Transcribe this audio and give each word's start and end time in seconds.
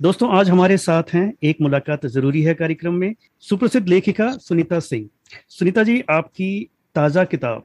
दोस्तों, 0.00 0.28
आज 0.30 0.48
हमारे 0.50 0.76
साथ 0.76 1.02
हैं, 1.12 1.32
एक 1.42 1.56
मुलाकात 1.60 2.04
ज़रूरी 2.06 2.40
है 2.42 2.54
कार्यक्रम 2.54 2.94
में, 2.94 3.14
सुप्रसिद्ध 3.40 3.88
लेखिका 3.88 4.30
सुनीता 4.32 4.80
सिंह। 4.80 5.08
सुनीता 5.48 5.82
जी, 5.82 6.04
आपकी 6.10 6.68
ताज़ा 6.94 7.24
किताब, 7.24 7.62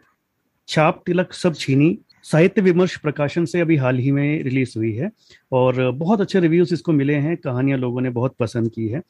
छाप 0.68 1.04
तिलक 1.06 1.34
सब 1.34 1.54
छीनी 1.54 1.98
साहित्य 2.26 2.62
विमर्श 2.62 2.96
प्रकाशन 2.98 3.46
से 3.46 3.60
अभी 3.60 3.76
हाल 3.76 3.98
ही 3.98 4.12
में 4.12 4.44
रिलीज़ 4.44 4.74
हुई 4.78 4.92
है 4.94 5.12
और 5.52 5.90
बहुत 5.92 6.22
अच्छे 6.22 6.40
रिव्यूज़ 6.40 6.74
इसको 6.74 6.92
मिले 6.92 7.14
हैं, 7.16 7.36
कहानियाँ 7.38 7.78
लोगों 7.80 8.02
ने 8.02 8.10
बहुत 8.10 8.36
पसंद 8.40 8.72
की 8.72 8.88
है। 8.88 9.02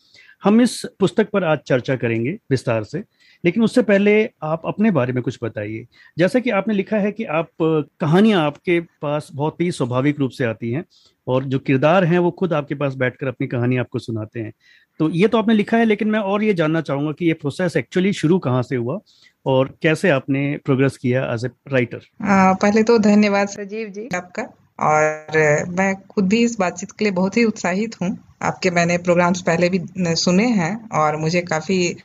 हम 0.44 0.62
इस 0.62 0.82
पुस्तक 1.00 1.30
पर 1.30 1.44
आज 1.44 1.60
चर्चा 1.60 1.96
करेंगे 1.96 2.38
विस्तार 2.52 2.84
से, 2.84 3.04
लेकिन 3.44 3.64
उससे 3.64 3.82
पहले 3.82 4.14
आप 4.44 4.62
अपने 4.66 4.92
बारे 4.92 5.14
में 5.14 5.22
कुछ 5.24 5.38
बताइए। 5.44 5.86
जैसा 6.18 6.40
कि 6.40 6.50
आपने 6.50 6.74
लिखा 6.74 6.98
है 6.98 7.12
कि 7.12 7.24
आप, 7.24 7.48
कहानियाँ 7.62 8.42
आपके 8.42 8.80
पास 9.02 9.30
बहुत 9.34 9.62
ही 9.62 9.72
स्वाभाविक 9.72 10.20
रूप 10.20 10.32
से 10.32 10.46
आती 10.46 10.72
हैं 10.72 10.84
और 11.28 11.44
जो 11.44 11.60
किरदार 11.60 12.04
हैं 12.04 12.20
वो 12.20 12.32
खुद 12.32 12.54
आपके 12.54 12.76
पास 12.76 12.96
बैठकर 12.96 13.28
अपनी 13.28 13.48
कहानी 13.48 13.78
आपको 13.78 14.00
सुनाते 14.00 14.40
हैं। 14.40 14.54
तो 15.00 15.10
ये 15.10 15.28
तो 15.28 15.38
आपने 15.38 15.54
लिखा 15.54 15.78
है, 15.78 15.86
लेकिन 15.86 16.08
मैं 16.08 16.20
और 16.20 16.44
ये 16.44 16.54
जानना 16.54 16.82
चाहूँगा 16.82 17.12
कि 17.12 17.26
ये 17.26 17.34
प्रोसेस 17.34 17.78
एक्चुअली 17.78 18.14
शुरू 18.14 18.38
कहाँ 18.40 18.62
से 18.64 18.76
हुआ 18.76 19.00
और 19.46 19.76
कैसे 19.82 20.10
आपने 20.10 20.42
प्रोग्रेस 20.66 20.98
किया 20.98 21.24
एज 21.34 21.46
ए 21.46 21.50
राइटर 21.72 22.02
पहले 22.24 22.84
तो 22.84 22.98
धन्यवाद 23.02 23.48
सजीव 23.50 23.88
जी 23.90 24.08
आपका। 24.16 24.44
और 24.80 25.66
मैं 25.70 25.94
खुद 26.10 26.28
भी 26.28 26.44
इस 26.44 26.56
बातचीत 26.60 26.92
के 26.92 27.06
लिए 27.06 27.12
बहुत 27.14 27.38
ही 27.38 27.44
उत्साहित 27.44 27.96
हूँ। 28.02 28.18
आपके 28.44 28.70
मैंने 28.72 28.98
प्रोग्राम्स 29.00 29.42
पहले 29.42 29.70
भी 29.70 29.80
सुने 30.18 30.46
हैं 30.52 30.74
और 31.00 31.18
मुझे 31.18 31.42
काफ़ी 31.44 31.96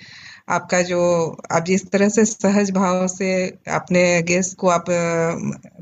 आपका 0.49 0.81
जो 0.83 1.01
आप 1.53 1.65
जिस 1.65 1.87
तरह 1.91 2.09
से 2.09 2.25
सहज 2.25 2.71
भाव 2.71 3.07
से 3.07 3.31
अपने 3.75 4.03
गेस्ट 4.23 4.57
को 4.57 4.69
आप 4.69 4.85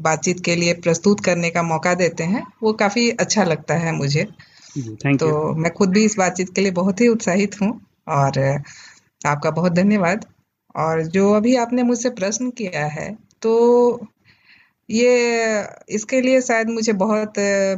बातचीत 0.00 0.40
के 0.44 0.54
लिए 0.56 0.74
प्रस्तुत 0.74 1.24
करने 1.24 1.50
का 1.50 1.62
मौका 1.62 1.94
देते 1.94 2.24
हैं 2.24 2.42
वो 2.62 2.72
काफ़ी 2.72 3.10
अच्छा 3.20 3.44
लगता 3.44 3.74
है 3.76 3.92
मुझे। 3.92 4.24
तो 4.24 5.26
you. 5.28 5.56
मैं 5.58 5.72
खुद 5.72 5.90
भी 5.90 6.04
इस 6.04 6.16
बातचीत 6.18 6.54
के 6.54 6.60
लिए 6.60 6.70
बहुत 6.72 7.00
ही 7.00 7.08
उत्साहित 7.08 7.60
हूँ 7.60 7.70
और 8.10 8.38
आपका 9.26 9.50
बहुत 9.50 9.72
धन्यवाद। 9.72 10.24
और 10.74 11.02
जो 11.08 11.32
अभी 11.34 11.54
आपने 11.56 11.82
मुझसे 11.82 12.10
प्रश्न 12.10 12.50
किया 12.50 12.86
है 12.88 13.10
तो 13.42 13.52
ये 14.88 15.12
इसके 15.90 16.20
लिए 16.20 16.40
शायद 16.40 16.70
मुझे 16.70 16.92
बहुत 16.94 17.34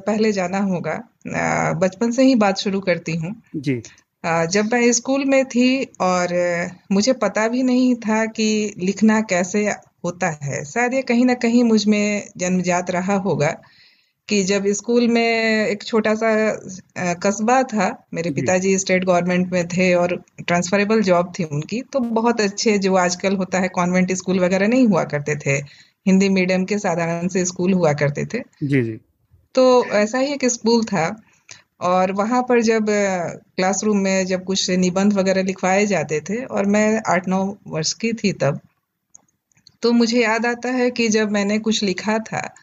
पहले 0.07 0.33
जाना 0.33 0.59
होगा। 0.59 0.95
बचपन 1.81 2.11
से 2.11 2.23
ही 2.23 2.35
बात 2.37 2.59
शुरू 2.59 2.81
करती 2.81 3.17
हूँ। 3.17 3.35
जी। 3.57 3.81
जब 4.25 4.69
मैं 4.73 4.91
स्कूल 4.93 5.25
में 5.25 5.45
थी 5.45 5.69
और 6.01 6.35
मुझे 6.93 7.13
पता 7.15 7.47
भी 7.49 7.63
नहीं 7.63 7.95
था 7.99 8.25
कि 8.27 8.49
लिखना 8.79 9.21
कैसे 9.23 9.67
होता 10.05 10.31
है 10.43 10.65
शायद 10.65 10.95
ये 10.95 11.03
कहीं 11.03 11.25
ना 11.25 11.35
कहीं 11.37 11.63
मुझमें 11.65 12.29
जन्मजात 12.37 12.91
रहा 12.91 13.17
होगा। 13.19 13.57
कि 14.29 14.43
जब 14.45 14.67
स्कूल 14.67 15.07
में 15.09 15.67
एक 15.67 15.83
छोटा 15.83 16.15
सा 16.15 16.31
कस्बा 17.13 17.63
था 17.63 18.07
मेरे 18.15 18.31
पिताजी 18.31 18.79
स्टेट 18.79 19.05
गवर्नमेंट 19.05 19.53
में 19.53 19.67
थे 19.69 19.93
और 19.95 20.25
ट्रांसफरेबल 20.47 21.03
जॉब 21.03 21.33
थी 21.39 21.45
उनकी 21.45 21.81
तो 21.83 22.01
बहुत 22.01 22.41
अच्छे 22.41 22.79
जो 22.79 22.95
आजकल 22.97 23.37
होता 23.37 23.59
है 23.59 23.69
कॉन्वेंट 23.69 24.13
स्कूल 24.13 24.41
वगैरह 24.41 24.69
नहीं 24.69 24.87
हुआ 24.87 25.05
करते 25.05 25.37
थे। 25.37 25.57
हिंदी 26.07 26.29
मीडियम 26.29 26.65
के 26.65 26.79
साधारण 26.79 27.29
से 27.29 27.45
स्कूल 27.45 27.73
हुआ 27.73 27.93
करते 27.93 28.25
थे। 28.25 28.39
जी 28.63 28.83
जी। 28.83 28.99
तो 29.55 29.85
ऐसा 29.87 30.19
ही 30.19 30.33
एक 30.33 30.45
स्कूल 30.45 30.85
था 30.85 31.23
और 31.81 32.13
वहाँ 32.13 32.43
पर 32.43 32.61
जब 32.63 32.87
क्लासरूम 32.89 33.99
में 33.99 34.27
जब 34.27 34.45
कुछ 34.45 34.71
निबंध 34.71 35.13
वगैरह 35.13 35.43
लिखवाए 35.43 35.87
जाते 35.87 36.21
थे 36.21 36.45
और 36.45 36.67
मैं 36.67 37.03
आठ 37.07 37.29
नौ 37.29 37.57
वर्ष 37.67 37.93
की 37.93 38.13
थी 38.13 38.33
तब 38.33 38.61
तो 39.83 39.93
मुझे 39.93 40.23
याद 40.23 40.47
आता 40.47 40.69
है 40.69 40.91
कि 40.91 41.09
जब 41.09 41.31
मैंने 41.31 41.59
कुछ 41.59 41.83
लिखा 41.83 42.19
था 42.19 42.55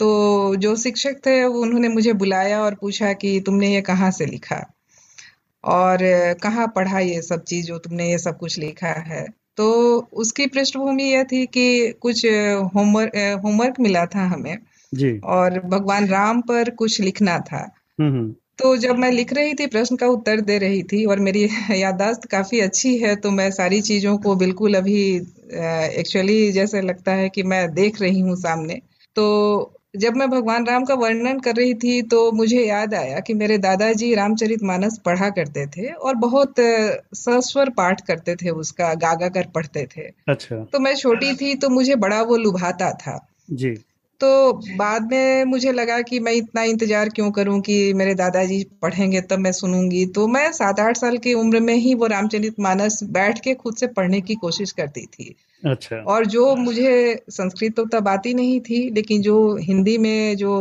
तो 0.00 0.56
जो 0.56 0.76
शिक्षक 0.76 1.16
थे 1.26 1.44
वो 1.44 1.60
उन्होंने 1.60 1.88
मुझे 1.88 2.12
बुलाया 2.12 2.62
और 2.62 2.74
पूछा 2.74 3.12
कि 3.12 3.40
तुमने 3.40 3.74
ये 3.74 3.80
कहाँ 3.80 4.10
से 4.10 4.26
लिखा? 4.26 4.74
और 5.64 5.98
कहाँ 6.42 6.72
पढ़ा 6.76 6.98
ये 6.98 7.22
सब 7.22 7.44
चीज़ 7.44 7.66
जो 7.66 7.78
तुमने 7.78 8.10
ये 8.10 8.18
सब 8.18 8.38
कुछ 8.38 8.58
लिखा 8.58 8.88
है? 8.88 9.26
तो 9.56 9.72
उसकी 10.12 10.46
पृष्ठभूमि 10.46 11.02
यह 11.02 11.24
थी 11.24 11.46
कि 11.46 11.92
कुछ 11.92 12.26
होमवर्क 12.74 13.40
होमवर्क 13.44 13.74
मिला 13.80 14.06
था 14.06 14.24
हमें। 14.24 14.58
जी। 14.94 15.18
और 15.18 15.58
भगवान 15.60 16.06
राम 16.06 16.40
पर 16.40 16.70
कुछ 16.70 17.00
लिखना 17.00 17.38
था। 17.38 17.72
हम्म, 18.00 18.12
हम्म। 18.12 18.34
तो 18.58 18.76
जब 18.76 18.98
मैं 18.98 19.10
लिख 19.12 19.32
रही 19.32 19.54
थी 19.54 19.66
प्रश्न 19.66 19.96
का 19.96 20.06
उत्तर 20.06 20.40
दे 20.40 20.58
रही 20.58 20.82
थी 20.82 21.04
और 21.04 21.18
मेरी 21.18 21.48
याददाश्त 21.82 22.24
काफ़ी 22.24 22.60
अच्छी 22.60 22.98
है 22.98 23.16
तो 23.16 23.30
मैं 23.30 23.50
सारी 23.50 23.80
चीज़ों 23.80 24.18
को 24.18 24.36
बिल्कुल 24.36 24.74
अभी 24.74 25.16
एक्चुअली 25.98 26.52
जैसे 26.52 26.80
लगता 26.80 27.12
है 27.12 27.28
कि 27.28 27.42
मैं 27.42 27.74
देख 27.74 28.00
रही 28.02 28.20
हूँ 28.20 28.36
सामने। 28.36 28.80
तो 29.16 29.79
जब 29.94 30.16
मैं 30.16 30.28
भगवान 30.30 30.66
राम 30.66 30.84
का 30.84 30.94
वर्णन 30.94 31.38
कर 31.38 31.54
रही 31.54 31.74
थी 31.74 32.02
तो 32.02 32.30
मुझे 32.32 32.62
याद 32.64 32.94
आया 32.94 33.20
कि 33.20 33.34
मेरे 33.34 33.58
दादाजी 33.58 34.14
रामचरित 34.14 34.62
मानस 34.62 34.98
पढ़ा 35.04 35.28
करते 35.30 35.66
थे 35.66 35.86
और 35.88 36.14
बहुत 36.14 36.60
सस्वर 37.16 37.70
पाठ 37.70 38.00
करते 38.00 38.36
थे 38.36 38.50
उसका 38.50 38.92
गागा 38.94 39.28
कर 39.28 39.46
पढ़ते 39.54 39.86
थे। 39.96 40.02
अच्छा। 40.28 40.56
तो 40.72 40.78
मैं 40.78 40.94
छोटी 40.94 41.34
थी 41.36 41.54
तो 41.54 41.68
मुझे 41.68 41.96
बड़ा 41.96 42.22
वो 42.22 42.36
लुभाता 42.36 42.92
था। 42.92 43.18
जी। 43.50 43.74
तो 44.20 44.52
बाद 44.76 45.10
में 45.12 45.44
मुझे 45.44 45.72
लगा 45.72 46.00
कि 46.00 46.20
मैं 46.20 46.32
इतना 46.32 46.62
इंतज़ार 46.62 47.08
क्यों 47.08 47.30
करूँ 47.30 47.60
कि 47.60 47.92
मेरे 47.94 48.14
दादाजी 48.14 48.64
पढ़ेंगे 48.82 49.20
तब 49.20 49.38
मैं 49.38 49.52
सुनूँगी। 49.52 50.06
तो 50.06 50.26
मैं 50.26 50.50
सात 50.52 50.80
आठ 50.80 50.96
साल 50.96 51.16
की 51.18 51.34
उम्र 51.34 51.60
में 51.60 51.74
ही 51.74 51.94
वो 51.94 52.06
रामचरित 52.06 52.60
मानस 52.60 53.02
बैठ 53.02 53.38
के 53.38 53.54
खुद 53.54 53.76
से 53.76 53.86
पढ़ने 53.86 54.20
की 54.20 54.34
कोशिश 54.34 54.72
करती 54.72 55.06
थी। 55.06 55.34
अच्छा। 55.62 55.96
और 56.06 56.26
जो 56.26 56.54
मुझे 56.56 57.22
संस्कृत 57.30 57.74
तो 57.76 57.84
तब 57.86 58.08
आती 58.08 58.32
नहीं 58.34 58.60
थी 58.60 58.78
लेकिन 58.90 59.22
जो 59.22 59.34
हिंदी 59.58 59.96
में 59.98 60.36
जो 60.36 60.52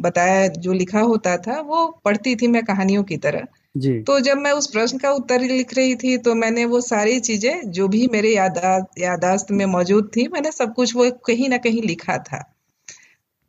बताया 0.00 0.46
जो 0.58 0.72
लिखा 0.72 1.00
होता 1.02 1.36
था 1.36 1.60
वो 1.60 1.86
पढ़ती 2.04 2.34
थी 2.36 2.46
मैं 2.48 2.62
कहानियों 2.64 3.02
की 3.04 3.16
तरह। 3.16 3.46
जी। 3.76 3.92
तो 4.02 4.18
जब 4.20 4.38
मैं 4.38 4.52
उस 4.52 4.66
प्रश्न 4.66 4.98
का 4.98 5.10
उत्तर 5.10 5.40
लिख 5.40 5.74
रही 5.74 5.94
थी 5.96 6.16
तो 6.18 6.34
मैंने 6.34 6.64
वो 6.64 6.80
सारी 6.80 7.18
चीज़ें 7.20 7.70
जो 7.70 7.88
भी 7.88 8.06
मेरे 8.08 8.34
यादा 8.34 8.76
यादाश्त 8.98 9.50
में 9.50 9.64
मौजूद 9.66 10.10
थी 10.16 10.28
मैंने 10.28 10.52
सब 10.52 10.74
कुछ 10.74 10.94
वो 10.96 11.10
कहीं 11.26 11.48
ना 11.48 11.56
कहीं 11.58 11.82
लिखा 11.82 12.18
था। 12.18 12.42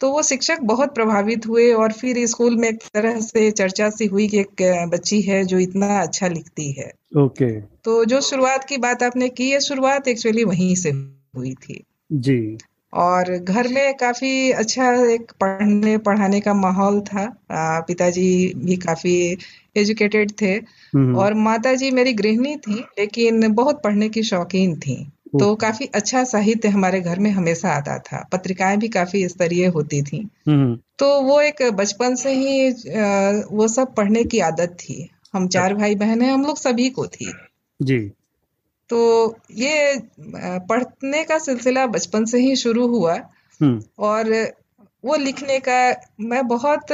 तो 0.04 0.12
वो 0.12 0.24
शिक्षक 0.24 0.58
बहुत 0.62 0.96
प्रभावित 0.96 1.48
हुए 1.48 1.74
और 1.74 1.92
फिर 1.92 2.28
स्कूल 2.28 2.56
में 2.56 2.70
एक 2.70 2.80
तरह 2.94 3.20
से 3.20 3.52
चर्चा 3.52 3.90
सी 3.90 4.06
हुई 4.06 4.28
कि 4.28 4.40
एक 4.40 4.90
बच्ची 4.94 5.22
है 5.22 5.44
जो 5.44 5.60
इतना 5.60 6.02
अच्छा 6.02 6.28
लिखती 6.28 6.72
है। 6.72 6.92
ओके। 7.18 7.60
okay. 7.60 7.82
तो 7.84 8.06
जो 8.06 8.22
शुरुआत 8.22 8.64
की 8.64 8.78
बात 8.78 9.04
आपने 9.04 9.30
की 9.30 9.50
है 9.50 9.60
शुरुआत 9.60 10.08
एक्चुअली 10.08 10.44
वहीं 10.44 10.76
से 10.76 10.90
हुई 11.38 11.54
थी। 11.54 11.84
जी। 12.12 12.58
और 12.94 13.38
घर 13.38 13.68
में 13.68 13.94
काफ़ी 13.94 14.52
अच्छा 14.52 15.06
एक 15.08 15.32
पढ़ने 15.42 15.98
पढ़ाने 15.98 16.40
का 16.40 16.54
माहौल 16.54 17.02
था। 17.02 17.38
पिताजी 17.82 18.54
भी 18.56 18.76
काफ़ी 18.76 19.38
एजुकेटेड 19.78 20.32
थे। 20.42 20.52
हम्म। 20.96 21.16
और 21.16 21.34
माताजी 21.34 21.92
मेरी 21.92 22.14
गृहिणी 22.14 22.56
थी 22.56 22.74
लेकिन 22.74 23.54
बहुत 23.54 23.82
पढ़ने 23.84 24.10
की 24.10 24.24
शौकीन 24.24 24.76
थी। 24.76 25.12
तो 25.40 25.56
काफ़ी 25.56 25.86
अच्छा 25.86 26.24
साहित्य 26.24 26.68
हमारे 26.68 27.02
घर 27.02 27.20
में 27.20 27.32
हमेशा 27.32 27.70
आता 27.70 28.00
था। 28.00 28.30
पत्रिकाएँ 28.32 28.78
भी 28.78 28.88
काफ़ी 28.88 29.28
स्तरीय 29.30 29.68
होती 29.68 30.02
थी। 30.02 30.30
हम्म। 30.48 30.80
तो 31.00 31.22
वो 31.22 31.42
एक 31.42 31.64
बचपन 31.64 32.16
से 32.16 32.34
ही 32.34 32.70
वो 33.56 33.68
सब 33.68 33.96
पढ़ने 33.96 34.24
की 34.24 34.40
आदत 34.40 34.78
थी। 34.80 35.10
हम 35.34 35.48
चार 35.48 35.64
अच्छा। 35.64 35.76
भाई 35.76 35.96
बहन 35.96 36.22
हैं 36.22 36.34
हम 36.34 36.46
लोग 36.46 36.58
सभी 36.58 36.90
को 36.90 37.08
थी। 37.08 37.34
जी। 37.82 38.12
तो 38.90 39.38
ये 39.52 40.02
पढ़ने 40.44 41.24
का 41.24 41.38
सिलसिला 41.38 41.88
बचपन 41.88 42.26
से 42.26 42.40
ही 42.40 42.56
शुरू 42.56 42.88
हुआ। 42.88 43.14
हम्म। 43.62 43.82
और 44.00 44.54
वो 45.06 45.16
लिखने 45.16 45.60
का 45.60 45.96
मैं 46.20 46.48
बहुत 46.48 46.86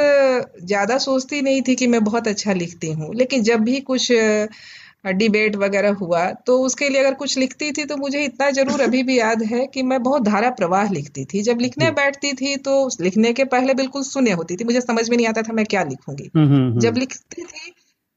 ज़्यादा 0.63 0.97
सोचती 0.97 1.41
नहीं 1.41 1.61
थी 1.61 1.75
कि 1.75 1.87
मैं 1.87 2.03
बहुत 2.03 2.27
अच्छा 2.27 2.53
लिखती 2.53 2.91
हूँ। 2.91 3.15
लेकिन 3.15 3.43
जब 3.43 3.59
भी 3.59 3.79
कुछ 3.81 4.11
डिबेट 5.05 5.55
वगैरह 5.55 5.93
हुआ 5.93 6.25
तो 6.47 6.57
उसके 6.61 6.89
लिए 6.89 7.01
अगर 7.01 7.13
कुछ 7.13 7.37
लिखती 7.37 7.71
थी 7.71 7.85
तो 7.85 7.97
मुझे 7.97 8.23
इतना 8.25 8.49
ज़रूर 8.51 8.81
अभी 8.81 9.03
भी 9.03 9.19
याद 9.19 9.43
है 9.43 9.65
कि 9.67 9.83
मैं 9.83 10.01
बहुत 10.03 10.23
धारा 10.23 10.49
प्रवाह 10.49 10.91
लिखती 10.91 11.25
थी। 11.25 11.41
जब 11.41 11.59
लिखने 11.61 11.91
बैठती 11.91 12.33
थी 12.33 12.55
तो 12.57 12.89
लिखने 13.01 13.33
के 13.33 13.43
पहले 13.43 13.73
बिल्कुल 13.73 14.03
सुने 14.03 14.31
होती 14.31 14.55
थी 14.55 14.63
मुझे 14.63 14.81
समझ 14.81 15.09
में 15.09 15.17
नहीं 15.17 15.27
आता 15.27 15.41
था 15.41 15.53
मैं 15.53 15.65
क्या 15.65 15.83
लिखूँगी। 15.83 16.29
हम्म, 16.35 16.47
हम्म, 16.47 16.69
हम्म। 16.69 16.79
जब 16.79 16.97
लिखती 16.97 17.41
थी 17.41 17.73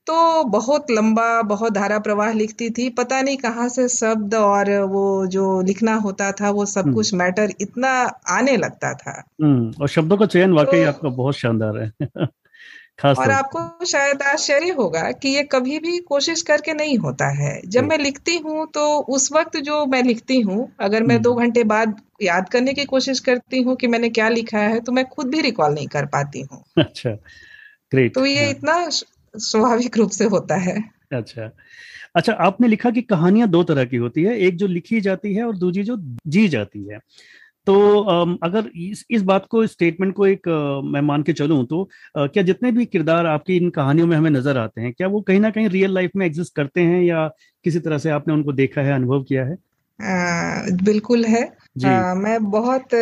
तो 0.06 0.44
बहुत 0.44 0.90
लंबा 0.90 1.42
बहुत 1.42 1.72
धारा 1.72 1.98
प्रवाह 1.98 2.32
लिखती 2.32 2.70
थी 2.70 2.88
पता 2.90 3.20
नहीं 3.22 3.36
कहाँ 3.36 3.68
से 3.68 3.88
शब्द 3.88 4.34
और 4.34 4.70
वो 4.82 5.26
जो 5.26 5.60
लिखना 5.62 5.94
होता 5.94 6.32
था 6.32 6.50
वो 6.50 6.66
सब 6.66 6.92
कुछ 6.94 7.14
मैटर 7.14 7.52
इतना 7.60 7.90
आने 8.28 8.56
लगता 8.56 8.92
था। 8.94 9.12
और 9.80 9.88
शब्दों 9.88 10.16
का 10.16 10.26
चयन 10.26 10.52
वाकई 10.52 10.82
तो, 10.82 10.88
आपका 10.88 11.08
बहुत 11.08 11.34
शानदार 11.34 11.78
है। 11.78 11.92
खास 12.98 13.18
और 13.18 13.30
आपको 13.30 13.84
शायद 13.84 14.22
आश्चर्य 14.22 14.70
होगा 14.70 15.10
कि 15.12 15.28
ये 15.28 15.42
कभी 15.42 15.78
भी 15.78 15.98
कोशिश 15.98 16.42
करके 16.42 16.74
नहीं 16.74 16.96
होता 16.98 17.28
है। 17.34 17.60
जब 17.66 17.84
मैं 17.84 17.98
लिखती 17.98 18.36
हूँ 18.36 18.66
तो 18.66 18.84
उस 19.08 19.32
वक्त 19.32 19.56
जो 19.56 19.84
मैं 19.86 20.02
लिखती 20.02 20.40
हूँ 20.40 20.68
अगर 20.80 21.02
मैं 21.02 21.20
दो 21.22 21.32
हम्म। 21.32 21.42
घंटे 21.42 21.64
बाद 21.64 21.96
याद 22.22 22.48
करने 22.48 22.74
की 22.74 22.84
कोशिश 22.84 23.20
करती 23.20 23.62
हूँ 23.62 23.76
कि 23.76 23.86
मैंने 23.86 24.08
क्या 24.08 24.28
लिखा 24.28 24.58
है 24.58 24.80
तो 24.80 24.92
मैं 24.92 25.04
खुद 25.04 25.26
भी 25.26 25.40
रिकॉल 25.40 25.74
नहीं 25.74 25.86
कर 25.86 26.06
पाती 26.06 26.40
हूँ। 26.40 26.62
अच्छा 26.78 27.10
ग्रेट 27.92 28.14
तो 28.14 28.26
ये 28.26 28.42
हाँ। 28.42 28.50
इतना 28.50 28.88
स्वाभाविक 28.90 29.96
रूप 29.96 30.10
से 30.10 30.24
होता 30.24 30.56
है। 30.56 30.82
अच्छा। 31.12 31.50
अच्छा 32.16 32.32
आपने 32.32 32.68
लिखा 32.68 32.90
कि 32.90 33.02
कहानियाँ 33.02 33.48
दो 33.48 33.62
तरह 33.64 33.84
की 33.84 33.96
होती 33.96 34.22
है 34.22 34.38
एक 34.38 34.56
जो 34.56 34.66
लिखी 34.66 35.00
जाती 35.00 35.34
है 35.34 35.44
और 35.44 35.56
दूसरी 35.56 35.82
जो 35.82 35.96
जी 36.26 36.48
जाती 36.48 36.84
है। 36.88 36.98
तो 37.66 37.74
अगर 38.42 38.70
इस 38.76 39.04
इस 39.10 39.22
बात 39.22 39.46
को 39.46 39.66
स्टेटमेंट 39.66 40.14
को 40.14 40.26
एक 40.26 40.48
मैं 40.84 41.00
मान 41.00 41.22
के 41.22 41.32
चलूँ 41.32 41.64
तो 41.66 41.88
क्या 42.16 42.42
जितने 42.42 42.72
भी 42.72 42.84
किरदार 42.86 43.26
आपकी 43.26 43.56
इन 43.56 43.70
कहानियों 43.70 44.06
में 44.06 44.16
हमें 44.16 44.30
नज़र 44.30 44.58
आते 44.58 44.80
हैं 44.80 44.92
क्या 44.92 45.08
वो 45.08 45.20
कहीं 45.20 45.40
ना 45.40 45.50
कहीं 45.50 45.68
रियल 45.68 45.94
लाइफ 45.94 46.10
में 46.16 46.26
एग्जिस्ट 46.26 46.54
करते 46.56 46.80
हैं 46.80 47.02
या 47.02 47.26
किसी 47.64 47.80
तरह 47.80 47.98
से 47.98 48.10
आपने 48.10 48.34
उनको 48.34 48.52
देखा 48.52 48.82
है 48.82 48.92
अनुभव 48.92 49.22
किया 49.22 49.44
है? 49.44 49.56
आ, 49.98 50.76
बिल्कुल 50.84 51.24
है। 51.24 51.42
आ, 51.86 52.14
मैं 52.14 52.38
बहुत 52.50 52.94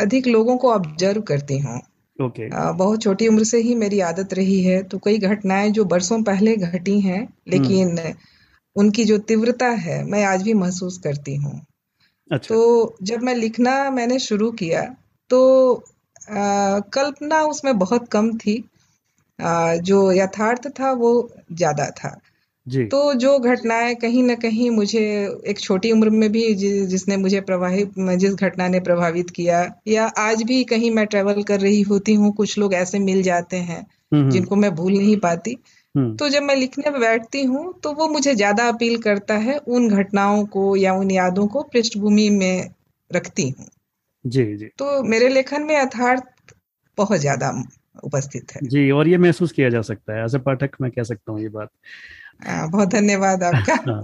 अधिक 0.00 0.26
लोगों 0.26 0.56
को 0.56 0.72
ऑब्ज़र्व 0.72 1.20
करती 1.22 1.58
हूँ। 1.58 1.80
ओके। 2.18 2.48
okay. 2.48 2.76
बहुत 2.76 3.02
छोटी 3.02 3.28
उम्र 3.28 3.44
से 3.44 3.58
ही 3.58 3.74
मेरी 3.74 4.00
आदत 4.00 4.34
रही 4.34 4.62
है 4.62 4.82
तो 4.82 4.98
कई 4.98 5.18
घटनाएँ 5.18 5.70
जो 5.70 5.84
बरसों 5.84 6.22
पहले 6.22 6.56
घटी 6.56 7.00
हैं 7.00 7.22
लेकिन 7.48 7.98
उनकी 8.76 9.04
जो 9.04 9.18
तीव्रता 9.18 9.68
है 9.78 10.02
मैं 10.04 10.24
आज 10.24 10.42
भी 10.42 10.54
महसूस 10.54 10.98
करती 10.98 11.36
हूँ। 11.36 11.60
अच्छा। 12.30 12.54
तो 12.54 12.96
जब 13.02 13.22
मैं 13.22 13.34
लिखना 13.34 13.90
मैंने 13.90 14.18
शुरू 14.18 14.50
किया 14.52 14.82
तो 15.30 15.74
आ, 16.30 16.78
कल्पना 16.92 17.42
उसमें 17.42 17.78
बहुत 17.78 18.08
कम 18.08 18.36
थी 18.38 18.64
आ, 19.38 19.74
जो 19.76 20.12
यथार्थ 20.12 20.68
था 20.80 20.92
वो 20.92 21.12
ज़्यादा 21.52 21.90
था 21.90 22.20
जी। 22.66 22.84
तो 22.84 23.14
जो 23.14 23.38
घटनाएँ 23.38 23.94
कहीं 23.94 24.22
ना 24.22 24.34
कहीं 24.34 24.70
मुझे 24.70 25.00
एक 25.46 25.60
छोटी 25.60 25.92
उम्र 25.92 26.10
में 26.10 26.30
भी 26.32 26.54
जि, 26.54 26.86
जिसने 26.86 27.16
मुझे 27.16 27.40
प्रभावित 27.40 27.92
जिस 28.18 28.34
घटना 28.34 28.68
ने 28.68 28.80
प्रभावित 28.80 29.30
किया 29.30 29.64
या 29.88 30.06
आज 30.18 30.42
भी 30.42 30.62
कहीं 30.64 30.90
मैं 30.90 31.06
ट्रेवल 31.06 31.42
कर 31.42 31.60
रही 31.60 31.80
होती 31.82 32.14
हूँ 32.14 32.32
कुछ 32.34 32.58
लोग 32.58 32.74
ऐसे 32.74 32.98
मिल 32.98 33.22
जाते 33.22 33.56
हैं 33.56 33.86
जिनको 34.30 34.56
मैं 34.56 34.74
भूल 34.74 34.92
नहीं 34.92 35.16
पाती 35.16 35.56
तो 35.94 36.28
जब 36.28 36.42
मैं 36.42 36.56
लिखने 36.56 36.90
में 36.90 37.00
बैठती 37.00 37.42
हूँ 37.44 37.72
तो 37.82 37.92
वो 37.92 38.08
मुझे 38.08 38.34
ज़्यादा 38.34 38.68
अपील 38.68 38.98
करता 39.02 39.34
है 39.38 39.56
उन 39.68 39.88
घटनाओं 39.88 40.44
को 40.46 40.76
या 40.76 40.94
उन 40.94 41.10
यादों 41.10 41.46
को 41.46 41.62
पृष्ठभूमि 41.62 42.28
में 42.30 42.70
रखती 43.10 43.48
हूँ। 43.50 43.66
जी 44.24 44.44
जी। 44.56 44.70
तो 44.78 45.02
मेरे 45.02 45.28
लेखन 45.28 45.62
में 45.62 45.74
यथार्थ 45.76 46.54
बहुत 46.98 47.20
ज़्यादा 47.20 47.50
उपस्थित 48.04 48.52
है। 48.52 48.60
जी 48.64 48.90
और 48.90 49.08
ये 49.08 49.18
महसूस 49.18 49.52
किया 49.52 49.68
जा 49.70 49.82
सकता 49.82 50.14
है। 50.14 50.24
ए 50.26 50.38
पाठक 50.38 50.76
मैं 50.80 50.90
कह 50.90 51.02
सकता 51.02 51.32
हूँ 51.32 51.40
ये 51.40 51.48
बात। 51.48 51.68
बहुत 52.70 52.88
धन्यवाद 52.88 53.42
आपका। 53.42 53.74
हाँ। 53.92 54.02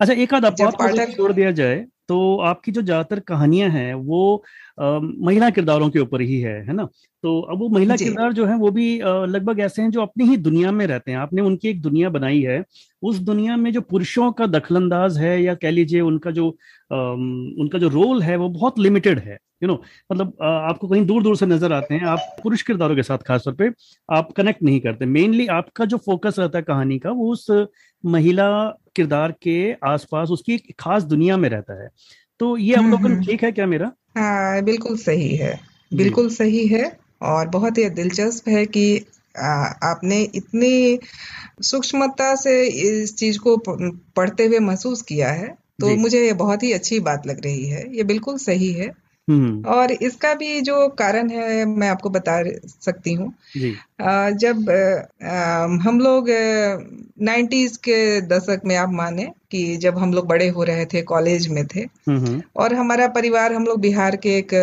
अच्छा 0.00 0.14
एक 0.14 0.34
आध 0.34 0.44
पाठक 0.78 1.10
छोड़ 1.10 1.32
दिया 1.32 1.50
जाए 1.52 1.76
तो 2.08 2.18
आपकी 2.42 2.72
जो 2.72 2.82
ज़्यादातर 2.82 3.20
कहानियाँ 3.22 3.68
हैं 3.70 3.92
वो 3.96 4.44
महिला 4.82 5.48
किरदारों 5.50 5.88
के 5.90 5.98
ऊपर 5.98 6.20
ही 6.20 6.40
है 6.40 6.54
है 6.66 6.72
ना? 6.72 6.84
तो 7.24 7.40
अब 7.42 7.58
वो 7.58 7.68
महिला 7.68 7.96
किरदार 7.96 8.32
जो 8.32 8.46
है 8.46 8.56
वो 8.56 8.70
भी 8.70 8.86
लगभग 8.98 9.60
ऐसे 9.60 9.82
हैं 9.82 9.90
जो 9.90 10.02
अपनी 10.02 10.24
ही 10.24 10.36
दुनिया 10.38 10.72
में 10.72 10.86
रहते 10.86 11.10
हैं। 11.10 11.18
आपने 11.18 11.42
उनकी 11.42 11.68
एक 11.68 11.80
दुनिया 11.82 12.08
बनाई 12.10 12.40
है। 12.42 12.62
उस 13.02 13.18
दुनिया 13.20 13.56
में 13.56 13.72
जो 13.72 13.80
पुरुषों 13.82 14.30
का 14.32 14.46
दखलंदाज 14.48 15.18
है 15.18 15.42
या 15.42 15.54
कह 15.54 15.70
लीजिए 15.70 16.00
उनका 16.02 16.30
जो 16.30 16.48
उनका 16.90 17.78
जो 17.78 17.88
रोल 17.88 18.22
है 18.22 18.36
वो 18.36 18.48
बहुत 18.50 18.78
लिमिटेड 18.78 19.18
है 19.18 19.38
यू 19.62 19.68
नो 19.68 19.74
मतलब 20.12 20.36
आपको 20.42 20.88
कहीं 20.88 21.04
दूर 21.06 21.22
दूर 21.22 21.36
से 21.36 21.46
नज़र 21.46 21.72
आते 21.72 21.94
हैं 21.94 22.06
आप 22.06 22.36
पुरुष 22.42 22.62
किरदारों 22.62 22.96
के 22.96 23.02
साथ 23.02 23.18
खासतौर 23.18 23.54
पे 23.54 23.70
आप 24.08 24.32
कनेक्ट 24.32 24.62
नहीं 24.62 24.80
करते। 24.80 25.06
मेनली 25.06 25.46
आपका 25.48 25.84
जो 25.84 25.96
फोकस 25.96 26.38
रहता 26.38 26.58
है 26.58 26.64
कहानी 26.64 26.98
का 26.98 27.10
वो 27.12 27.30
उस 27.32 27.46
महिला 28.04 28.48
किरदार 28.96 29.32
के 29.42 29.72
आसपास 29.84 30.30
उसकी 30.30 30.54
एक 30.54 30.74
खास 30.80 31.02
दुनिया 31.04 31.36
में 31.36 31.48
रहता 31.48 31.82
है। 31.82 31.88
तो 32.42 32.56
ये 32.56 32.74
अवलोकन 32.74 33.04
हम्म, 33.04 33.14
हम्म। 33.14 33.24
ठीक 33.24 33.42
है 33.44 33.52
क्या 33.52 33.66
मेरा 33.66 33.92
हाँ 34.16 34.62
बिल्कुल 34.62 34.96
सही 34.96 35.36
है 35.36 35.60
बिल्कुल 35.94 36.28
सही 36.28 36.66
है 36.66 36.98
और 37.22 37.48
बहुत 37.48 37.78
ही 37.78 37.88
दिलचस्प 37.90 38.48
है 38.48 38.66
कि 38.66 39.06
आ, 39.38 39.48
आपने 39.82 40.22
इतनी 40.22 40.98
सूक्ष्मता 41.62 42.34
से 42.34 42.66
इस 42.66 43.16
चीज़ 43.16 43.38
को 43.38 43.56
पढ़ते 44.16 44.46
हुए 44.46 44.58
महसूस 44.58 45.02
किया 45.02 45.30
है 45.32 45.48
तो 45.80 45.86
मुझे 45.96 46.26
ये 46.26 46.32
बहुत 46.32 46.62
ही 46.62 46.72
अच्छी 46.72 47.00
बात 47.00 47.26
लग 47.26 47.44
रही 47.44 47.66
है 47.66 47.96
ये 47.96 48.02
बिल्कुल 48.04 48.36
सही 48.36 48.72
है। 48.72 49.01
और 49.28 49.92
इसका 49.92 50.34
भी 50.34 50.60
जो 50.60 50.88
कारण 50.88 51.28
है 51.30 51.64
मैं 51.64 51.88
आपको 51.88 52.10
बता 52.10 52.42
सकती 52.66 53.12
हूँ 53.12 53.32
जब 54.38 54.70
आ, 55.24 55.64
हम 55.82 56.00
लोग 56.00 56.28
नाइन्टीज 57.22 57.76
के 57.76 58.20
दशक 58.20 58.60
में 58.64 58.76
आप 58.76 58.90
माने 58.92 59.30
कि 59.50 59.76
जब 59.76 59.98
हम 59.98 60.12
लोग 60.12 60.26
बड़े 60.26 60.48
हो 60.48 60.62
रहे 60.62 60.86
थे 60.86 61.02
कॉलेज 61.02 61.48
में 61.48 61.66
थे 61.66 61.80
हम्म। 61.80 62.42
और 62.56 62.74
हमारा 62.74 63.08
परिवार 63.08 63.52
हम 63.52 63.64
लोग 63.64 63.80
बिहार 63.80 64.16
के 64.16 64.36
एक 64.38 64.54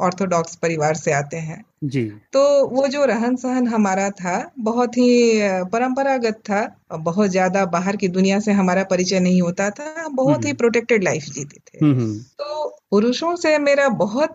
ऑर्थोडॉक्स 0.00 0.56
परिवार 0.56 0.94
से 0.94 1.12
आते 1.12 1.36
हैं 1.36 1.64
जी 1.84 2.02
तो 2.32 2.42
वो 2.66 2.86
जो 2.88 3.04
रहन 3.04 3.36
सहन 3.36 3.66
हमारा 3.68 4.08
था 4.10 4.52
बहुत 4.58 4.96
ही 4.96 5.40
परंपरागत 5.72 6.38
था 6.40 6.62
बहुत 6.92 7.30
ज़्यादा 7.30 7.64
बाहर 7.66 7.96
की 7.96 8.08
दुनिया 8.08 8.40
से 8.40 8.52
हमारा 8.52 8.84
परिचय 8.84 9.20
नहीं 9.20 9.42
होता 9.42 9.70
था 9.70 10.08
बहुत 10.08 10.44
ही 10.44 10.52
प्रोटेक्टेड 10.52 10.98
हम्म। 10.98 11.04
लाइफ 11.04 11.24
जीते 11.24 11.60
थे 11.60 11.84
हम्म। 11.86 12.18
तो 12.18 12.73
पुरुषों 12.94 13.36
से 13.36 13.58
मेरा 13.58 13.88
बहुत 13.88 14.34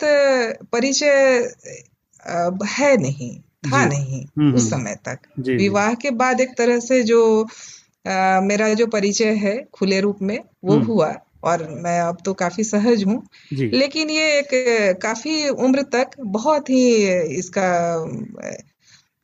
परिचय 0.71 1.51
है 2.67 2.97
नहीं 2.97 3.39
था 3.39 3.85
नहीं 3.85 4.25
हम्म, 4.25 4.55
उस 4.55 4.69
समय 4.69 4.95
तक। 5.05 5.19
विवाह 5.39 5.93
के 5.93 6.11
बाद 6.11 6.41
एक 6.41 6.49
तरह 6.57 6.79
से 6.79 7.03
जो 7.03 7.47
आ, 8.07 8.41
मेरा 8.41 8.73
जो 8.73 8.87
परिचय 8.87 9.29
है 9.29 9.67
खुले 9.73 9.99
रूप 9.99 10.17
में 10.21 10.39
वो 10.63 10.75
हुआ 10.79 11.15
और 11.43 11.67
मैं 11.69 11.99
अब 11.99 12.17
तो 12.25 12.33
काफ़ी 12.33 12.63
सहज 12.63 13.03
हूँ। 13.03 13.27
लेकिन 13.53 14.09
ये 14.09 14.39
एक 14.39 14.49
काफ़ी 15.01 15.49
उम्र 15.49 15.81
तक 15.81 16.09
बहुत 16.19 16.69
ही 16.69 17.07
इसका 17.23 18.05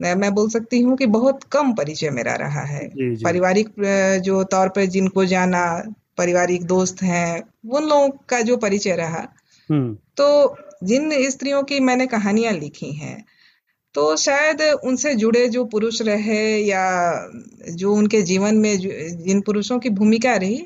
मैं 0.02 0.34
बोल 0.36 0.50
सकती 0.50 0.80
हूँ 0.80 0.98
कि 0.98 1.06
बहुत 1.06 1.44
कम 1.44 1.74
परिचय 1.74 2.10
मेरा 2.10 2.36
रहा 2.36 2.62
है। 2.62 2.88
पारिवारिक 3.24 3.70
जो 4.24 4.44
तौर 4.44 4.70
पर 4.70 4.86
जिनको 4.86 5.26
जाना 5.26 5.84
पारिवारिक 6.18 6.64
दोस्त 6.66 7.02
हैं 7.04 7.42
उन 7.70 7.84
लोगों 7.84 8.10
का 8.30 8.42
जो 8.42 8.58
परिचय 8.58 8.96
रहा। 8.96 9.28
हम्म। 9.70 9.94
तो 10.18 10.56
जिन 10.84 11.12
स्त्रियों 11.30 11.64
की 11.64 11.80
मैंने 11.80 12.08
कहानियाँ 12.08 12.54
लिखी 12.54 12.92
हैं 12.94 13.24
तो 13.96 14.16
शायद 14.18 14.62
उनसे 14.62 15.14
जुड़े 15.16 15.48
जो 15.48 15.64
पुरुष 15.66 16.02
रहे 16.02 16.58
या 16.58 16.86
जो 17.72 17.94
उनके 17.94 18.22
जीवन 18.22 18.56
में 18.56 18.78
जिन 18.78 19.42
पुरुषों 19.42 19.80
की 19.80 19.90
भूमिका 19.92 20.36
रही 20.36 20.66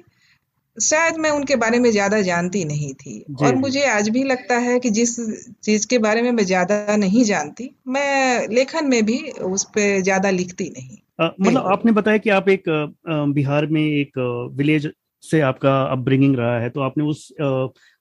शायद 0.78 1.18
मैं 1.18 1.30
उनके 1.30 1.56
बारे 1.56 1.80
में 1.80 1.90
ज़्यादा 1.92 2.22
जानती 2.22 2.64
नहीं 2.66 2.94
थी। 2.94 3.14
और 3.42 3.56
मुझे 3.56 3.86
आज 3.86 4.10
भी 4.10 4.24
लगता 4.24 4.58
है 4.58 4.80
कि 4.80 4.90
जिस 4.90 5.16
चीज़ 5.64 5.88
के 5.88 5.98
बारे 5.98 6.22
में 6.22 6.32
मैं 6.32 6.46
ज़्यादा 6.46 6.96
नहीं 6.96 7.24
जानती 7.24 7.70
मैं 7.88 8.48
लेखन 8.48 8.88
में 8.88 9.04
भी 9.06 9.18
उस 9.32 9.64
पर 9.64 10.02
ज़्यादा 10.02 10.30
लिखती 10.30 10.70
नहीं। 10.70 10.98
मतलब 11.42 11.66
आपने 11.68 11.92
बताया 11.92 12.18
कि 12.18 12.30
आप 12.30 12.50
एक 12.50 12.64
बिहार 13.34 13.66
में 13.68 13.82
एक 13.82 14.18
विलेज 14.56 14.90
से 15.24 15.42
आपका 15.42 15.82
अपब्रिंगिंग 15.84 16.36
रहा 16.36 16.60
है 16.60 16.70
तो 16.70 16.82
आपने 16.82 17.04
उस 17.04 17.28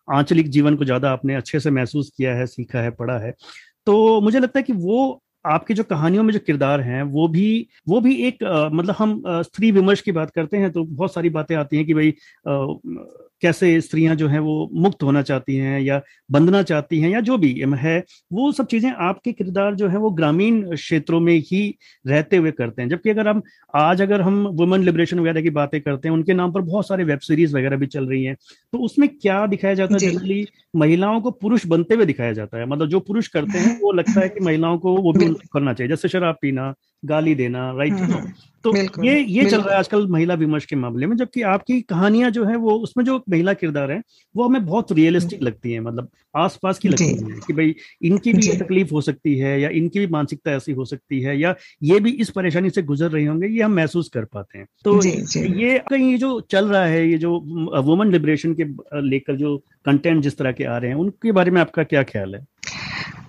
आंचलिक 0.08 0.48
जीवन 0.50 0.76
को 0.76 0.84
ज़्यादा 0.84 1.10
आपने 1.10 1.34
अच्छे 1.34 1.60
से 1.60 1.70
महसूस 1.70 2.12
किया 2.16 2.34
है 2.36 2.46
सीखा 2.46 2.80
है 2.80 2.90
पढ़ा 2.90 3.18
है। 3.18 3.32
तो 3.86 4.20
मुझे 4.20 4.40
लगता 4.40 4.58
है 4.58 4.62
कि 4.62 4.72
वो 4.74 5.22
आपके 5.46 5.74
जो 5.74 5.84
कहानियों 5.84 6.22
में 6.24 6.32
जो 6.32 6.38
किरदार 6.38 6.80
हैं 6.80 7.02
वो 7.02 7.26
भी 7.28 7.68
वो 7.88 8.00
भी 8.00 8.14
एक 8.28 8.42
आ, 8.44 8.68
मतलब 8.68 8.94
हम 8.98 9.22
स्त्री 9.42 9.70
विमर्श 9.72 10.00
की 10.00 10.12
बात 10.12 10.30
करते 10.30 10.56
हैं 10.56 10.70
तो 10.72 10.84
बहुत 10.84 11.14
सारी 11.14 11.30
बातें 11.30 11.54
आती 11.56 11.76
हैं 11.76 11.86
कि 11.86 11.94
भाई 11.94 12.14
कैसे 13.42 13.80
स्त्रियाँ 13.80 14.14
जो 14.16 14.28
हैं 14.28 14.38
वो 14.40 14.68
मुक्त 14.74 15.02
होना 15.02 15.22
चाहती 15.22 15.56
हैं 15.56 15.80
या 15.80 16.00
बंधना 16.30 16.62
चाहती 16.62 17.00
हैं 17.00 17.10
या 17.10 17.20
जो 17.20 17.36
भी 17.38 17.52
है 17.74 17.98
वो 18.32 18.50
सब 18.52 18.66
चीज़ें 18.66 18.90
आपके 18.90 19.32
किरदार 19.32 19.74
जो 19.74 19.88
है 19.88 19.98
वो 19.98 20.10
ग्रामीण 20.10 20.62
क्षेत्रों 20.74 21.20
में 21.20 21.32
ही 21.42 21.62
रहते 22.06 22.36
हुए 22.36 22.50
करते 22.50 22.82
हैं। 22.82 22.88
जबकि 22.88 23.10
अगर 23.10 23.28
हम 23.28 23.42
आज 23.74 24.02
अगर 24.02 24.20
हम 24.20 24.46
वुमेन 24.52 24.82
लिबरेशन 24.82 25.20
वगैरह 25.20 25.42
की 25.42 25.50
बातें 25.50 25.80
करते 25.80 26.08
हैं 26.08 26.14
उनके 26.14 26.34
नाम 26.34 26.52
पर 26.52 26.60
बहुत 26.62 26.88
सारे 26.88 27.04
वेब 27.04 27.18
सीरीज़ 27.18 27.56
वगैरह 27.56 27.76
भी 27.76 27.86
चल 27.86 28.06
रही 28.06 28.24
हैं 28.24 28.36
तो 28.72 28.78
उसमें 28.78 29.08
क्या 29.10 29.46
दिखाया 29.46 29.74
जाता 29.74 29.94
है? 29.94 30.00
जनरली 30.00 30.46
महिलाओं 30.76 31.20
को 31.20 31.30
पुरुष 31.32 31.66
बनते 31.66 31.94
हुए 31.94 32.06
दिखाया 32.06 32.32
जाता 32.32 32.58
है। 32.58 32.66
मतलब 32.66 32.88
जो 32.88 33.00
पुरुष 33.00 33.28
करते 33.28 33.58
हैं 33.58 33.78
वो 33.80 33.92
लगता 33.92 34.20
है 34.20 34.28
कि 34.28 34.44
महिलाओं 34.44 34.78
को 34.78 34.96
वो 34.96 35.12
भी 35.12 35.26
करना 35.52 35.72
चाहिए। 35.72 35.88
जैसे 35.88 36.08
शराब 36.08 36.36
पीना 36.42 36.72
गाली 37.04 37.34
देना 37.34 37.72
राइट 37.72 37.92
हम्म, 37.92 38.12
हम्म। 38.12 38.32
तो 38.64 39.04
ये 39.04 39.20
ये 39.20 39.44
चल 39.50 39.60
रहा 39.60 39.72
है 39.72 39.78
आजकल 39.78 40.06
महिला 40.06 40.34
विमर्श 40.34 40.64
के 40.64 40.76
मामले 40.76 41.06
में 41.06 41.16
जबकि 41.16 41.42
आपकी 41.42 41.80
कहानियाँ 41.80 42.30
जो 42.30 42.44
है 42.44 42.56
वो 42.56 42.70
उसमें 42.78 43.04
जो 43.04 43.24
महिला 43.30 43.52
किरदार 43.52 43.90
है 43.90 44.02
वो 44.36 44.44
हमें 44.44 44.66
बहुत 44.66 44.92
रियलिस्टिक 44.92 45.42
लगती 45.42 45.72
है 45.72 45.80
मतलब 45.80 46.08
आसपास 46.36 46.78
की 46.78 46.88
लगती 46.88 47.04
है 47.04 47.40
कि 47.46 47.52
भाई 47.52 47.74
इनकी 48.02 48.32
भी 48.32 48.56
तकलीफ़ 48.56 48.90
हो 48.92 49.00
सकती 49.00 49.38
है 49.38 49.60
या 49.60 49.68
इनकी 49.68 49.98
भी 49.98 50.06
मानसिकता 50.06 50.50
ऐसी 50.50 50.72
हो 50.72 50.84
सकती 50.84 51.20
है 51.20 51.40
या 51.40 51.54
ये 51.82 52.00
भी 52.00 52.10
इस 52.10 52.30
परेशानी 52.30 52.70
से 52.70 52.82
गुजर 52.82 53.10
रहे 53.10 53.24
होंगे 53.24 53.46
ये 53.46 53.62
हम 53.62 53.72
महसूस 53.72 54.08
कर 54.08 54.24
पाते 54.24 54.58
हैं। 54.58 54.66
तो 54.84 55.04
ये 55.60 55.78
कहीं 55.78 56.18
जो 56.18 56.40
चल 56.40 56.66
रहा 56.66 56.84
है 56.84 57.10
ये 57.10 57.18
जो 57.18 57.40
वुमेन 57.82 58.12
लिबरेशन 58.12 58.54
के 58.60 58.64
लेकर 59.08 59.36
जो 59.36 59.56
कंटेंट 59.84 60.22
जिस 60.22 60.38
तरह 60.38 60.52
के 60.52 60.64
आ 60.64 60.78
रहे 60.78 60.90
हैं 60.90 60.96
उनके 60.96 61.32
बारे 61.32 61.50
में 61.50 61.60
आपका 61.60 61.82
क्या 61.82 62.02
ख्याल 62.02 62.34
है? 62.34 62.46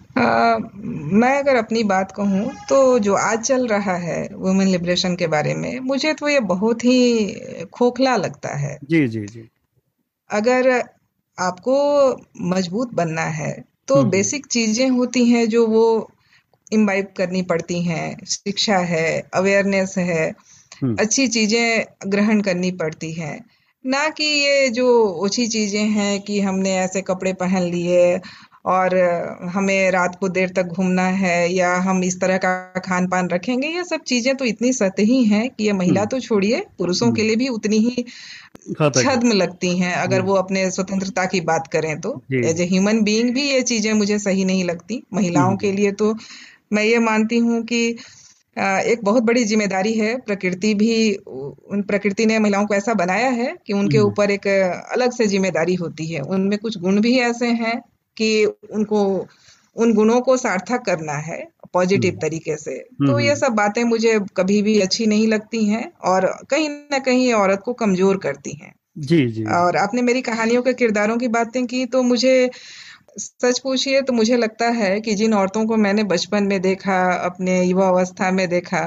मैं 0.09 1.37
अगर 1.39 1.55
अपनी 1.55 1.83
बात 1.83 2.11
कहूँ 2.11 2.51
तो 2.69 2.77
जो 2.99 3.13
आज 3.15 3.39
चल 3.39 3.67
रहा 3.67 3.95
है 3.97 4.27
वुमेन 4.33 4.67
लिबरेशन 4.67 5.15
के 5.15 5.27
बारे 5.27 5.53
में 5.53 5.79
मुझे 5.81 6.13
तो 6.13 6.29
ये 6.29 6.39
बहुत 6.47 6.83
ही 6.85 7.65
खोखला 7.73 8.15
लगता 8.15 8.55
है 8.57 8.77
जी 8.83 9.07
जी 9.07 9.25
जी 9.25 9.47
अगर 10.29 10.69
आपको 11.37 11.75
मज़बूत 12.49 12.93
बनना 12.93 13.25
है 13.33 13.51
तो 13.87 14.03
बेसिक 14.05 14.41
हम्म। 14.41 14.49
चीज़ें 14.49 14.89
होती 14.89 15.25
हैं 15.25 15.47
जो 15.49 15.65
वो 15.67 15.85
इम्बाइब 16.71 17.13
करनी 17.17 17.41
पड़ती 17.43 17.81
हैं 17.81 18.25
शिक्षा 18.25 18.77
है 18.87 19.07
अवेयरनेस 19.33 19.97
है 19.97 20.29
हम्म। 20.81 20.95
अच्छी 20.99 21.27
चीज़ें 21.27 21.85
ग्रहण 22.07 22.41
करनी 22.41 22.71
पड़ती 22.73 23.11
हैं 23.11 23.39
ना 23.85 24.07
कि 24.09 24.23
ये 24.23 24.69
जो 24.69 24.87
ओछी 25.23 25.47
चीज़ें 25.47 25.85
हैं 25.89 26.19
कि 26.21 26.39
हमने 26.41 26.75
ऐसे 26.77 27.01
कपड़े 27.01 27.33
पहन 27.33 27.63
लिए 27.63 28.19
और 28.65 28.95
हमें 29.53 29.91
रात 29.91 30.15
को 30.19 30.29
देर 30.29 30.49
तक 30.49 30.73
घूमना 30.73 31.05
है 31.17 31.51
या 31.53 31.73
हम 31.81 32.03
इस 32.03 32.19
तरह 32.21 32.37
का 32.37 32.79
खान 32.79 33.07
पान 33.07 33.29
रखेंगे 33.29 33.67
ये 33.67 33.83
सब 33.83 34.01
चीज़ें 34.03 34.35
तो 34.35 34.45
इतनी 34.45 34.73
सतही 34.73 35.23
हैं 35.23 35.49
कि 35.49 35.63
ये 35.63 35.73
महिला 35.73 36.05
तो 36.05 36.19
छोड़िए 36.19 36.63
पुरुषों 36.77 37.11
के 37.11 37.23
लिए 37.23 37.35
भी 37.35 37.47
उतनी 37.47 37.77
ही 37.79 38.05
छद्म 38.73 39.31
लगती 39.33 39.77
हैं 39.77 39.93
अगर 39.95 40.21
वो 40.21 40.35
अपने 40.35 40.69
स्वतंत्रता 40.71 41.25
की 41.25 41.41
बात 41.41 41.67
करें 41.67 41.99
तो। 42.01 42.21
एज 42.35 42.61
ए 42.61 42.65
ह्यूमन 42.65 43.01
बीइंग 43.03 43.33
भी 43.33 43.43
ये 43.43 43.61
चीज़ें 43.63 43.91
मुझे 43.93 44.19
सही 44.19 44.45
नहीं 44.45 44.63
लगती 44.63 45.03
महिलाओं 45.13 45.55
के 45.57 45.71
लिए 45.71 45.91
तो 45.93 46.15
मैं 46.73 46.83
ये 46.83 46.99
मानती 47.01 47.37
हूँ 47.37 47.63
कि 47.63 47.85
एक 48.57 48.99
बहुत 49.03 49.23
बड़ी 49.23 49.43
ज़िम्मेदारी 49.45 49.93
है 49.93 50.15
प्रकृति 50.17 50.73
भी 50.73 51.13
उन 51.15 51.81
प्रकृति 51.81 52.25
ने 52.25 52.39
महिलाओं 52.39 52.65
को 52.65 52.73
ऐसा 52.73 52.93
बनाया 52.93 53.29
है 53.31 53.53
कि 53.67 53.73
उनके 53.73 53.99
ऊपर 53.99 54.31
एक 54.31 54.47
अलग 54.47 55.11
से 55.11 55.27
ज़िम्मेदारी 55.27 55.75
होती 55.75 56.07
है 56.07 56.21
उनमें 56.29 56.57
कुछ 56.59 56.77
गुण 56.77 56.99
भी 57.01 57.17
ऐसे 57.19 57.47
हैं 57.55 57.79
कि 58.19 58.45
उनको 58.45 59.03
उन 59.75 59.93
गुणों 59.93 60.19
को 60.21 60.35
सार्थक 60.37 60.83
करना 60.85 61.13
है 61.23 61.43
पॉजिटिव 61.73 62.17
तरीके 62.21 62.55
से। 62.57 62.77
तो 63.01 63.19
ये 63.19 63.35
सब 63.35 63.53
बातें 63.53 63.83
मुझे 63.83 64.19
कभी 64.37 64.61
भी 64.61 64.79
अच्छी 64.79 65.05
नहीं 65.07 65.27
लगती 65.27 65.63
हैं 65.65 65.91
और 66.05 66.25
कहीं 66.49 66.69
ना 66.69 66.99
कहीं 66.99 67.33
औरत 67.33 67.61
को 67.65 67.73
कमज़ोर 67.73 68.17
करती 68.17 68.51
हैं। 68.51 68.73
जी 68.97 69.25
जी। 69.27 69.43
और 69.53 69.77
आपने 69.77 70.01
मेरी 70.01 70.21
कहानियों 70.21 70.61
के 70.61 70.73
किरदारों 70.73 71.17
की 71.17 71.27
बातें 71.27 71.65
की 71.65 71.85
तो 71.85 72.01
मुझे 72.03 72.49
सच 73.17 73.59
पूछिए 73.59 74.01
तो 74.01 74.13
मुझे 74.13 74.37
लगता 74.37 74.69
है 74.69 74.99
कि 75.01 75.13
जिन 75.15 75.33
औरतों 75.33 75.65
को 75.65 75.77
मैंने 75.77 76.03
बचपन 76.03 76.43
में 76.43 76.59
देखा 76.61 76.99
अपने 77.25 77.61
युवा 77.63 77.87
अवस्था 77.87 78.31
में 78.31 78.47
देखा 78.49 78.81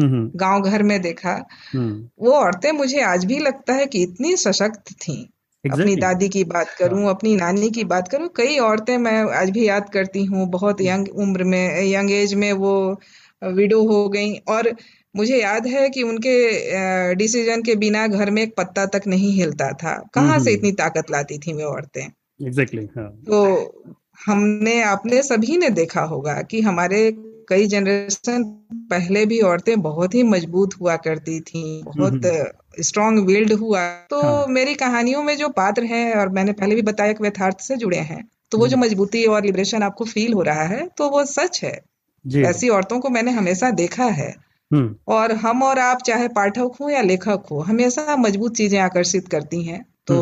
गाँव 0.00 0.62
घर 0.62 0.82
में 0.82 1.00
देखा 1.02 1.34
वो 1.74 2.32
औरतें 2.32 2.70
मुझे 2.72 3.00
आज 3.02 3.24
भी 3.24 3.38
लगता 3.38 3.74
है 3.74 3.86
कि 3.86 4.02
इतनी 4.02 4.36
सशक्त 4.36 4.92
थीं। 4.98 5.24
Exactly. 5.64 5.80
अपनी 5.80 5.96
दादी 5.96 6.28
की 6.28 6.44
बात 6.44 6.74
करूँ 6.78 7.02
हाँ. 7.04 7.14
अपनी 7.14 7.34
नानी 7.36 7.70
की 7.70 7.84
बात 7.84 8.08
करूँ 8.08 8.28
कई 8.36 8.58
औरतें 8.58 8.96
मैं 8.98 9.18
आज 9.34 9.50
भी 9.50 9.68
याद 9.68 9.88
करती 9.88 10.24
हूँ 10.24 10.46
बहुत 10.50 10.80
यंग 10.80 11.08
उम्र 11.16 11.44
में 11.44 11.82
यंग 11.84 12.10
एज 12.10 12.34
में 12.34 12.52
वो 12.52 12.74
विडो 13.42 13.82
हो 13.86 14.08
गई 14.08 14.34
और 14.48 14.74
मुझे 15.14 15.40
याद 15.40 15.66
है 15.66 15.88
कि 15.90 16.02
उनके 16.02 17.14
डिसीज़न 17.14 17.62
के 17.62 17.74
बिना 17.74 18.06
घर 18.06 18.30
में 18.30 18.42
एक 18.42 18.54
पत्ता 18.56 18.86
तक 18.86 19.06
नहीं 19.06 19.32
हिलता 19.32 19.72
था 19.72 19.94
कहाँ 20.14 20.38
से 20.38 20.52
इतनी 20.52 20.72
ताकत 20.72 21.10
लाती 21.10 21.38
थी 21.38 21.52
वे 21.52 21.62
औरतें 21.62 22.02
एग्जैक्टली 22.02 22.82
exactly, 22.82 22.98
हाँ. 22.98 23.10
तो 23.26 23.94
हमने 24.26 24.82
आपने 24.82 25.22
सभी 25.22 25.56
ने 25.56 25.70
देखा 25.70 26.00
होगा 26.02 26.42
कि 26.42 26.60
हमारे 26.60 27.10
कई 27.48 27.66
जनरेशन 27.66 28.44
पहले 28.90 29.24
भी 29.26 29.40
औरतें 29.40 29.80
बहुत 29.82 30.14
ही 30.14 30.22
मज़बूत 30.22 30.74
हुआ 30.80 30.96
करती 30.96 31.40
थी 31.40 31.82
बहुत 31.84 32.26
स्ट्रॉन्ग 32.80 33.26
विल्ड 33.26 33.52
हुआ। 33.54 33.86
तो 34.10 34.20
हाँ. 34.22 34.46
मेरी 34.50 34.74
कहानियों 34.76 35.22
में 35.22 35.36
जो 35.36 35.48
पात्र 35.50 35.84
हैं 35.86 36.14
और 36.14 36.28
मैंने 36.30 36.52
पहले 36.54 36.74
भी 36.74 36.82
बताया 36.84 37.12
कि 37.12 37.26
यथार्थ 37.26 37.60
से 37.60 37.76
जुड़े 37.76 37.98
हैं 37.98 38.22
तो 38.52 38.58
वो 38.58 38.68
जो 38.68 38.76
मजबूती 38.76 39.24
और 39.26 39.44
लिबरेशन 39.44 39.82
आपको 39.82 40.04
फील 40.06 40.32
हो 40.32 40.42
रहा 40.44 40.62
है 40.66 40.86
तो 40.98 41.08
वो 41.10 41.24
सच 41.26 41.60
है। 41.64 41.78
ऐसी 42.44 42.68
औरतों 42.70 42.98
को 43.00 43.08
मैंने 43.10 43.30
हमेशा 43.32 43.70
देखा 43.72 44.04
है। 44.14 44.34
और 45.10 45.32
हम 45.36 45.62
और 45.62 45.78
आप 45.80 46.02
चाहे 46.02 46.28
पाठक 46.30 46.76
हो 46.80 46.88
या 46.90 47.02
लेखक 47.02 47.44
हो 47.50 47.60
हमेशा 47.62 48.16
मज़बूत 48.18 48.56
चीज़ें 48.56 48.78
आकर्षित 48.80 49.28
करती 49.28 49.62
हैं। 49.64 49.84
तो 50.06 50.16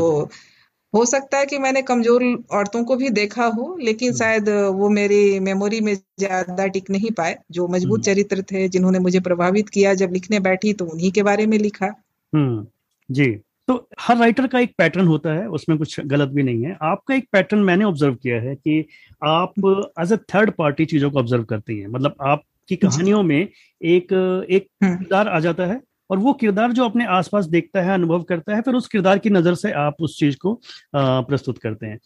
हो 0.95 1.05
सकता 1.07 1.39
है 1.39 1.47
कि 1.47 1.59
मैंने 1.59 1.83
कमज़ोर 1.83 2.23
औरतों 2.53 2.83
को 2.85 2.97
भी 2.97 3.09
देखा 3.11 3.47
हो 3.47 3.77
लेकिन 3.81 4.09
हम्म। 4.09 4.19
शायद 4.19 4.49
वो 4.75 4.89
मेरी 4.91 5.41
मेमोरी 5.43 5.81
में 5.81 5.95
ज़्यादा 5.95 6.67
टिक 6.69 6.91
नहीं 6.91 7.11
पाए। 7.13 7.37
जो 7.51 7.67
मज़बूत 7.69 7.99
हम्म। 7.99 8.05
चरित्र 8.05 8.43
थे 8.53 8.69
जिन्होंने 8.69 8.99
मुझे 9.01 9.21
प्रभावित 9.21 9.69
किया 9.69 9.95
जब 9.95 10.13
लिखने 10.13 10.41
बैठी 10.43 10.73
तो 10.73 10.85
उन्हीं 10.87 11.11
के 11.13 11.23
बारे 11.25 11.47
में 11.47 11.59
लिखा। 11.59 11.93
हम्म 12.33 12.67
जी। 13.09 13.27
तो 13.69 13.75
हर 14.01 14.17
राइटर 14.17 14.47
का 14.47 14.59
एक 14.61 14.75
पैटर्न 14.79 15.07
होता 15.07 15.33
है 15.35 15.47
उसमें 15.49 15.77
कुछ 15.79 15.99
गलत 16.03 16.29
भी 16.29 16.43
नहीं 16.43 16.63
है। 16.65 16.77
आपका 16.83 17.15
एक 17.15 17.27
पैटर्न 17.33 17.61
मैंने 17.63 17.85
ऑब्ज़र्व 17.85 18.15
किया 18.15 18.41
है 18.43 18.55
कि 18.57 18.85
आप 19.23 19.55
एज 20.01 20.13
अ 20.13 20.17
थर्ड 20.35 20.51
पार्टी 20.59 20.85
चीज़ों 20.87 21.11
को 21.11 21.19
ऑब्ज़र्व 21.19 21.45
करती 21.45 21.79
हैं। 21.79 21.89
मतलब 21.89 22.15
आपकी 22.23 22.77
कहानियों 22.77 23.23
में 23.23 23.41
एक 23.41 24.13
एक 24.51 24.67
किरदार 24.85 25.29
आ 25.29 25.41
जाता 25.41 25.67
है 25.67 25.81
और 26.11 26.19
वो 26.19 26.33
किरदार 26.35 26.73
जो 26.73 26.85
अपने 26.85 27.07
आसपास 27.09 27.47
देखता 27.47 27.83
है 27.83 27.95
अनुभव 27.95 28.23
करता 28.23 28.55
है 28.57 28.63
फिर 28.63 28.75
उस 28.75 28.87
किरदार 28.89 29.19
की 29.19 29.31
नज़र 29.31 29.55
से 29.55 29.73
आप 29.79 29.97
उस 30.01 30.19
चीज़ 30.19 30.37
को 30.37 30.55
प्रस्तुत 30.95 31.59
करते 31.59 31.87
हैं। 31.87 31.99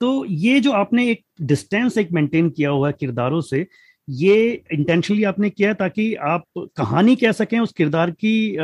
तो 0.00 0.24
ये 0.26 0.60
जो 0.60 0.72
आपने 0.74 1.10
एक 1.10 1.22
डिस्टेंस 1.42 1.98
एक 1.98 2.12
मेंटेन 2.12 2.50
किया 2.50 2.70
हुआ 2.70 2.88
है 2.88 2.94
किरदारों 3.00 3.40
से 3.42 3.66
ये 4.08 4.62
इंटेंशनली 4.72 5.24
आपने 5.24 5.50
किया 5.50 5.72
ताकि 5.74 6.14
आप 6.14 6.44
कहानी 6.76 7.16
कह 7.16 7.32
सकें 7.32 7.58
उस 7.60 7.72
किरदार 7.72 8.10
की 8.12 8.56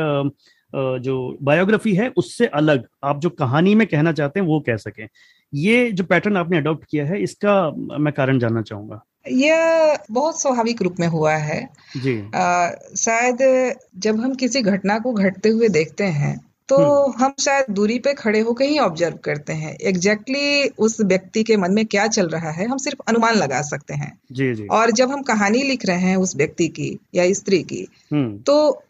जो 0.75 1.15
बायोग्राफी 1.41 1.93
है 1.95 2.11
उससे 2.17 2.45
अलग 2.53 2.85
आप 3.03 3.19
जो 3.19 3.29
कहानी 3.31 3.75
में 3.75 3.85
कहना 3.87 4.11
चाहते 4.11 4.39
हैं 4.39 4.47
वो 4.47 4.59
कह 4.59 4.77
सकें। 4.77 5.07
ये 5.53 5.91
जो 5.91 6.03
पैटर्न 6.03 6.37
आपने 6.37 6.57
अडॉप्ट 6.57 6.85
किया 6.89 7.05
है 7.05 7.21
इसका 7.23 7.53
मैं 7.99 8.13
कारण 8.13 8.39
जानना 8.39 8.61
चाहूँगा। 8.61 9.03
यह 9.27 9.97
बहुत 10.11 10.41
स्वाभाविक 10.41 10.81
रूप 10.81 10.95
में 10.99 11.07
हुआ 11.07 11.35
है। 11.35 11.61
जी। 11.97 12.17
शायद 12.97 13.37
जब 13.97 14.19
हम 14.19 14.35
किसी 14.35 14.61
घटना 14.61 14.97
को 14.99 15.13
घटते 15.13 15.49
हुए 15.49 15.69
देखते 15.69 16.03
हैं 16.03 16.37
तो 16.69 16.77
हम्म। 16.77 17.23
हम 17.23 17.33
शायद 17.39 17.65
दूरी 17.71 17.97
पे 17.99 18.13
खड़े 18.13 18.39
होकर 18.39 18.65
ही 18.65 18.77
ऑब्ज़र्व 18.79 19.17
करते 19.23 19.53
हैं। 19.53 19.75
एग्जैक्टली 19.81 20.39
exactly 20.39 20.77
उस 20.77 20.99
व्यक्ति 21.01 21.43
के 21.43 21.57
मन 21.57 21.73
में 21.73 21.85
क्या 21.85 22.05
चल 22.07 22.27
रहा 22.27 22.51
है 22.51 22.67
हम 22.67 22.77
सिर्फ़ 22.77 23.01
अनुमान 23.09 23.35
लगा 23.35 23.61
सकते 23.61 23.93
हैं। 23.93 24.11
जी 24.31 24.53
जी। 24.53 24.65
और 24.67 24.91
जब 24.91 25.11
हम 25.11 25.21
कहानी 25.23 25.61
लिख 25.63 25.85
रहे 25.85 25.99
हैं 25.99 26.15
उस 26.17 26.35
व्यक्ति 26.35 26.67
की 26.69 26.97
या 27.15 27.31
स्त्री 27.33 27.61
की 27.63 27.87
हम्म। 28.11 28.37
तो 28.37 28.83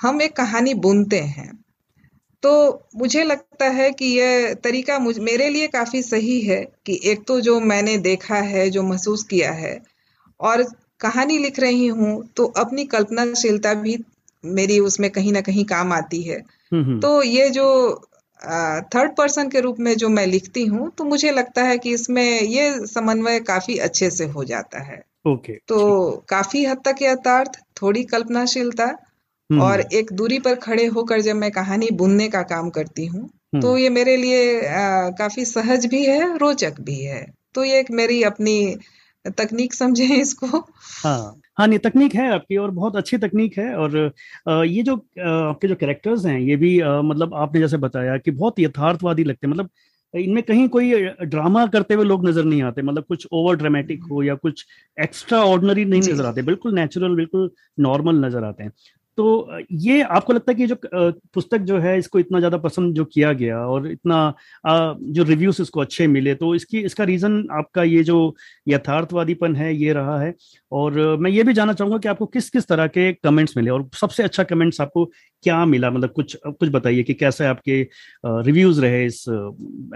हम 0.00 0.22
एक 0.22 0.36
कहानी 0.36 0.74
बुनते 0.74 1.20
हैं। 1.20 1.64
तो 2.42 2.82
मुझे 2.96 3.24
लगता 3.24 3.68
है 3.68 3.90
कि 3.92 4.06
यह 4.06 4.54
तरीका 4.54 4.98
मुझ 4.98 5.18
मेरे 5.18 5.48
लिए 5.48 5.66
काफ़ी 5.66 6.02
सही 6.02 6.40
है 6.40 6.64
कि 6.86 7.00
एक 7.04 7.24
तो 7.28 7.40
जो 7.40 7.60
मैंने 7.60 7.96
देखा 7.98 8.36
है 8.36 8.70
जो 8.70 8.82
महसूस 8.82 9.24
किया 9.24 9.52
है 9.52 9.82
और 10.40 10.62
कहानी 11.00 11.38
लिख 11.38 11.60
रही 11.60 11.86
हूँ 11.86 12.28
तो 12.36 12.44
अपनी 12.44 12.84
कल्पनाशीलता 12.84 13.74
भी 13.74 13.98
मेरी 14.44 14.78
उसमें 14.80 15.10
कहीं 15.10 15.32
ना 15.32 15.40
कहीं 15.40 15.64
काम 15.64 15.92
आती 15.92 16.22
है। 16.22 16.38
हम्म, 16.72 16.84
हम्म। 16.84 17.00
तो 17.00 17.22
ये 17.22 17.48
जो 17.50 17.94
थर्ड 18.94 19.16
पर्सन 19.16 19.48
के 19.48 19.60
रूप 19.60 19.76
में 19.80 19.96
जो 19.96 20.08
मैं 20.08 20.26
लिखती 20.26 20.64
हूँ 20.64 20.90
तो 20.90 21.04
मुझे 21.04 21.30
लगता 21.30 21.62
है 21.62 21.78
कि 21.78 21.90
इसमें 21.90 22.40
ये 22.40 22.86
समन्वय 22.86 23.40
काफ़ी 23.40 23.78
अच्छे 23.78 24.10
से 24.10 24.26
हो 24.26 24.44
जाता 24.44 24.78
है। 24.78 25.02
ओके 25.26 25.52
तो 25.52 26.10
काफ़ी 26.28 26.64
हद 26.64 26.78
तक 26.78 27.02
यथार्थ 27.02 27.58
थोड़ी 27.82 28.04
कल्पनाशीलता 28.04 28.86
और 29.50 29.80
हम्म। 29.80 29.96
एक 29.98 30.12
दूरी 30.12 30.38
पर 30.38 30.54
खड़े 30.58 30.86
होकर 30.88 31.20
जब 31.20 31.36
मैं 31.36 31.50
कहानी 31.52 31.88
बुनने 31.94 32.28
का 32.28 32.42
काम 32.44 32.70
करती 32.70 33.06
हूँ 33.06 33.22
हम्म। 33.22 33.60
तो 33.60 33.76
ये 33.78 33.88
मेरे 33.90 34.16
लिए 34.16 34.60
आ, 34.60 35.10
काफ़ी 35.10 35.44
सहज 35.46 35.86
भी 35.86 36.04
है 36.06 36.36
रोचक 36.38 36.80
भी 36.80 37.00
है। 37.02 37.24
तो 37.54 37.64
ये 37.64 37.78
एक 37.80 37.90
मेरी 37.92 38.22
अपनी 38.24 38.76
तकनीक 39.38 39.74
समझे 39.74 40.04
इसको। 40.16 40.46
हाँ। 40.46 41.40
हाँ 41.58 41.66
नहीं 41.66 41.78
तकनीक 41.78 42.14
है 42.14 42.30
आपकी 42.32 42.56
और 42.56 42.70
बहुत 42.72 42.96
अच्छी 42.96 43.16
तकनीक 43.18 43.58
है 43.58 43.74
और 43.76 43.96
ये 44.66 44.82
जो 44.82 44.94
आपके 44.96 45.68
जो 45.68 45.74
कैरेक्टर्स 45.74 46.26
हैं 46.26 46.38
ये 46.40 46.56
भी 46.56 46.78
मतलब 47.04 47.34
आपने 47.36 47.60
जैसे 47.60 47.76
बताया 47.78 48.16
कि 48.18 48.30
बहुत 48.32 48.60
यथार्थवादी 48.60 49.24
लगते 49.24 49.46
हैं। 49.46 49.52
मतलब 49.52 49.70
इनमें 50.14 50.42
कहीं 50.42 50.68
कोई 50.68 50.92
ड्रामा 51.22 51.66
करते 51.66 51.94
हुए 51.94 52.04
लोग 52.04 52.28
नज़र 52.28 52.44
नहीं 52.44 52.62
आते। 52.62 52.82
मतलब 52.82 53.04
कुछ 53.04 53.26
ओवर 53.32 53.56
ड्रामेटिक 53.56 54.04
हो 54.10 54.22
या 54.22 54.34
कुछ 54.36 54.64
एक्स्ट्रा 54.96 55.42
ऑर्डनरी 55.44 55.84
नहीं 55.84 56.00
नज़र 56.02 56.26
आते। 56.26 56.42
बिल्कुल 56.42 56.74
नेचुरल 56.74 57.14
बिल्कुल 57.16 57.50
नॉर्मल 57.80 58.24
नज़र 58.24 58.44
आते 58.44 58.62
हैं। 58.62 58.72
तो 59.18 59.58
ये 59.72 60.00
आपको 60.02 60.32
लगता 60.32 60.52
है 60.52 60.56
कि 60.56 60.66
जो 60.66 60.76
पुस्तक 61.34 61.58
जो 61.60 61.78
है, 61.78 61.98
इसको 61.98 62.18
इतना 62.18 62.38
ज़्यादा 62.38 62.58
पसंद 62.58 62.94
जो 62.94 63.04
किया 63.06 63.32
गया 63.34 63.58
और 63.60 63.90
इतना 63.90 64.34
जो 64.66 65.22
रिव्यूज़ 65.24 65.62
इसको 65.62 65.80
अच्छे 65.80 66.06
मिले 66.08 66.34
तो 66.36 66.54
इसकी, 66.54 66.80
इसका 66.80 67.04
रीजन 67.04 67.46
आपका 67.52 67.82
ये 67.84 68.02
जो 68.04 68.34
यथार्थवादीपन 68.68 69.56
है, 69.56 69.74
ये 69.76 69.92
रहा 69.92 70.20
है। 70.20 70.34
और 70.72 71.16
मैं 71.18 71.30
ये 71.30 71.42
भी 71.42 71.52
जानना 71.52 71.72
चाहूँगा 71.72 71.98
कि 71.98 72.08
आपको 72.08 72.26
किस 72.28 72.50
किस 72.50 72.66
तरह 72.68 72.86
के 72.88 73.12
कमेंट्स 73.14 73.56
मिले 73.56 73.70
और 73.70 73.88
सबसे 73.94 74.22
अच्छा 74.22 74.42
कमेंट्स 74.44 74.80
आपको 74.80 75.04
क्या 75.44 75.64
मिला? 75.66 75.90
मतलब 75.90 76.12
कुछ 76.12 76.36
कुछ 76.46 76.68
बताइए 76.70 77.02
कि 77.02 77.14
कैसे 77.14 77.46
आपके 77.46 77.80
रिव्यूज़ 78.42 78.80
रहे 78.80 79.04
इस 79.06 79.24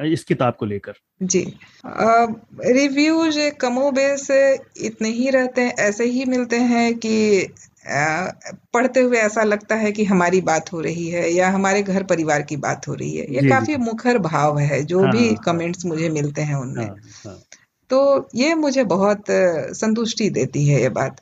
इस 0.05 0.25
किताब 0.25 0.55
को 0.59 0.67
लेकर। 0.67 0.93
जी। 1.23 1.45
रिव्यूज़ 1.85 3.39
कमोबेश 3.61 4.27
इतने 4.83 5.09
ही 5.11 5.31
रहते 5.31 5.61
हैं, 5.61 5.75
ऐसे 5.81 6.05
ही 6.07 6.25
मिलते 6.27 6.57
हैं 6.57 6.95
कि 6.97 7.47
पढ़ते 7.87 9.01
हुए 9.01 9.19
ऐसा 9.19 9.43
लगता 9.43 9.75
है 9.75 9.93
कि 9.93 10.05
हमारी 10.05 10.41
बात 10.41 10.73
हो 10.73 10.81
रही 10.81 11.09
है 11.09 11.33
या 11.33 11.49
हमारे 11.51 11.83
घर 11.83 12.03
परिवार 12.03 12.43
की 12.43 12.57
बात 12.57 12.89
हो 12.89 12.95
रही 12.95 13.17
है। 13.17 13.35
ये 13.35 13.49
काफ़ी 13.49 13.77
मुखर 13.77 14.19
भाव 14.19 14.59
है 14.59 14.83
जो 14.83 15.03
हाँ, 15.03 15.13
भी 15.13 15.35
कमेंट्स 15.35 15.85
हाँ, 15.85 15.93
मुझे 15.95 16.09
मिलते 16.09 16.43
हैं 16.43 16.55
उनमें। 16.55 16.85
हाँ, 16.85 16.97
हाँ, 17.27 17.43
तो 17.91 18.29
ये 18.35 18.55
मुझे 18.55 18.85
बहुत 18.85 19.25
संतुष्टि 19.75 20.31
देती 20.31 20.67
है 20.69 20.81
ये 20.83 20.89
बात 20.89 21.21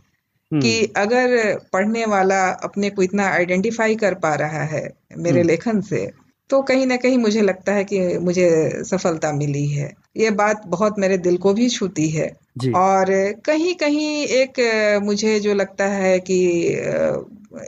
कि 0.52 0.80
हम्म। 0.80 1.02
अगर 1.02 1.58
पढ़ने 1.72 2.04
वाला 2.06 2.48
अपने 2.48 2.90
को 2.90 3.02
इतना 3.02 3.26
आइडेंटिफाई 3.28 3.96
कर 3.96 4.14
पा 4.14 4.34
रहा 4.34 4.62
है 4.64 4.90
मेरे 5.18 5.38
हम्म। 5.38 5.48
लेखन 5.48 5.80
से 5.80 6.10
तो 6.50 6.62
कहीं 6.62 6.86
ना 6.86 6.96
कहीं 6.96 7.18
मुझे 7.18 7.40
लगता 7.40 7.72
है 7.72 7.84
कि 7.84 8.18
मुझे 8.18 8.48
सफलता 8.84 9.32
मिली 9.32 9.66
है। 9.68 9.92
ये 10.16 10.30
बात 10.30 10.62
बहुत 10.66 10.98
मेरे 10.98 11.18
दिल 11.18 11.36
को 11.36 11.54
भी 11.54 11.68
छूती 11.68 12.08
है। 12.08 12.36
और 12.68 13.06
कहीं 13.44 13.74
कहीं 13.74 14.24
एक 14.24 14.60
मुझे 15.02 15.38
जो 15.40 15.54
लगता 15.54 15.86
है 15.86 16.18
कि 16.20 16.40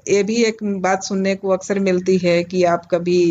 ये 0.09 0.23
भी 0.23 0.43
एक 0.45 0.63
बात 0.83 1.03
सुनने 1.03 1.35
को 1.35 1.49
अक्सर 1.49 1.79
मिलती 1.79 2.17
है 2.19 2.43
कि 2.45 2.65
आप 2.65 2.87
कभी 2.91 3.23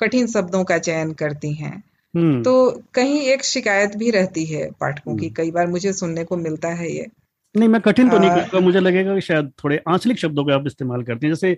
कठिन 0.00 0.26
शब्दों 0.26 0.64
का 0.64 0.78
चयन 0.78 1.12
करती 1.12 1.52
हैं 1.52 1.82
हम्म। 2.14 2.42
तो 2.42 2.70
कहीं 2.94 3.20
एक 3.20 3.44
शिकायत 3.44 3.96
भी 3.96 4.10
रहती 4.10 4.44
है 4.44 4.70
पाठकों 4.80 5.16
की 5.16 5.26
हम्म। 5.26 5.34
कई 5.34 5.50
बार 5.50 5.66
मुझे 5.66 5.92
सुनने 5.92 6.24
को 6.24 6.36
मिलता 6.36 6.68
है 6.68 6.90
ये 6.92 7.06
नहीं 7.54 7.68
मैं 7.68 7.80
कठिन 7.80 8.10
तो 8.10 8.18
नहीं 8.18 8.30
कहूँगा 8.30 8.60
मुझे 8.60 8.80
लगेगा 8.80 9.14
कि 9.14 9.20
शायद 9.20 9.52
थोड़े 9.64 9.80
आंचलिक 9.88 10.18
शब्दों 10.18 10.44
का 10.44 10.54
आप 10.54 10.66
इस्तेमाल 10.66 11.02
करते 11.02 11.26
हैं 11.26 11.34
जैसे 11.34 11.52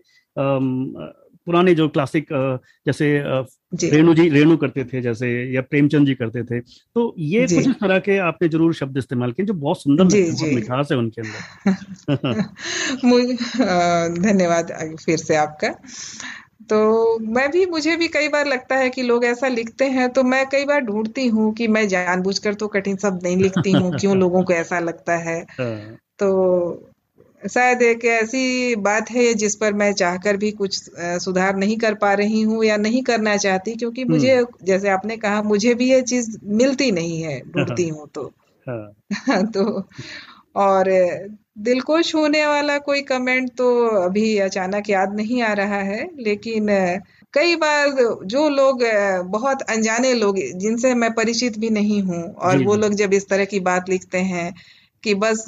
पुराने 1.46 1.74
जो 1.74 1.88
क्लासिक 1.88 2.26
जैसे 2.86 3.22
रेणु 3.84 4.14
जी 4.14 4.28
रेणु 4.28 4.56
करते 4.56 4.84
थे 4.84 5.00
जैसे 5.00 5.52
या 5.54 5.60
प्रेमचंद 5.62 6.06
जी 6.06 6.14
करते 6.14 6.42
थे। 6.42 6.60
तो 6.60 7.14
ये 7.18 7.46
कुछ 7.46 7.68
इस 7.68 7.74
तरह 7.74 7.98
के 7.98 8.18
आपने 8.18 8.48
ज़रूर 8.48 8.74
शब्द 8.74 8.96
इस्तेमाल 8.96 9.32
किए 9.32 9.46
जो 9.46 9.54
बहुत 9.54 9.82
सुंदर. 9.82 10.04
मिठास 10.54 10.88
है 10.92 10.98
उनके 10.98 11.22
अंदर। 11.22 12.42
धन्यवाद 14.22 14.96
फिर 15.06 15.16
से 15.16 15.36
आपका। 15.36 15.68
तो 16.70 17.18
मैं 17.18 17.50
भी 17.50 17.66
मुझे 17.66 17.96
भी 17.96 18.08
कई 18.08 18.28
बार 18.28 18.46
लगता 18.46 18.76
है 18.76 18.90
कि 18.90 19.02
लोग 19.02 19.24
ऐसा 19.24 19.48
लिखते 19.48 19.84
हैं 19.84 20.08
तो 20.12 20.22
मैं 20.22 20.46
कई 20.46 20.64
बार 20.64 20.80
ढूंढती 20.80 21.26
हूँ 21.26 21.54
कि 21.54 21.68
मैं 21.68 21.88
जानबूझकर 21.88 22.54
तो 22.54 22.68
कठिन 22.68 22.96
शब्द 22.96 23.22
नहीं 23.22 23.36
लिखती 23.36 23.72
हूँ 23.72 23.98
क्यों 23.98 24.16
लोगों 24.16 24.42
को 24.42 24.52
ऐसा 24.52 24.78
लगता 24.78 25.16
है। 25.16 25.40
हाँ। 25.60 25.96
तो 26.18 26.92
शायद 27.46 27.82
एक 27.82 28.04
ऐसी 28.04 28.74
बात 28.80 29.10
है 29.10 29.32
जिस 29.34 29.54
पर 29.54 29.72
मैं 29.72 29.92
चाहकर 29.92 30.36
भी 30.36 30.50
कुछ 30.52 30.78
सुधार 30.98 31.56
नहीं 31.56 31.76
कर 31.76 31.94
पा 31.94 32.12
रही 32.14 32.40
हूँ 32.42 32.64
या 32.64 32.76
नहीं 32.76 33.02
करना 33.02 33.36
चाहती 33.36 33.74
क्योंकि 33.74 34.02
हम्म। 34.02 34.12
मुझे 34.12 34.44
जैसे 34.64 34.88
आपने 34.88 35.16
कहा 35.16 35.42
मुझे 35.42 35.74
भी 35.74 35.90
ये 35.90 36.00
चीज़ 36.02 36.36
मिलती 36.54 36.90
नहीं 36.92 37.22
है 37.22 37.40
ढूंढती 37.50 37.88
हूँ 37.88 38.08
तो 38.14 38.32
हाँ। 38.66 39.42
तो 39.46 39.64
और 40.56 40.88
दिल 41.58 41.80
को 41.80 42.00
छूने 42.02 42.46
वाला 42.46 42.78
कोई 42.78 43.02
कमेंट 43.02 43.50
तो 43.50 43.66
अभी 43.86 44.38
अचानक 44.38 44.90
याद 44.90 45.14
नहीं 45.14 45.42
आ 45.42 45.52
रहा 45.52 45.80
है 45.82 46.08
लेकिन 46.18 46.68
कई 47.34 47.56
बार 47.56 47.88
जो 48.24 48.48
लोग 48.48 48.82
बहुत 49.30 49.62
अनजाने 49.62 50.12
लोग 50.14 50.38
जिनसे 50.58 50.94
मैं 50.94 51.12
परिचित 51.12 51.58
भी 51.58 51.70
नहीं 51.70 52.00
हूँ 52.02 52.22
और 52.34 52.62
वो 52.64 52.76
लोग 52.76 52.94
जब 52.94 53.14
इस 53.14 53.28
तरह 53.28 53.44
की 53.44 53.60
बात 53.60 53.88
लिखते 53.88 54.18
हैं 54.24 54.52
कि 55.02 55.14
बस 55.14 55.44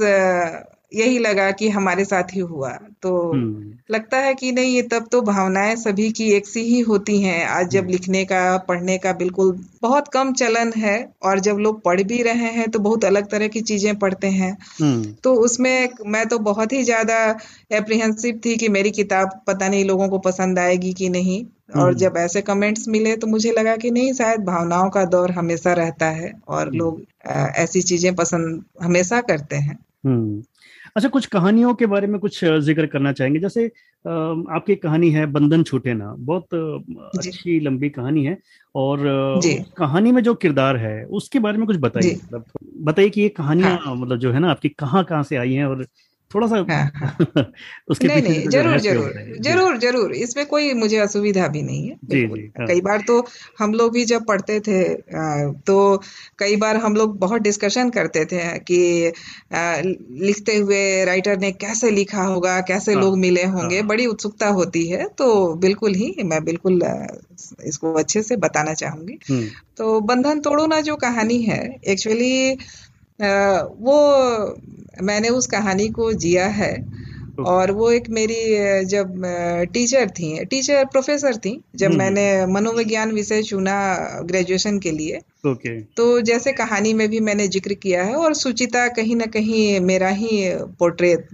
यही 0.92 1.18
लगा 1.18 1.50
कि 1.50 1.68
हमारे 1.68 2.04
साथ 2.04 2.22
ही 2.32 2.40
हुआ। 2.40 2.70
तो 3.02 3.32
हम्म। 3.32 3.72
लगता 3.90 4.16
है 4.16 4.34
कि 4.34 4.52
नहीं 4.52 4.74
ये 4.74 4.82
तब 4.82 5.08
तो 5.12 5.20
भावनाएँ 5.20 5.76
सभी 5.76 6.10
की 6.12 6.30
एक 6.32 6.46
सी 6.46 6.60
ही 6.60 6.80
होती 6.80 7.20
हैं। 7.22 7.44
आज 7.46 7.68
जब 7.68 7.80
हम्म। 7.80 7.90
लिखने 7.90 8.24
का 8.24 8.56
पढ़ने 8.58 8.98
का 8.98 9.12
बिल्कुल 9.12 9.52
बहुत 9.82 10.08
कम 10.08 10.32
चलन 10.32 10.72
है 10.76 11.12
और 11.22 11.40
जब 11.40 11.56
लोग 11.56 11.82
पढ़ 11.82 12.02
भी 12.02 12.22
रहे 12.22 12.50
हैं 12.52 12.70
तो 12.70 12.78
बहुत 12.78 13.04
अलग 13.04 13.30
तरह 13.30 13.48
की 13.48 13.60
चीज़ें 13.60 13.94
पढ़ते 13.96 14.26
हैं। 14.26 14.56
हम्म। 14.80 15.12
तो 15.24 15.34
उसमें 15.34 15.88
मैं 16.06 16.26
तो 16.26 16.38
बहुत 16.38 16.72
ही 16.72 16.82
ज़्यादा 16.82 17.38
एप्रीहेंसिव 17.72 18.40
थी 18.44 18.56
कि 18.56 18.68
मेरी 18.68 18.90
किताब 18.90 19.40
पता 19.46 19.68
नहीं 19.68 19.84
लोगों 19.84 20.08
को 20.08 20.18
पसंद 20.18 20.58
आएगी 20.58 20.92
कि 20.92 21.08
नहीं। 21.08 21.44
और 21.76 21.94
जब 21.94 22.14
ऐसे 22.16 22.40
कमेंट्स 22.40 22.88
मिले 22.88 23.16
तो 23.16 23.26
मुझे 23.26 23.50
लगा 23.52 23.76
कि 23.76 23.90
नहीं 23.90 24.12
शायद 24.12 24.40
भावनाओं 24.40 24.90
का 24.90 25.04
दौर 25.04 25.30
हमेशा 25.30 25.72
रहता 25.72 26.06
है 26.10 26.32
और 26.48 26.72
लोग 26.72 27.02
ऐसी 27.56 27.82
चीज़ें 27.82 28.14
पसंद 28.14 28.64
हमेशा 28.82 29.20
करते 29.20 29.56
हैं। 29.56 29.78
अच्छा 30.98 31.08
कुछ 31.08 31.26
कहानियों 31.26 31.74
के 31.74 31.86
बारे 31.86 32.06
में 32.06 32.18
कुछ 32.20 32.44
ज़िक्र 32.44 32.86
करना 32.86 33.12
चाहेंगे? 33.12 33.40
जैसे 33.40 33.66
आपकी 34.04 34.74
कहानी 34.76 35.10
है 35.10 35.26
बंधन 35.26 35.62
छूटे 35.62 35.94
ना। 35.94 36.12
बहुत 36.20 36.54
अच्छी 37.18 37.58
लंबी 37.60 37.88
कहानी 37.90 38.24
है 38.24 38.36
और 38.74 38.98
कहानी 39.78 40.12
में 40.12 40.22
जो 40.22 40.34
किरदार 40.34 40.76
है 40.76 41.04
उसके 41.12 41.38
बारे 41.38 41.58
में 41.58 41.66
कुछ 41.66 41.76
बताइए। 41.76 42.14
मतलब 42.14 42.44
बताइए 42.82 43.10
कि 43.10 43.20
ये 43.20 43.28
कहानियाँ 43.28 43.76
हाँ। 43.78 43.94
मतलब 43.96 44.18
जो 44.18 44.32
है 44.32 44.40
ना 44.40 44.50
आपकी 44.50 44.68
कहाँ 44.68 45.04
कहाँ 45.04 45.22
से 45.22 45.36
आई 45.36 45.52
हैं 45.54 45.64
और 45.66 45.86
थोड़ा 46.34 46.46
सा 46.46 46.56
हाँ। 46.70 47.46
उसके 47.88 48.06
नहीं 48.06 48.22
नहीं 48.22 48.48
ज़रूर 48.48 48.78
ज़रूर 48.78 49.12
ज़रूर 49.40 49.78
ज़रूर 49.78 50.12
इसमें 50.14 50.44
कोई 50.46 50.72
मुझे 50.74 50.96
असुविधा 50.96 51.46
भी 51.48 51.62
नहीं 51.62 51.88
है 51.88 51.96
जी, 52.04 52.26
जी, 52.26 52.52
हाँ। 52.58 52.66
कई 52.66 52.80
बार 52.80 53.00
तो 53.00 53.26
हम 53.58 53.74
लोग 53.74 53.92
भी 53.92 54.04
जब 54.04 54.24
पढ़ते 54.24 54.58
थे 54.60 54.82
तो 55.66 55.76
कई 56.38 56.56
बार 56.56 56.76
हम 56.76 56.96
लोग 56.96 57.18
बहुत 57.18 57.42
डिस्कशन 57.42 57.90
करते 57.90 58.24
थे 58.24 58.42
कि 58.58 59.12
लिखते 59.54 60.56
हुए 60.56 61.04
राइटर 61.04 61.38
ने 61.38 61.52
कैसे 61.52 61.90
लिखा 61.90 62.22
होगा 62.22 62.60
कैसे 62.60 62.92
हाँ, 62.92 63.02
लोग 63.02 63.18
मिले 63.18 63.44
होंगे 63.46 63.76
हाँ, 63.76 63.86
बड़ी 63.86 64.06
उत्सुकता 64.06 64.48
होती 64.48 64.86
है 64.88 65.06
तो 65.18 65.54
बिल्कुल 65.54 65.94
ही 65.94 66.14
मैं 66.24 66.44
बिल्कुल 66.44 66.80
इसको 67.64 67.92
अच्छे 67.92 68.22
से 68.22 68.36
बताना 68.36 68.74
चाहूँगी 68.74 69.18
हम्म। 69.30 69.46
तो 69.76 70.00
बंधन 70.00 70.40
तोड़ो 70.40 70.66
ना 70.66 70.80
जो 70.80 70.96
कहानी 70.96 71.42
है 71.42 71.60
एक्चुअली 71.84 72.56
वो 73.20 73.96
मैंने 75.02 75.28
उस 75.28 75.46
कहानी 75.46 75.88
को 75.88 76.12
जिया 76.12 76.46
है 76.46 76.72
और 77.38 77.70
वो 77.70 77.90
एक 77.90 78.08
मेरी 78.10 78.84
जब 78.84 79.22
टीचर 79.72 80.08
थी 80.10 80.44
टीचर 80.44 80.84
प्रोफेसर 80.84 81.36
थी 81.36 81.60
जब 81.76 81.86
हम्म। 81.86 81.98
मैंने 81.98 82.46
मनोविज्ञान 82.46 83.12
विषय 83.12 83.42
चुना 83.42 83.76
ग्रेजुएशन 84.24 84.78
के 84.78 84.90
लिए। 84.90 85.20
ओके। 85.46 85.80
तो 85.80 86.20
जैसे 86.20 86.52
कहानी 86.52 86.92
में 86.94 87.08
भी 87.08 87.20
मैंने 87.20 87.48
ज़िक्र 87.48 87.74
किया 87.74 88.02
है 88.04 88.14
और 88.14 88.34
सुचिता 88.34 88.86
कहीं 88.88 89.16
ना 89.16 89.26
कहीं 89.26 89.80
मेरा 89.80 90.08
ही 90.08 90.30
पोर्ट्रेट 90.78 91.28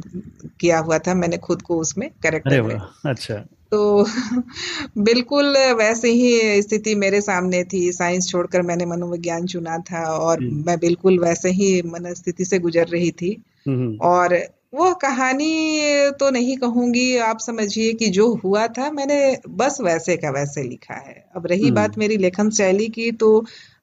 किया 0.60 0.78
हुआ 0.78 0.98
था 0.98 1.14
मैंने 1.14 1.36
खुद 1.38 1.62
को 1.62 1.78
उसमें 1.78 2.08
करेक्टर 2.22 2.62
में। 2.62 2.78
अच्छा। 3.06 3.44
तो 3.74 4.04
बिल्कुल 5.04 5.56
वैसे 5.76 6.10
ही 6.12 6.62
स्थिति 6.62 6.94
मेरे 6.94 7.20
सामने 7.20 7.62
थी 7.64 7.80
साइंस 7.92 8.28
छोड़कर 8.28 8.62
मैंने 8.62 8.86
मनोविज्ञान 8.86 9.46
चुना 9.46 9.78
था 9.82 10.02
और 10.08 10.42
हम्म। 10.42 10.64
मैं 10.66 10.78
बिल्कुल 10.78 11.18
वैसे 11.18 11.50
ही 11.52 11.70
मन 11.86 12.12
स्थिति 12.14 12.44
से 12.44 12.58
गुजर 12.58 12.86
रही 12.86 13.10
थी 13.12 13.36
हम्म। 13.68 13.96
और 14.02 14.36
वो 14.74 14.92
कहानी 14.94 16.10
तो 16.10 16.30
नहीं 16.30 16.56
कहूँगी 16.56 17.16
आप 17.24 17.40
समझिए 17.40 17.92
कि 17.92 18.08
जो 18.10 18.32
हुआ 18.34 18.66
था 18.68 18.90
मैंने 18.90 19.18
बस 19.56 19.78
वैसे 19.80 20.16
का 20.16 20.30
वैसे 20.30 20.62
लिखा 20.62 20.94
है 20.94 21.24
अब 21.36 21.46
रही 21.46 21.62
हम्म। 21.62 21.74
बात 21.74 21.98
मेरी 21.98 22.16
लेखन 22.16 22.50
शैली 22.50 22.88
की 22.88 23.10
तो 23.18 23.30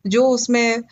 जो 0.08 0.26
उसमें 0.30 0.84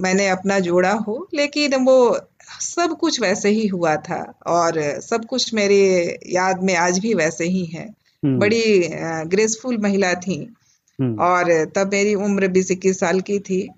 मैंने 0.00 0.28
अपना 0.28 0.58
जोड़ा 0.58 0.92
हो 0.92 1.28
लेकिन 1.34 1.74
वो 1.74 2.20
सब 2.60 2.96
कुछ 3.00 3.20
वैसे 3.20 3.48
ही 3.48 3.66
हुआ 3.66 3.96
था 3.96 4.34
और 4.46 5.00
सब 5.00 5.24
कुछ 5.24 5.54
मेरे 5.54 6.18
याद 6.26 6.62
में 6.62 6.74
आज 6.76 6.98
भी 6.98 7.14
वैसे 7.14 7.44
ही 7.44 7.64
है। 7.64 7.88
हम्म। 8.24 8.38
बड़ी 8.38 8.90
ग्रेसफुल 9.26 9.78
महिला 9.78 10.14
थी 10.14 10.54
हम्म। 11.00 11.20
और 11.20 11.64
तब 11.64 11.90
मेरी 11.92 12.14
उम्र 12.14 12.48
बीस 12.48 12.70
इक्कीस 12.70 13.00
साल 13.00 13.20
की 13.20 13.38
थी। 13.38 13.68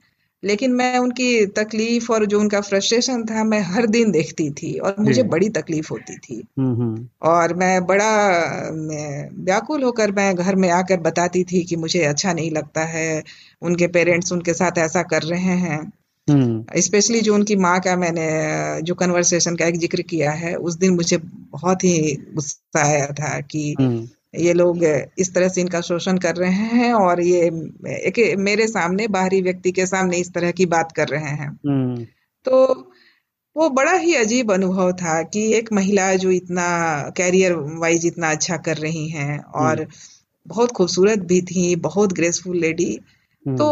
लेकिन 0.45 0.71
मैं 0.71 0.99
उनकी 0.99 1.47
तकलीफ़ 1.47 2.13
और 2.13 2.27
जो 2.27 2.41
उनका 2.41 2.61
फ्रस्ट्रेशन 2.61 3.25
था 3.25 3.45
मैं 3.45 3.61
हर 3.61 3.87
दिन 3.87 4.11
देखती 4.11 4.51
थी 4.51 4.79
और 4.79 4.97
मुझे 5.01 5.23
बड़ी 5.23 5.49
तकलीफ़ 5.49 5.89
होती 5.91 6.17
थी। 6.17 6.45
हम्म, 6.59 7.09
और 7.23 7.55
मैं 7.55 7.87
बड़ा 7.87 8.17
व्याकुल 9.35 9.83
होकर 9.83 10.13
मैं 10.13 10.35
घर 10.37 10.55
में 10.55 10.71
आकर 10.71 11.01
बताती 11.01 11.45
थी 11.45 11.65
कि 11.65 11.77
मुझे 11.77 12.03
अच्छा 12.03 12.33
नहीं 12.33 12.51
लगता 12.51 12.85
है 12.85 13.23
उनके 13.63 13.87
पेरेंट्स 13.87 14.33
उनके 14.33 14.55
साथ 14.55 14.79
ऐसा 14.79 15.03
कर 15.03 15.23
रहे 15.23 15.41
हैं। 15.41 15.93
स्पेशली 16.29 17.19
हम्म। 17.19 17.25
जो 17.25 17.35
उनकी 17.35 17.57
माँ 17.57 17.79
का 17.81 17.97
मैंने 17.97 18.29
जो 18.83 18.95
कन्वर्सेशन 18.95 19.57
का 19.57 19.67
एक 19.67 19.79
ज़िक्र 19.79 20.03
किया 20.03 20.33
है 20.33 20.55
उस 20.57 20.77
दिन 20.77 20.95
मुझे 20.95 21.17
बहुत 21.17 21.85
ही 21.85 22.17
गुस्सा 22.35 22.87
आया 22.87 23.07
था 23.13 23.41
कि 23.41 23.75
हम्म। 23.81 24.09
ये 24.37 24.53
लोग 24.53 24.85
इस 25.19 25.35
तरह 25.35 25.49
से 25.49 25.61
इनका 25.61 25.81
शोषण 25.81 26.19
कर 26.19 26.37
रहे 26.37 26.67
हैं 26.73 26.93
और 26.93 27.21
ये 27.21 27.47
एक 28.07 28.19
मेरे 28.39 28.67
सामने 28.67 29.09
बाहरी 29.09 29.41
व्यक्ति 29.43 29.73
के 29.73 29.87
सामने 29.87 30.17
इस 30.17 30.33
तरह 30.33 30.51
की 30.51 30.67
बात 30.67 30.93
कर 30.93 31.09
रहे 31.09 31.31
हैं 31.31 31.49
हम्म। 31.49 32.05
तो 32.47 32.91
वो 33.57 33.69
बड़ा 33.71 33.93
ही 33.93 34.15
अजीब 34.15 34.53
अनुभव 34.53 34.93
था 34.93 35.23
कि 35.23 35.41
एक 35.55 35.73
महिला 35.73 36.15
जो 36.17 36.31
इतना 36.31 36.67
कैरियर 37.17 37.55
वाइज 37.79 38.07
इतना 38.07 38.31
अच्छा 38.31 38.57
कर 38.57 38.77
रही 38.77 39.09
हैं 39.09 39.39
और 39.57 39.87
बहुत 40.47 40.73
खूबसूरत 40.73 41.19
भी 41.25 41.41
थी 41.43 41.75
बहुत 41.81 42.13
ग्रेसफुल 42.13 42.57
लेडी 42.57 42.95
तो 43.47 43.67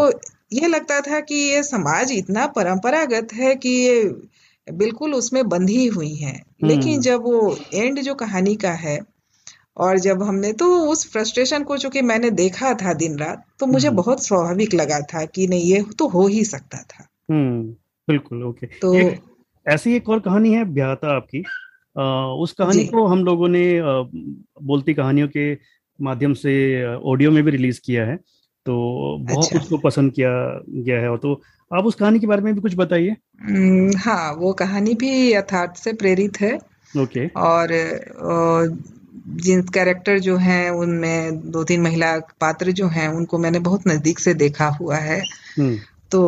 ये 0.52 0.68
लगता 0.68 1.00
था 1.00 1.20
कि 1.20 1.34
ये 1.34 1.62
समाज 1.62 2.12
इतना 2.12 2.46
परंपरागत 2.46 3.28
है 3.34 3.54
कि 3.54 3.68
ये 3.68 4.04
बिल्कुल 4.72 5.14
उसमें 5.14 5.48
बंधी 5.48 5.86
हुई 5.86 6.14
है। 6.14 6.42
लेकिन 6.64 6.92
हम्म। 6.92 7.00
जब 7.00 7.20
वो 7.20 7.56
एंड 7.74 8.00
जो 8.00 8.14
कहानी 8.14 8.56
का 8.56 8.72
है 8.72 9.00
और 9.76 9.98
जब 9.98 10.22
हमने 10.22 10.52
तो 10.52 10.78
उस 10.78 11.12
फ्रस्ट्रेशन 11.12 11.62
को 11.62 11.76
चूँकि 11.76 12.02
मैंने 12.02 12.30
देखा 12.30 12.74
था 12.74 12.92
दिन 12.92 13.18
रात 13.18 13.44
तो 13.58 13.66
मुझे 13.66 13.88
हम्म। 13.88 13.96
बहुत 13.96 14.26
स्वाभाविक 14.26 14.74
लगा 14.74 15.00
था 15.00 15.24
कि 15.24 15.46
नहीं 15.46 15.62
ये 15.62 15.84
तो 15.98 16.08
हो 16.08 16.26
ही 16.26 16.44
सकता 16.44 16.78
था। 16.78 17.08
हम्म 17.30 17.62
बिल्कुल 18.08 18.42
ओके। 18.42 18.66
तो 18.66 18.94
एक, 18.94 19.20
ऐसी 19.68 19.96
एक 19.96 20.08
और 20.08 20.20
कहानी 20.20 20.52
है 20.52 20.64
ब्याहता 20.64 21.16
आपकी। 21.16 21.44
आ, 21.98 22.26
उस 22.26 22.52
कहानी 22.52 22.86
को 22.86 23.06
हम 23.06 23.24
लोगों 23.24 23.48
ने 23.48 23.78
आ, 23.78 23.82
बोलती 24.62 24.94
कहानियों 24.94 25.28
के 25.28 25.58
माध्यम 26.00 26.34
से 26.34 26.84
ऑडियो 26.96 27.30
में 27.30 27.44
भी 27.44 27.50
रिलीज़ 27.50 27.80
किया 27.84 28.04
है। 28.06 28.18
तो 28.68 28.74
बहुत 29.20 29.44
अच्छा। 29.44 29.58
उसको 29.58 29.76
पसंद 29.78 30.12
किया 30.12 30.30
गया 30.68 31.00
है। 31.00 31.10
और 31.10 31.18
तो 31.18 31.40
आप 31.70 31.84
उस 31.84 31.94
कहानी 31.94 32.18
के 32.18 32.26
बारे 32.26 32.42
में 32.42 32.54
भी 32.54 32.60
कुछ 32.60 32.74
बताइए। 32.76 33.16
हाँ 33.98 34.32
वो 34.32 34.52
कहानी 34.52 34.94
भी 34.94 35.10
यथार्थ 35.32 35.76
से 35.76 35.92
प्रेरित 35.92 36.40
है। 36.40 36.52
ओके। 36.98 37.26
और 37.28 37.68
जिन 39.36 39.62
कैरेक्टर 39.74 40.18
जो 40.18 40.36
हैं 40.36 40.70
उनमें 40.70 41.50
दो 41.50 41.64
तीन 41.64 41.80
महिला 41.82 42.16
पात्र 42.40 42.72
जो 42.72 42.86
हैं 42.88 43.08
उनको 43.08 43.38
मैंने 43.38 43.58
बहुत 43.58 43.86
नज़दीक 43.88 44.18
से 44.18 44.34
देखा 44.34 44.68
हुआ 44.70 44.96
है। 44.96 45.22
तो 46.10 46.22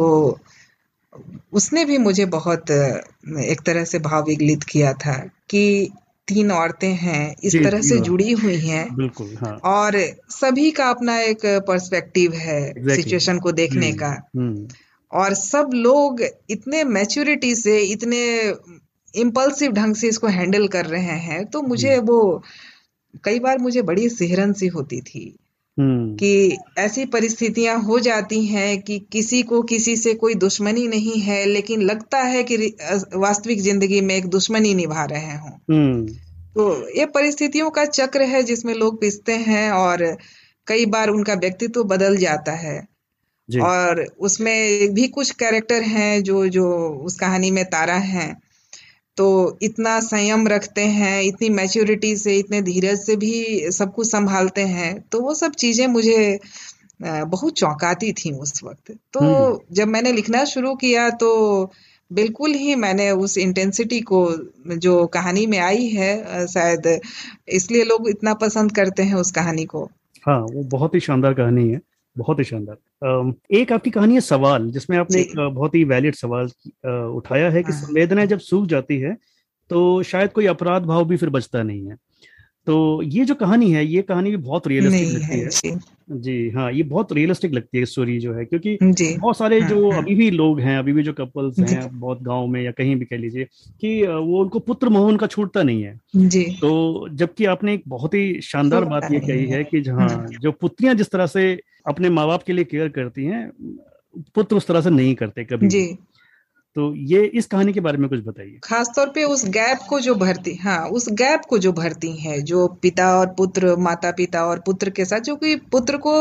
उसने 1.53 1.85
भी 1.85 1.98
मुझे 1.98 2.24
बहुत 2.26 2.70
एक 2.70 3.61
तरह 3.66 3.85
से 3.85 3.98
भाव 3.98 4.24
विगलित 4.24 4.62
किया 4.62 4.92
था 4.92 5.14
कि 5.50 5.90
तीन 6.31 6.51
औरतें 6.53 6.93
हैं 6.97 7.35
इस 7.45 7.57
तरह 7.57 7.81
से 7.83 7.99
जुड़ी 8.01 8.33
हुई 8.33 8.59
हैं। 8.59 8.85
बिल्कुल 8.97 9.35
हाँ। 9.40 9.57
और 9.64 9.99
सभी 10.31 10.71
का 10.71 10.88
अपना 10.90 11.19
एक 11.21 11.47
पर्सपेक्टिव 11.69 12.33
है 12.33 12.61
सिचुएशन 12.97 13.38
को 13.38 13.53
देखने 13.53 13.93
का। 13.93 14.14
हम्म। 14.37 14.69
और 15.12 15.35
सब 15.35 15.71
लोग 15.75 16.23
इतने 16.51 16.85
मैच्योरिटी 16.85 17.55
से 17.55 17.79
इतने 17.85 18.23
इम्पल्सिव 19.14 19.73
ढंग 19.73 19.95
से 19.95 20.09
इसको 20.09 20.27
हैंडल 20.27 20.66
कर 20.69 20.87
रहे 20.87 21.19
हैं 21.21 21.45
तो 21.45 21.62
मुझे 21.62 21.99
वो 21.99 22.21
कई 23.25 23.38
बार 23.38 23.59
मुझे 23.59 23.83
बड़ी 23.83 24.09
सिहरन 24.09 24.53
सी 24.53 24.66
होती 24.66 25.01
थी। 25.01 25.25
कि 26.16 26.59
ऐसी 26.79 27.05
परिस्थितियाँ 27.05 27.83
हो 27.83 27.99
जाती 28.01 28.47
हैं 28.47 28.83
कि 28.83 29.07
किसी 29.12 29.43
को 29.43 29.62
किसी 29.62 29.97
से 29.97 30.14
कोई 30.14 30.35
दुश्मनी 30.35 30.88
नहीं 30.88 31.21
है 31.21 31.47
लेकिन 31.47 31.83
लगता 31.83 32.19
है 32.19 32.43
कि 32.43 32.57
वास्तविक 33.14 33.61
ज़िंदगी 33.61 34.01
में 34.01 34.16
एक 34.16 34.27
दुश्मनी 34.27 34.75
निभा 34.75 35.05
रहे 35.05 35.37
हों। 35.37 35.51
हम्म। 35.51 36.07
तो 36.55 36.88
ये 36.99 37.07
परिस्थितियों 37.07 37.71
का 37.71 37.85
चक्र 37.85 38.23
है 38.23 38.43
जिसमें 38.43 38.75
लोग 38.75 39.01
पिसते 39.01 39.33
हैं 39.33 39.73
और 39.73 40.19
कई 40.66 40.87
बार 40.87 41.09
उनका 41.09 41.35
व्यक्तित्व 41.35 41.85
बदल 41.85 42.16
जाता 42.16 42.53
है। 42.53 42.90
और 43.62 44.07
उसमें 44.21 44.88
भी 44.95 45.09
कुछ 45.09 45.31
कैरेक्टर 45.31 45.83
हैं 45.83 46.23
जो 46.23 46.49
जो 46.49 46.88
उस 46.88 47.14
कहानी 47.14 47.51
में 47.51 47.64
तारा 47.64 47.95
हैं। 47.95 48.40
तो 49.20 49.59
इतना 49.62 49.98
संयम 50.00 50.46
रखते 50.48 50.80
हैं 50.80 51.22
इतनी 51.22 51.48
मैच्योरिटी 51.48 52.16
से 52.16 52.37
इतने 52.37 52.61
धीरज 52.62 52.98
से 52.98 53.16
भी 53.16 53.70
सब 53.70 53.92
कुछ 53.94 54.11
संभालते 54.11 54.61
हैं 54.61 54.92
तो 55.12 55.20
वो 55.20 55.35
सब 55.35 55.52
चीज़ें 55.54 55.87
मुझे 55.87 56.38
बहुत 57.02 57.52
चौंकाती 57.52 58.12
थी 58.12 58.33
उस 58.33 58.61
वक्त। 58.64 58.92
तो 59.12 59.20
हम्म। 59.20 59.74
जब 59.74 59.88
मैंने 59.88 60.12
लिखना 60.12 60.44
शुरू 60.44 60.74
किया 60.74 61.11
तो 61.11 61.30
बिल्कुल 62.12 62.54
ही 62.54 62.74
मैंने 62.74 63.11
उस 63.11 63.38
इंटेंसिटी 63.38 64.00
को 64.00 64.20
जो 64.76 65.06
कहानी 65.06 65.46
में 65.46 65.59
आई 65.59 65.87
है 65.87 66.46
शायद 66.46 67.00
इसलिए 67.48 67.85
लोग 67.85 68.09
इतना 68.09 68.35
पसंद 68.35 68.72
करते 68.72 69.02
हैं 69.02 69.14
उस 69.14 69.30
कहानी 69.30 69.64
को। 69.64 69.85
हाँ 70.26 70.40
वो 70.40 70.62
बहुत 70.62 70.94
ही 70.94 71.00
शानदार 71.00 71.35
कहानी 71.35 71.68
है। 71.68 71.80
बहुत 72.18 72.38
ही 72.38 72.44
शानदार। 72.44 73.35
एक 73.51 73.73
आपकी 73.73 73.90
कहानी 73.90 74.14
है 74.14 74.20
सवाल 74.20 74.70
जिसमें 74.70 74.99
आपने 74.99 75.20
एक 75.20 75.33
बहुत 75.55 75.75
ही 75.75 75.85
वैलिड 75.85 76.14
सवाल 76.14 76.46
उठाया 77.09 77.51
है 77.51 77.62
कि 77.62 77.73
हाँ। 77.73 77.81
संवेदनाएँ 77.81 78.27
जब 78.27 78.38
सूख 78.38 78.66
जाती 78.66 78.99
है 78.99 79.16
तो 79.70 80.03
शायद 80.03 80.33
कोई 80.33 80.46
अपराध 80.46 80.83
भाव 80.83 81.05
भी 81.05 81.16
फिर 81.16 81.31
बचता 81.31 81.62
नहीं 81.62 81.87
है। 81.87 81.96
तो 82.66 83.03
ये 83.03 83.25
जो 83.25 83.35
कहानी 83.35 83.73
है 83.73 83.87
ये 83.87 84.03
कहानी 84.03 84.31
भी 84.31 84.37
बहुत 84.37 84.66
रियलिस्टिक 84.66 85.09
लगती 85.09 85.66
है 85.66 85.75
है। 85.75 85.81
जी। 86.11 86.51
हाँ 86.51 86.73
ये 86.73 86.83
बहुत 86.83 87.12
रियलिस्टिक 87.12 87.53
लगती 87.53 87.79
है 87.79 87.85
स्टोरी 87.85 88.18
जो 88.18 88.35
है 88.35 88.44
क्योंकि 88.44 88.79
बहुत 89.18 89.37
सारे 89.38 89.61
हाँ 89.61 89.70
जो 89.70 89.90
हाँ। 89.90 90.03
अभी 90.03 90.14
भी 90.14 90.31
लोग 90.31 90.61
हैं 90.61 90.79
अभी 90.79 90.92
भी 90.92 91.03
जो 91.03 91.12
कपल्स 91.12 91.59
हैं 91.59 92.01
बहुत 92.01 92.23
गाँव 92.23 92.46
में 92.46 92.62
या 92.62 92.70
कहीं 92.70 92.96
भी 92.96 93.05
कह 93.05 93.16
लीजिए 93.16 93.44
कि 93.81 94.07
वो 94.07 94.42
उनको 94.42 94.59
पुत्र 94.59 94.88
मोह 94.88 95.09
उनका 95.09 95.27
छूटता 95.27 95.62
नहीं 95.62 95.83
है। 95.83 96.01
जी। 96.16 96.44
तो 96.44 97.09
जबकि 97.12 97.44
आपने 97.44 97.75
एक 97.75 97.83
बहुत 97.88 98.14
ही 98.14 98.40
शानदार 98.40 98.85
बात 98.85 99.12
ये 99.12 99.20
कही 99.20 99.46
है 99.46 99.64
कि 99.64 99.79
हम्म 99.79 100.01
हाँ। 100.01 100.27
जो 100.40 100.53
पुत्रियाँ 100.53 100.94
जिस 100.94 101.11
तरह 101.11 101.27
से 101.27 101.61
अपने 101.87 102.11
माँ 102.11 102.27
बाप 102.27 102.42
के 102.42 102.53
लिए 102.53 102.64
केयर 102.64 102.88
करती 102.88 103.25
हैं 103.25 103.53
पुत्र 104.35 104.57
उस 104.57 104.66
तरह 104.66 104.81
से 104.81 104.90
नहीं 104.90 105.14
करते 105.14 105.44
कभी 105.44 105.68
तो 106.76 106.94
ये 106.94 107.24
इस 107.35 107.46
कहानी 107.46 107.72
के 107.72 107.80
बारे 107.80 107.98
में 107.98 108.09
कुछ 108.09 108.20
बताइए। 108.24 108.59
खासतौर 108.64 109.06
पे 109.06 109.24
उस 109.24 109.44
गैप 109.48 109.78
को 109.88 109.98
जो 110.00 110.14
भरती 110.14 110.54
हाँ 110.54 110.78
उस 110.88 111.09
गैप 111.12 111.42
को 111.48 111.59
जो 111.59 111.72
भरती 111.72 112.11
है 112.16 112.40
जो 112.42 112.66
पिता 112.83 113.09
और 113.18 113.26
पुत्र 113.26 113.74
माता 113.76 114.11
पिता 114.11 114.44
और 114.46 114.61
पुत्र 114.61 114.90
के 114.90 115.04
साथ 115.04 115.20
जो 115.20 115.37
कि 115.37 115.54
पुत्र 115.72 115.96
को 115.96 116.14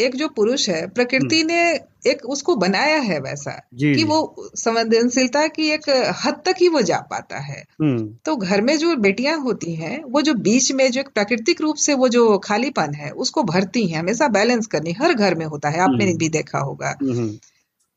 एक 0.00 0.14
जो 0.16 0.28
पुरुष 0.28 0.68
है 0.68 0.80
हम्म। 0.80 0.92
प्रकृति 0.94 1.42
ने 1.44 1.60
एक 2.06 2.24
उसको 2.26 2.54
बनाया 2.56 2.96
है 3.00 3.18
वैसा 3.20 3.56
जी 3.74 3.88
कि 3.88 3.94
जी। 3.94 4.04
वो 4.04 4.50
संवेदनशीलता 4.56 5.46
की 5.48 5.68
एक 5.70 5.88
हद 6.24 6.40
तक 6.46 6.54
ही 6.60 6.68
वो 6.68 6.82
जा 6.82 6.98
पाता 7.10 7.38
है। 7.38 7.60
हम्म। 7.80 8.06
तो 8.24 8.36
घर 8.36 8.60
में 8.60 8.76
जो 8.78 8.96
बेटियाँ 8.96 9.38
होती 9.38 9.74
हैं 9.74 10.02
वो 10.04 10.22
जो 10.22 10.34
बीच 10.40 10.72
में 10.72 10.90
जो 10.90 11.00
एक 11.00 11.08
प्राकृतिक 11.08 11.60
रूप 11.60 11.76
से 11.76 11.94
वो 11.94 12.08
जो 12.08 12.38
खालीपन 12.38 12.94
है 12.94 13.10
उसको 13.18 13.42
भरती 13.42 13.86
है 13.86 13.98
हमेशा 13.98 14.28
बैलेंस 14.30 14.66
करनी 14.66 14.92
हर 14.92 15.14
घर 15.14 15.34
में 15.34 15.46
होता 15.46 15.68
है 15.68 15.80
आपने 15.80 16.04
हम्म। 16.04 16.18
भी 16.18 16.28
देखा 16.28 16.58
होगा। 16.58 16.96
हम्म। 17.02 17.38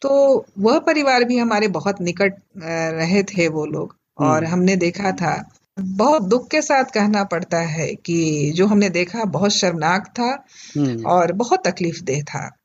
तो 0.03 0.45
वह 0.59 0.79
परिवार 0.79 1.23
भी 1.23 1.37
हमारे 1.37 1.67
बहुत 1.67 2.01
निकट 2.01 2.33
रहे 2.97 3.23
थे 3.23 3.47
वो 3.47 3.65
लोग। 3.65 3.95
और 4.19 4.43
हम्म। 4.43 4.53
हमने 4.53 4.75
देखा 4.75 5.11
था 5.11 5.49
बहुत 5.79 6.21
दुख 6.21 6.49
के 6.49 6.61
साथ 6.61 6.83
कहना 6.83 7.23
पड़ता 7.23 7.59
है 7.59 7.95
कि 7.95 8.51
जो 8.55 8.67
हमने 8.67 8.89
देखा 8.89 9.23
बहुत 9.23 9.51
शर्मनाक 9.51 10.07
था 10.07 10.45
हम्म। 10.77 11.05
और 11.05 11.31
बहुत 11.31 11.67
तकलीफ़ 11.67 12.03
देह 12.03 12.23
था। 12.23 12.55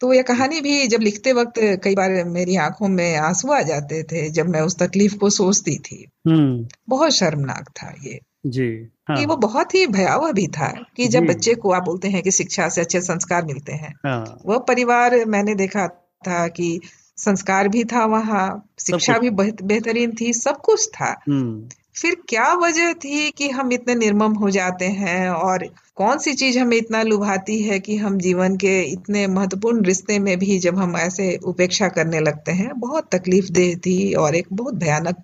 तो 0.00 0.12
यह 0.12 0.22
कहानी 0.22 0.60
भी 0.60 0.86
जब 0.86 1.00
लिखते 1.00 1.32
वक्त 1.32 1.52
कई 1.58 1.94
बार 1.94 2.24
मेरी 2.24 2.56
आँखों 2.56 2.88
में 2.88 3.16
आँसू 3.16 3.52
आ 3.52 3.62
जाते 3.62 4.02
थे 4.02 4.30
जब 4.30 4.48
मैं 4.48 4.60
उस 4.60 4.76
तकलीफ़ 4.78 5.16
को 5.16 5.30
सोचती 5.30 5.78
थी। 5.78 6.08
हम्म। 6.26 6.68
बहुत 6.88 7.10
शर्मनाक 7.10 7.68
था 7.68 7.94
ये। 8.04 8.20
जी 8.46 8.88
हाँ। 9.08 9.16
कि 9.16 9.26
वो 9.26 9.36
बहुत 9.36 9.74
ही 9.74 9.86
भयावह 9.86 10.32
भी 10.32 10.46
था 10.46 10.84
कि 10.96 11.08
जब 11.08 11.26
बच्चे 11.26 11.54
को 11.54 11.72
आप 11.72 11.84
बोलते 11.84 12.08
हैं 12.08 12.22
कि 12.22 12.30
शिक्षा 12.30 12.68
से 12.68 12.80
अच्छे 12.80 13.00
संस्कार 13.00 13.44
मिलते 13.44 13.72
हैं। 13.72 13.94
हाँ। 14.06 14.38
वह 14.46 14.58
परिवार 14.58 15.24
मैंने 15.24 15.54
देखा 15.54 16.04
था 16.26 16.48
कि 16.48 16.80
संस्कार 17.16 17.68
भी 17.68 17.84
था 17.84 18.04
वहाँ 18.04 18.68
शिक्षा 18.78 19.18
भी 19.18 19.30
बेहतरीन 19.30 20.16
थी 20.20 20.32
सब 20.32 20.60
कुछ 20.60 20.88
था। 20.88 21.20
हम्म। 21.28 21.68
फिर 22.02 22.16
क्या 22.28 22.54
वजह 22.54 22.92
थी 22.92 23.30
कि 23.30 23.48
हम 23.48 23.72
इतने 23.72 23.94
निर्मम 23.94 24.32
हो 24.32 24.50
जाते 24.50 24.84
हैं 24.84 25.30
और 25.30 25.64
कौन 25.96 26.18
सी 26.18 26.34
चीज़ 26.34 26.58
हमें 26.58 26.76
इतना 26.76 27.02
लुभाती 27.02 27.62
है 27.62 27.80
कि 27.80 27.96
हम 27.96 28.18
जीवन 28.18 28.56
के 28.56 28.82
इतने 28.82 29.26
महत्वपूर्ण 29.26 29.84
रिश्ते 29.84 30.18
में 30.18 30.38
भी 30.38 30.58
जब 30.58 30.78
हम 30.78 30.96
ऐसे 30.96 31.36
उपेक्षा 31.36 31.88
करने 31.88 32.20
लगते 32.20 32.52
हैं 32.52 32.80
बहुत 32.80 33.08
तकलीफ़ 33.14 33.48
देह 33.52 33.76
थी 33.76 34.14
और 34.14 34.34
एक 34.34 34.46
बहुत 34.52 34.74
भयानक 34.74 35.16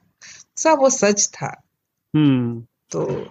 सा 0.57 0.73
वो 0.73 0.91
सच 0.91 1.27
था। 1.27 1.63
हम्म। 2.17 2.65
तो 2.91 3.27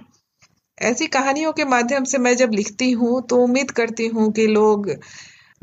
ऐसी 0.81 1.07
कहानियों 1.07 1.53
के 1.53 1.65
माध्यम 1.65 2.03
से 2.03 2.17
मैं 2.17 2.37
जब 2.37 2.51
लिखती 2.51 2.91
हूँ 2.91 3.27
तो 3.27 3.37
उम्मीद 3.37 3.71
करती 3.71 4.07
हूँ 4.07 4.31
कि 4.31 4.47
लोग 4.47 4.89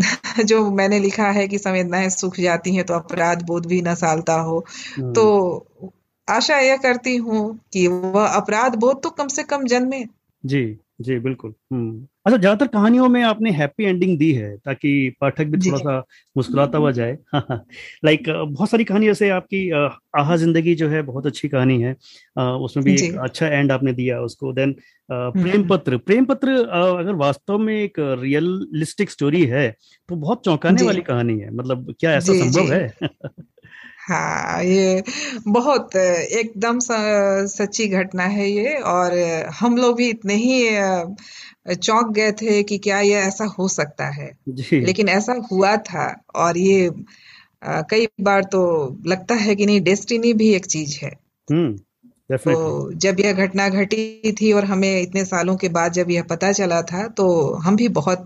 जो 0.44 0.70
मैंने 0.70 0.98
लिखा 0.98 1.30
है 1.30 1.48
कि 1.48 1.58
संवेदनाएँ 1.58 2.08
सूख 2.08 2.40
जाती 2.40 2.74
हैं 2.74 2.84
तो 2.84 2.94
अपराध 2.94 3.42
बोध 3.42 3.66
भी 3.66 3.82
न 3.82 3.94
सालता 3.94 4.34
हो। 4.34 4.66
तो 4.98 5.56
हम्म 5.82 5.90
आशा 6.28 6.58
यह 6.58 6.76
करती 6.76 7.16
हूँ 7.16 7.60
कि 7.72 7.86
वह 7.88 8.26
अपराध 8.26 8.74
बोध 8.74 9.02
तो 9.02 9.10
कम 9.10 9.28
से 9.28 9.42
कम 9.42 9.64
जन्मे। 9.64 10.04
जी 10.46 10.78
जी 11.00 11.18
बिल्कुल। 11.18 11.54
हम्म। 11.72 12.06
अच्छा 12.26 12.36
ज़्यादातर 12.36 12.66
कहानियों 12.66 13.08
में 13.08 13.22
आपने 13.22 13.50
हैप्पी 13.50 13.84
एंडिंग 13.84 14.18
दी 14.18 14.30
है 14.32 14.56
ताकि 14.56 14.90
पाठक 15.20 15.44
भी 15.44 15.58
थोड़ा 15.58 15.78
सा 15.78 15.98
मुस्कुराता 16.36 16.78
हुआ 16.78 16.90
जाए। 16.90 17.16
लाइक 18.04 18.28
बहुत 18.28 18.70
सारी 18.70 18.84
कहानी 18.84 19.06
जैसे 19.06 19.28
आपकी 19.30 19.70
आहा 20.18 20.36
ज़िंदगी 20.36 20.74
जो 20.74 20.88
है 20.88 21.02
बहुत 21.02 21.26
अच्छी 21.26 21.48
कहानी 21.48 21.80
है। 21.82 21.92
उसमें 22.38 22.84
भी 22.84 22.94
एक 23.06 23.16
अच्छा 23.18 23.46
एंड 23.46 23.72
आपने 23.72 23.92
दिया 23.92 24.20
उसको। 24.20 24.52
देन 24.52 24.72
प्रेम 25.08 25.54
हम्म। 25.56 25.66
पत्र। 25.68 25.96
प्रेम 25.98 26.24
पत्र 26.24 26.56
अगर 26.98 27.14
वास्तव 27.14 27.58
में 27.58 27.74
एक 27.74 27.98
रियलिस्टिक 28.20 29.10
स्टोरी 29.10 29.44
है 29.46 29.68
तो 30.08 30.16
बहुत 30.16 30.44
चौंकाने 30.44 30.82
वाली 30.82 31.00
कहानी 31.00 31.38
है। 31.38 31.50
मतलब 31.54 31.94
क्या 32.00 32.12
ऐसा 32.12 32.32
संभव 32.34 32.72
है? 32.72 32.86
हाँ 34.00 34.62
ये 34.64 35.02
बहुत 35.48 35.96
एकदम 35.96 36.78
सच्ची 37.46 37.86
घटना 37.88 38.24
है 38.24 38.50
ये। 38.50 38.74
और 38.74 39.18
हम 39.50 39.76
लोग 39.76 39.96
भी 39.96 40.08
इतने 40.08 40.34
ही 40.34 41.74
चौंक 41.74 42.12
गए 42.12 42.32
थे 42.32 42.62
कि 42.62 42.78
क्या 42.78 43.00
ये 43.00 43.14
ऐसा 43.14 43.44
हो 43.58 43.68
सकता 43.68 44.06
है। 44.10 44.30
जी। 44.48 44.80
लेकिन 44.80 45.08
ऐसा 45.08 45.34
हुआ 45.52 45.76
था 45.76 46.06
और 46.34 46.58
ये 46.58 46.90
कई 47.64 48.06
बार 48.20 48.44
तो 48.44 48.62
लगता 49.06 49.34
है 49.34 49.54
कि 49.56 49.66
नहीं 49.66 49.80
डेस्टिनी 49.80 50.32
भी 50.32 50.52
एक 50.54 50.66
चीज़ 50.66 50.98
है। 51.02 51.10
हम्म। 51.48 51.78
तो 52.36 52.92
जब 52.92 53.16
यह 53.20 53.32
घटना 53.32 53.68
घटी 53.68 54.32
थी 54.32 54.52
और 54.52 54.64
हमें 54.64 55.02
इतने 55.02 55.24
सालों 55.24 55.56
के 55.56 55.68
बाद 55.68 55.92
जब 55.92 56.10
यह 56.10 56.22
पता 56.22 56.52
चला 56.52 56.82
था 56.82 57.08
तो 57.08 57.54
हम 57.54 57.76
भी 57.76 57.88
बहुत 57.88 58.24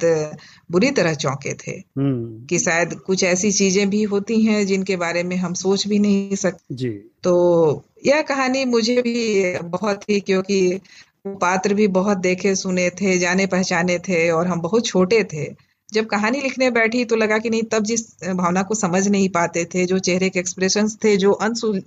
बुरी 0.70 0.90
तरह 0.90 1.14
चौंके 1.14 1.54
थे 1.54 1.70
हम्म। 1.70 2.46
कि 2.46 2.58
शायद 2.58 2.94
कुछ 2.94 3.24
ऐसी 3.24 3.52
चीज़ें 3.52 3.90
भी 3.90 4.02
होती 4.02 4.42
हैं 4.42 4.66
जिनके 4.66 4.96
बारे 4.96 5.22
में 5.22 5.36
हम 5.36 5.54
सोच 5.54 5.86
भी 5.86 5.98
नहीं 5.98 6.36
सकते 6.36 6.74
जी। 6.74 6.90
तो 7.22 7.84
यह 8.06 8.22
कहानी 8.22 8.64
मुझे 8.64 9.02
भी 9.02 9.58
बहुत 9.58 10.10
ही 10.10 10.20
क्योंकि 10.20 10.80
पात्र 11.26 11.74
भी 11.74 11.88
बहुत 11.88 12.18
देखे 12.18 12.54
सुने 12.54 12.90
थे 12.90 13.18
जाने 13.18 13.46
पहचाने 13.46 13.98
थे 13.98 14.30
और 14.30 14.46
हम 14.46 14.60
बहुत 14.60 14.86
छोटे 14.86 15.24
थे। 15.24 15.73
जब 15.94 16.06
कहानी 16.06 16.40
लिखने 16.40 16.70
बैठी 16.70 17.04
तो 17.04 17.16
लगा 17.16 17.38
कि 17.38 17.50
नहीं 17.50 17.62
तब 17.62 17.84
जिस 17.84 18.02
भावना 18.34 18.62
को 18.62 18.74
समझ 18.74 19.06
नहीं 19.08 19.28
पाते 19.28 19.64
थे 19.64 19.86
जो 19.86 19.98
चेहरे 19.98 20.28
के 20.30 20.40
एक्सप्रेशन 20.40 20.88
थे 21.04 21.16
जो 21.16 21.32
अनसुल 21.46 21.82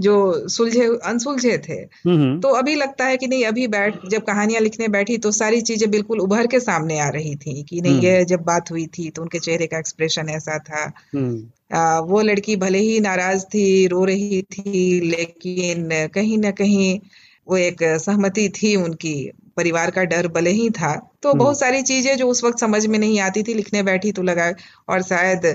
जो 0.00 0.16
सुलझे 0.48 0.86
अनसुलझे 1.04 1.56
थे 1.58 1.78
हम्म 2.06 2.40
तो 2.40 2.48
अभी 2.48 2.74
लगता 2.74 3.04
है 3.04 3.16
कि 3.16 3.26
नहीं 3.26 3.44
अभी 3.44 3.66
बैठ 3.66 4.06
जब 4.10 4.22
कहानियाँ 4.22 4.60
लिखने 4.60 4.88
बैठी 4.88 5.18
तो 5.18 5.30
सारी 5.32 5.60
चीज़ें 5.60 5.90
बिल्कुल 5.90 6.20
उभर 6.20 6.46
के 6.46 6.60
सामने 6.60 6.98
आ 6.98 7.08
रही 7.08 7.34
थी 7.36 7.62
कि 7.62 7.80
नहीं 7.80 7.92
हम्म। 7.92 8.04
ये 8.04 8.24
जब 8.24 8.42
बात 8.42 8.70
हुई 8.70 8.86
थी 8.86 9.10
तो 9.10 9.22
उनके 9.22 9.38
चेहरे 9.38 9.66
का 9.66 9.78
एक्सप्रेशन 9.78 10.28
ऐसा 10.28 10.58
था। 10.58 10.92
हम्म। 11.14 11.76
आ, 11.76 11.98
वो 12.00 12.20
लड़की 12.20 12.56
भले 12.56 12.78
ही 12.78 13.00
नाराज़ 13.00 13.44
थी 13.44 13.86
रो 13.86 14.04
रही 14.04 14.42
थी 14.42 15.00
लेकिन 15.00 15.88
कहीं 16.14 16.38
ना 16.38 16.50
कहीं 16.50 16.98
वो 17.48 17.56
एक 17.56 17.82
सहमति 17.82 18.48
थी 18.48 18.76
उनकी। 18.76 19.30
परिवार 19.58 19.90
का 19.90 20.04
डर 20.04 20.28
भले 20.28 20.50
ही 20.52 20.70
था। 20.70 20.94
तो 21.22 21.28
हम्म। 21.28 21.38
बहुत 21.38 21.58
सारी 21.60 21.82
चीज़ें 21.82 22.16
जो 22.16 22.28
उस 22.28 22.44
वक्त 22.44 22.58
समझ 22.58 22.86
में 22.86 22.98
नहीं 22.98 23.20
आती 23.20 23.42
थी 23.42 23.54
लिखने 23.54 23.82
बैठी 23.82 24.12
तो 24.12 24.22
लगा 24.22 24.52
और 24.88 25.02
शायद 25.02 25.46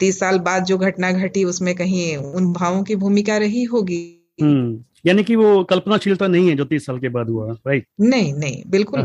तीस 0.00 0.18
साल 0.20 0.38
बाद 0.40 0.64
जो 0.64 0.78
घटना 0.78 1.12
घटी 1.12 1.44
उसमें 1.44 1.74
कहीं 1.74 2.16
उन 2.16 2.52
भावों 2.52 2.82
की 2.82 2.96
भूमिका 2.96 3.36
रही 3.36 3.64
होगी। 3.64 4.02
हम्म 4.42 4.84
यानी 5.06 5.24
कि 5.24 5.36
वो 5.36 5.64
कल्पनाशीलता 5.64 6.26
नहीं 6.26 6.48
है 6.48 6.54
जो 6.56 6.64
तीस 6.64 6.86
साल 6.86 6.98
के 6.98 7.08
बाद 7.08 7.28
हुआ 7.28 7.52
राइट 7.52 7.86
नहीं 8.00 8.32
नहीं 8.34 8.62
बिल्कुल 8.66 9.02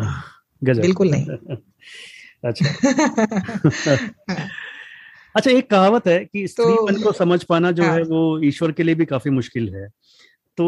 गजब। 0.62 0.82
बिल्कुल 0.82 1.12
नहीं। 1.12 1.26
अच्छा। 2.46 2.65
अच्छा 5.36 5.52
एक 5.52 5.69
कहावत 5.69 6.08
है 6.08 6.17
कि 6.26 6.48
स्त्री 6.48 6.65
तो 6.65 6.88
मन 6.88 7.02
को 7.02 7.12
समझ 7.12 7.43
पाना 7.43 7.72
जो 7.72 7.84
हाँ। 7.84 7.96
है 7.96 8.04
वो 8.04 8.39
ईश्वर 8.43 8.72
के 8.72 8.84
लिए 8.84 8.96
भी 8.96 9.06
काफ़ी 9.06 9.32
मुश्किल 9.32 9.69
है। 9.76 9.88
तो 10.58 10.67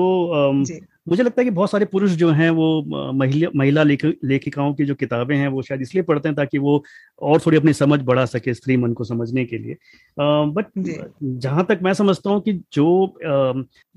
मुझे 1.08 1.24
लगता 1.24 1.41
है 1.41 1.46
कि 1.46 1.52
बहुत 1.52 1.72
सारे 1.72 1.86
पुरुष 1.86 2.12
जो 2.12 2.30
हैं 2.32 2.50
वो 2.50 3.12
महिला 3.13 3.48
महिला 3.56 3.84
लेख, 3.84 4.06
लेखिकाओं 4.24 4.74
की 4.74 4.86
जो 4.86 4.96
किताबें 4.96 5.36
हैं 5.38 5.48
वो 5.48 5.62
शायद 5.62 5.82
इसलिए 5.82 6.04
पढ़ते 6.04 6.30
हैं 6.30 6.36
ताकि 6.36 6.58
वो 6.58 6.84
और 7.22 7.39
थोड़ी 7.46 7.58
अपनी 7.58 7.74
समझ 7.74 8.00
बढ़ा 8.02 8.26
सके 8.26 8.54
स्त्री 8.54 8.78
मन 8.78 8.94
को 8.94 9.04
समझने 9.04 9.46
के 9.46 9.58
लिए। 9.58 9.76
बट 10.18 10.65
जहाँ 11.24 11.65
तक 11.70 11.80
मैं 11.84 11.94
समझता 11.94 12.30
हूँ 12.30 12.41
कि 12.41 12.54
जो 12.74 13.18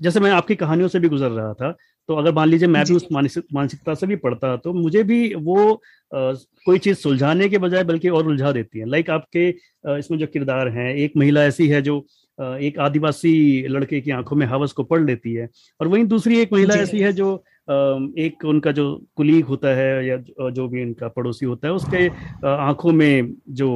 जैसे 0.01 0.19
मैं 0.19 0.31
आपकी 0.31 0.55
कहानियों 0.55 0.87
से 0.87 0.99
भी 0.99 1.09
गुजर 1.09 1.29
रहा 1.31 1.53
था 1.53 1.71
तो 2.09 2.15
अगर 2.15 2.33
मान 2.33 2.47
लीजिए 2.49 2.67
मैं 2.67 2.85
भी 2.85 2.93
उस 2.95 3.07
मानसिक 3.11 3.43
मानसिकता 3.53 3.93
से 3.93 4.07
भी 4.07 4.15
पढ़ता 4.15 4.55
तो 4.57 4.73
मुझे 4.73 5.03
भी 5.03 5.33
वो 5.35 5.73
अ, 5.73 6.33
कोई 6.65 6.77
चीज़ 6.79 6.97
सुलझाने 6.97 7.49
के 7.49 7.57
बजाय 7.57 7.83
बल्कि 7.83 8.09
और 8.09 8.27
उलझा 8.27 8.51
देती 8.51 8.79
है। 8.79 8.85
लाइक 8.85 9.09
आपके 9.09 9.49
अ, 9.87 9.97
इसमें 9.97 10.17
जो 10.19 10.27
किरदार 10.27 10.67
हैं 10.69 10.89
एक 10.95 11.13
महिला 11.17 11.43
ऐसी 11.43 11.67
है 11.67 11.81
जो 11.81 11.99
एक 12.39 12.79
आदिवासी 12.79 13.65
लड़के 13.67 14.01
की 14.01 14.11
आँखों 14.11 14.35
में 14.37 14.45
हवस 14.47 14.71
को 14.71 14.83
पढ़ 14.83 15.03
लेती 15.05 15.33
है। 15.33 15.49
और 15.81 15.87
वहीं 15.87 16.05
दूसरी 16.05 16.39
एक 16.39 16.53
महिला 16.53 16.75
ऐसी 16.75 16.99
है 16.99 17.13
जो 17.13 17.35
एक 18.17 18.45
उनका 18.45 18.71
जो 18.71 18.85
कुलीग 19.15 19.45
होता 19.45 19.75
है 19.75 20.07
या 20.07 20.17
जो 20.49 20.67
भी 20.67 20.81
इनका 20.81 21.07
पड़ोसी 21.07 21.45
होता 21.45 21.67
है 21.67 21.73
उसके 21.73 22.07
आँखों 22.47 22.91
में 22.91 23.33
जो 23.49 23.69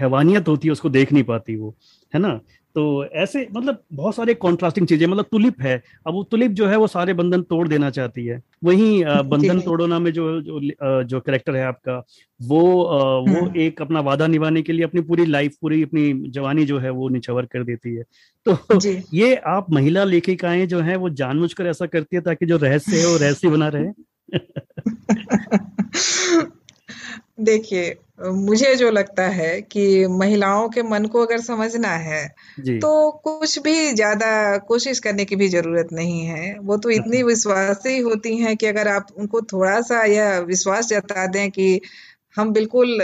हैवानियत 0.00 0.48
होती 0.48 0.68
है 0.68 0.72
उसको 0.72 0.88
देख 0.90 1.12
नहीं 1.12 1.24
पाती 1.24 1.56
वो 1.56 1.74
है 2.14 2.20
ना? 2.20 2.40
तो 2.74 3.04
ऐसे 3.04 3.48
मतलब 3.52 3.82
बहुत 3.92 4.14
सारे 4.14 4.34
कॉन्ट्रास्टिंग 4.34 4.86
चीज़ें 4.86 5.06
मतलब 5.06 5.24
तुलिप 5.24 5.60
है। 5.60 5.82
अब 6.06 6.14
वो 6.14 6.24
तुलिप 6.24 6.52
जो 6.52 6.66
है 6.66 6.76
वो 6.76 6.86
सारे 6.86 7.14
बंधन 7.14 7.42
तोड़ 7.42 7.68
देना 7.68 7.90
चाहती 7.90 8.26
है। 8.26 8.42
वहीं 8.64 9.04
बंधन 9.06 9.60
तोड़ोना 9.60 9.98
में 9.98 10.12
जो 10.12 10.40
जो 10.40 10.60
जो 11.02 11.20
करेक्टर 11.20 11.56
है 11.56 11.64
आपका 11.64 12.04
वो 12.42 12.60
वो 12.60 13.46
हम्म 13.46 13.60
एक 13.60 13.82
अपना 13.82 14.00
वादा 14.00 14.26
निभाने 14.26 14.62
के 14.62 14.72
लिए 14.72 14.84
अपनी 14.84 15.00
पूरी 15.00 15.26
लाइफ 15.26 15.56
पूरी 15.62 15.82
अपनी 15.82 16.30
जवानी 16.30 16.64
जो 16.64 16.78
है 16.78 16.90
वो 16.90 17.08
निछावर 17.08 17.46
कर 17.46 17.64
देती 17.64 17.94
है। 17.94 18.04
तो 18.48 18.80
ये 19.14 19.36
आप 19.36 19.70
महिला 19.70 20.04
लेखिकाएँ 20.04 20.66
जो 20.66 20.80
है 20.80 20.96
वो 20.96 21.10
जानबूझकर 21.10 21.66
ऐसा 21.66 21.86
करती 21.86 22.16
है 22.16 22.22
ताकि 22.22 22.46
जो 22.46 22.56
रहस्य 22.56 22.96
है 22.96 23.06
वो 23.06 23.16
रहस्य 23.16 23.48
बना 23.48 23.68
रहे। 23.68 23.88
देखिए 27.38 27.96
मुझे 28.20 28.74
जो 28.74 28.90
लगता 28.90 29.26
है 29.28 29.60
कि 29.62 30.06
महिलाओं 30.06 30.68
के 30.68 30.82
मन 30.82 31.04
को 31.06 31.24
अगर 31.26 31.40
समझना 31.40 31.88
है 31.88 32.26
तो 32.80 33.10
कुछ 33.24 33.58
भी 33.58 33.92
ज़्यादा 33.92 34.56
कोशिश 34.58 34.98
करने 34.98 35.24
की 35.24 35.36
भी 35.36 35.48
ज़रूरत 35.48 35.88
नहीं 35.92 36.20
है। 36.26 36.58
वो 36.58 36.76
तो 36.76 36.90
इतनी 37.08 37.22
विश्वासी 37.22 37.98
होती 37.98 38.36
हैं 38.36 38.56
कि 38.56 38.66
अगर 38.66 38.88
आप 38.88 39.06
उनको 39.18 39.40
थोड़ा 39.42 39.80
सा 39.80 40.02
यह 40.04 40.38
विश्वास 40.38 40.88
जता 40.88 41.26
दें 41.26 41.50
कि 41.50 41.80
हम 42.36 42.52
बिल्कुल 42.52 43.02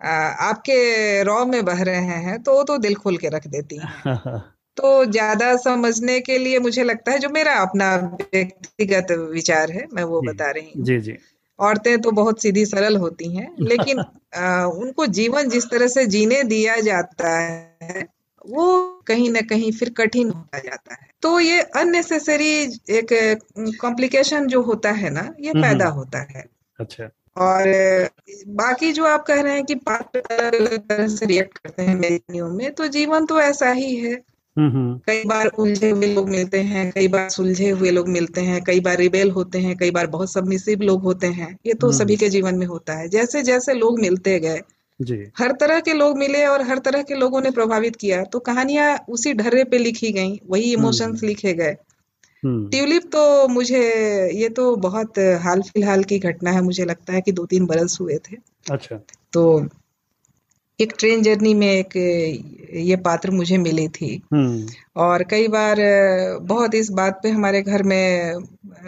आपके 0.00 1.22
रॉ 1.22 1.44
में 1.44 1.64
बह 1.64 1.82
रहे 1.82 2.16
हैं 2.22 2.42
तो 2.42 2.54
वो 2.54 2.62
तो 2.62 2.78
दिल 2.78 2.94
खोल 2.94 3.16
के 3.16 3.28
रख 3.28 3.46
देती 3.46 3.78
हैं। 3.78 4.02
तो 4.76 5.04
ज़्यादा 5.04 5.56
समझने 5.56 6.20
के 6.20 6.38
लिए 6.38 6.58
मुझे 6.58 6.84
लगता 6.84 7.12
है 7.12 7.18
जो 7.18 7.28
मेरा 7.28 7.52
अपना 7.54 7.94
व्यक्तिगत 8.34 9.12
विचार 9.12 9.70
है 9.70 9.86
मैं 9.92 10.04
वो 10.04 10.20
बता 10.20 10.50
रही 10.50 10.72
हूँ। 10.76 10.84
जी 10.84 10.98
जी। 11.00 11.16
औरतें 11.58 12.00
तो 12.00 12.10
बहुत 12.10 12.42
सीधी 12.42 12.66
सरल 12.66 12.96
होती 12.96 13.36
हैं 13.36 13.56
लेकिन 13.60 13.98
आ, 14.36 14.66
उनको 14.66 15.06
जीवन 15.06 15.48
जिस 15.48 15.64
तरह 15.64 15.86
से 15.86 16.06
जीने 16.06 16.42
दिया 16.42 16.76
जाता 16.76 17.38
है 17.38 18.08
वो 18.46 19.02
कहीं 19.06 19.30
ना 19.30 19.40
कहीं 19.40 19.72
फिर 19.72 19.90
कठिन 19.90 20.30
होता 20.30 20.58
जाता 20.58 20.94
है। 20.94 21.08
तो 21.22 21.40
ये 21.40 21.60
अननेसेसरी 21.60 22.50
एक 22.90 23.38
कॉम्प्लिकेशन 23.80 24.46
जो 24.46 24.62
होता 24.62 24.90
है 24.90 25.10
ना 25.10 25.34
ये 25.40 25.50
हम्म 25.50 25.62
पैदा 25.62 25.84
हम्म, 25.84 25.94
होता 25.94 26.18
है। 26.18 26.44
अच्छा। 26.80 27.04
और 27.36 27.62
बाकी 28.46 28.92
जो 28.92 29.04
आप 29.04 29.24
कह 29.26 29.40
रहे 29.40 29.54
हैं 29.54 29.64
कि 29.64 29.74
पात्र 29.74 30.20
अलग 30.20 30.54
अलग 30.54 30.88
तरह 30.88 31.08
से 31.08 31.26
रिएक्ट 31.26 31.58
करते 31.58 31.82
हैं 31.82 31.94
मेरी 31.94 32.42
में 32.42 32.72
तो 32.72 32.86
जीवन 32.86 33.26
तो 33.26 33.40
ऐसा 33.40 33.70
ही 33.70 33.96
है। 33.96 34.33
कई 34.58 35.22
बार 35.26 35.46
उलझे 35.46 35.90
हुए 35.90 36.06
लोग 36.06 36.28
मिलते 36.28 36.60
हैं 36.60 36.92
कई 36.92 37.08
बार 37.08 37.28
सुलझे 37.30 37.70
हुए 37.70 37.90
लोग 37.90 38.08
मिलते 38.08 38.40
हैं 38.40 38.62
कई 38.64 38.80
बार 38.80 38.96
रिबेल 38.96 39.30
होते 39.30 39.58
हैं 39.58 39.76
कई 39.76 39.90
बार 39.90 40.06
बहुत 40.06 40.32
सबमिसिव 40.32 40.80
लोग 40.80 41.02
होते 41.02 41.26
हैं। 41.26 41.58
ये 41.66 41.74
तो 41.74 41.86
हम्म। 41.86 41.98
सभी 41.98 42.14
हम्म, 42.14 42.20
के 42.20 42.28
जीवन 42.28 42.54
में 42.54 42.66
होता 42.66 42.92
है। 42.92 43.08
जैसे 43.08 43.42
जैसे 43.42 43.74
लोग 43.74 44.00
मिलते 44.00 44.38
गए 44.40 44.60
जी। 45.00 45.24
हर 45.38 45.52
तरह 45.52 45.80
के 45.80 45.92
लोग 45.92 46.18
मिले 46.18 46.46
और 46.46 46.62
हर 46.62 46.78
तरह 46.78 47.02
के 47.02 47.14
लोगों 47.14 47.40
ने 47.40 47.50
प्रभावित 47.50 47.96
किया 47.96 48.22
तो 48.24 48.38
कहानियाँ 48.38 48.98
उसी 49.08 49.34
ढर्रे 49.34 49.64
पे 49.64 49.78
लिखी 49.78 50.12
गई 50.12 50.40
वही 50.50 50.72
हम्म। 50.72 50.82
इमोशंस 50.82 51.22
लिखे 51.22 51.52
गए। 51.52 51.76
हम्म। 52.44 52.70
ट्यूलिप 52.70 53.02
तो 53.12 53.48
मुझे 53.48 53.82
ये 54.34 54.48
तो 54.48 54.76
बहुत 54.76 55.18
हाल 55.18 55.62
फ़िलहाल 55.62 56.04
की 56.04 56.18
घटना 56.18 56.50
है 56.50 56.62
मुझे 56.62 56.84
लगता 56.84 57.12
है 57.12 57.20
कि 57.20 57.32
दो 57.32 57.46
तीन 57.46 57.66
बरस 57.66 57.98
हुए 58.00 58.14
थे। 58.14 58.36
अच्छा। 58.70 59.00
तो 59.32 59.66
एक 60.80 60.92
ट्रेन 60.98 61.22
जर्नी 61.22 61.54
में 61.54 61.72
एक 61.72 61.96
ये 62.74 62.96
पात्र 62.96 63.30
मुझे 63.30 63.58
मिली 63.58 63.88
थी। 63.88 64.22
हम्म। 64.32 64.66
और 64.96 65.22
कई 65.22 65.48
बार 65.48 65.76
बहुत 66.42 66.74
इस 66.74 66.90
बात 66.90 67.20
पे 67.22 67.30
हमारे 67.30 67.62
घर 67.62 67.82
में 67.82 68.34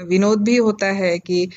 विनोद 0.09 0.42
भी 0.42 0.57
होता 0.57 0.87
है 0.87 1.18
कि 1.18 1.51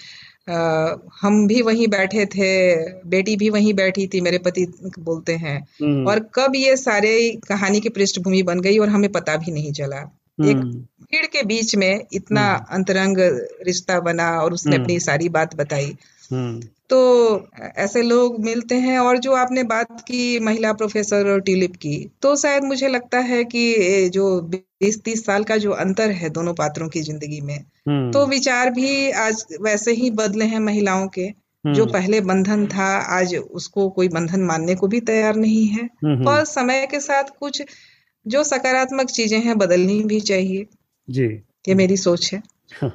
अ, 0.50 0.96
हम 1.22 1.48
भी 1.48 1.62
वहीं 1.62 1.88
बैठे 1.88 2.26
थे 2.26 2.76
बेटी 3.10 3.36
भी 3.36 3.50
वहीं 3.50 3.74
बैठी 3.74 4.08
थी 4.08 4.22
मेरे 4.22 4.38
पति 4.38 4.74
बोलते 5.00 5.34
हैं। 5.34 5.68
हम्म। 5.82 6.08
और 6.08 6.20
कब 6.20 6.54
ये 6.56 6.78
सारे 6.78 7.39
कहानी 7.48 7.80
की 7.80 7.89
पृष्ठभूमि 7.89 8.44
बन 8.44 8.60
गई 8.60 8.78
और 8.78 8.89
हमें 8.89 9.12
पता 9.12 9.36
भी 9.36 9.52
नहीं 9.52 9.72
चला। 9.72 9.98
एक 10.46 10.56
हम्म। 10.56 10.74
भीड़ 11.04 11.26
के 11.26 11.44
बीच 11.44 11.76
में 11.76 12.06
इतना 12.13 12.68
अंतरंग 12.72 13.18
रिश्ता 13.65 14.00
बना 14.00 14.32
और 14.32 14.54
उसने 14.54 14.76
अपनी 14.76 15.00
सारी 15.00 15.30
बात 15.30 15.56
बताई। 15.56 15.98
तो 16.89 16.99
ऐसे 17.78 18.02
लोग 18.02 18.39
मिलते 18.45 18.75
हैं 18.75 18.99
और 18.99 19.17
जो 19.17 19.34
आपने 19.34 19.63
बात 19.63 20.02
की 20.02 20.39
महिला 20.39 20.73
प्रोफेसर 20.73 21.32
और 21.32 21.41
ट्यूलिप 21.41 21.75
की 21.75 22.10
तो 22.21 22.36
शायद 22.36 22.63
मुझे 22.63 22.88
लगता 22.88 23.19
है 23.19 23.43
कि 23.43 24.10
जो 24.10 24.41
बीस 24.41 25.02
तीस 25.04 25.25
साल 25.25 25.43
का 25.43 25.58
जो 25.58 25.71
अंतर 25.71 26.12
है 26.12 26.30
दोनों 26.30 26.54
पात्रों 26.54 26.88
की 26.89 27.02
ज़िंदगी 27.02 27.41
में 27.41 27.60
तो 28.12 28.19
हम्म 28.19 28.30
विचार 28.30 28.69
भी 28.69 29.12
आज 29.12 29.45
वैसे 29.62 29.91
ही 29.91 30.10
बदले 30.12 30.45
हैं 30.45 30.60
महिलाओं 30.60 31.08
के 31.08 31.28
जो 31.65 31.84
हम्म। 31.84 31.93
पहले 31.93 32.21
बंधन 32.21 32.65
था 32.67 32.88
आज 33.15 33.36
उसको 33.36 33.89
कोई 33.89 34.08
बंधन 34.08 34.41
मानने 34.41 34.75
को 34.75 34.88
भी 34.88 34.99
तैयार 35.02 35.36
नहीं 35.36 35.65
है 35.67 35.89
और 36.25 36.43
समय 36.45 36.86
के 36.91 36.99
साथ 36.99 37.23
कुछ 37.39 37.62
जो 38.25 38.43
सकारात्मक 38.43 39.10
चीज़ें 39.10 39.39
हैं 39.39 39.58
बदलनी 39.58 40.04
भी 40.04 40.19
चाहिए। 40.19 40.65
जी। 41.10 41.28
ये 41.67 41.75
मेरी 41.75 41.97
सोच 41.97 42.34
है। 42.34 42.41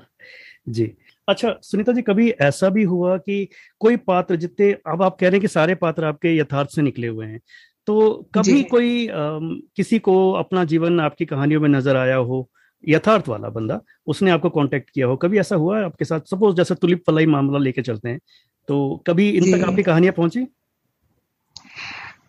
जी। 0.68 0.96
अच्छा 1.28 1.54
सुनीता 1.62 1.92
जी 1.92 2.02
कभी 2.02 2.30
ऐसा 2.30 2.68
भी 2.68 2.82
हुआ 2.82 3.16
कि 3.18 3.48
कोई 3.80 3.96
पात्र 3.96 4.37
जितने 4.37 4.72
अब 4.72 5.02
आप 5.02 5.16
कह 5.20 5.26
रहे 5.26 5.32
हैं 5.32 5.40
कि 5.40 5.48
सारे 5.48 5.74
पात्र 5.74 6.04
आपके 6.04 6.37
यथार्थ 6.37 6.70
से 6.70 6.82
निकले 6.82 7.06
हुए 7.06 7.26
हैं 7.26 7.40
तो 7.87 8.12
कभी 8.34 8.62
कोई 8.62 9.06
अम, 9.08 9.60
किसी 9.76 9.98
को 9.98 10.32
अपना 10.32 10.64
जीवन 10.64 11.00
आपकी 11.00 11.24
कहानियों 11.24 11.60
में 11.60 11.68
नज़र 11.68 11.96
आया 11.96 12.16
हो 12.16 12.50
यथार्थ 12.88 13.28
वाला 13.28 13.48
बंदा 13.48 13.80
उसने 14.06 14.30
आपको 14.30 14.50
कांटेक्ट 14.50 14.90
किया 14.90 15.06
हो 15.06 15.16
कभी 15.16 15.38
ऐसा 15.38 15.56
हुआ 15.56 15.78
है 15.78 15.84
आपके 15.84 16.04
साथ? 16.04 16.20
सपोज़ 16.20 16.56
जैसे 16.56 16.74
तुलिप 16.74 17.02
फलाई 17.06 17.26
मामला 17.26 17.58
लेके 17.58 17.82
चलते 17.82 18.08
हैं 18.08 18.20
तो 18.68 19.04
कभी 19.06 19.30
इन 19.30 19.58
तक 19.58 19.68
आपकी 19.68 19.82
कहानियाँ 19.82 20.12
पहुँची? 20.12 20.46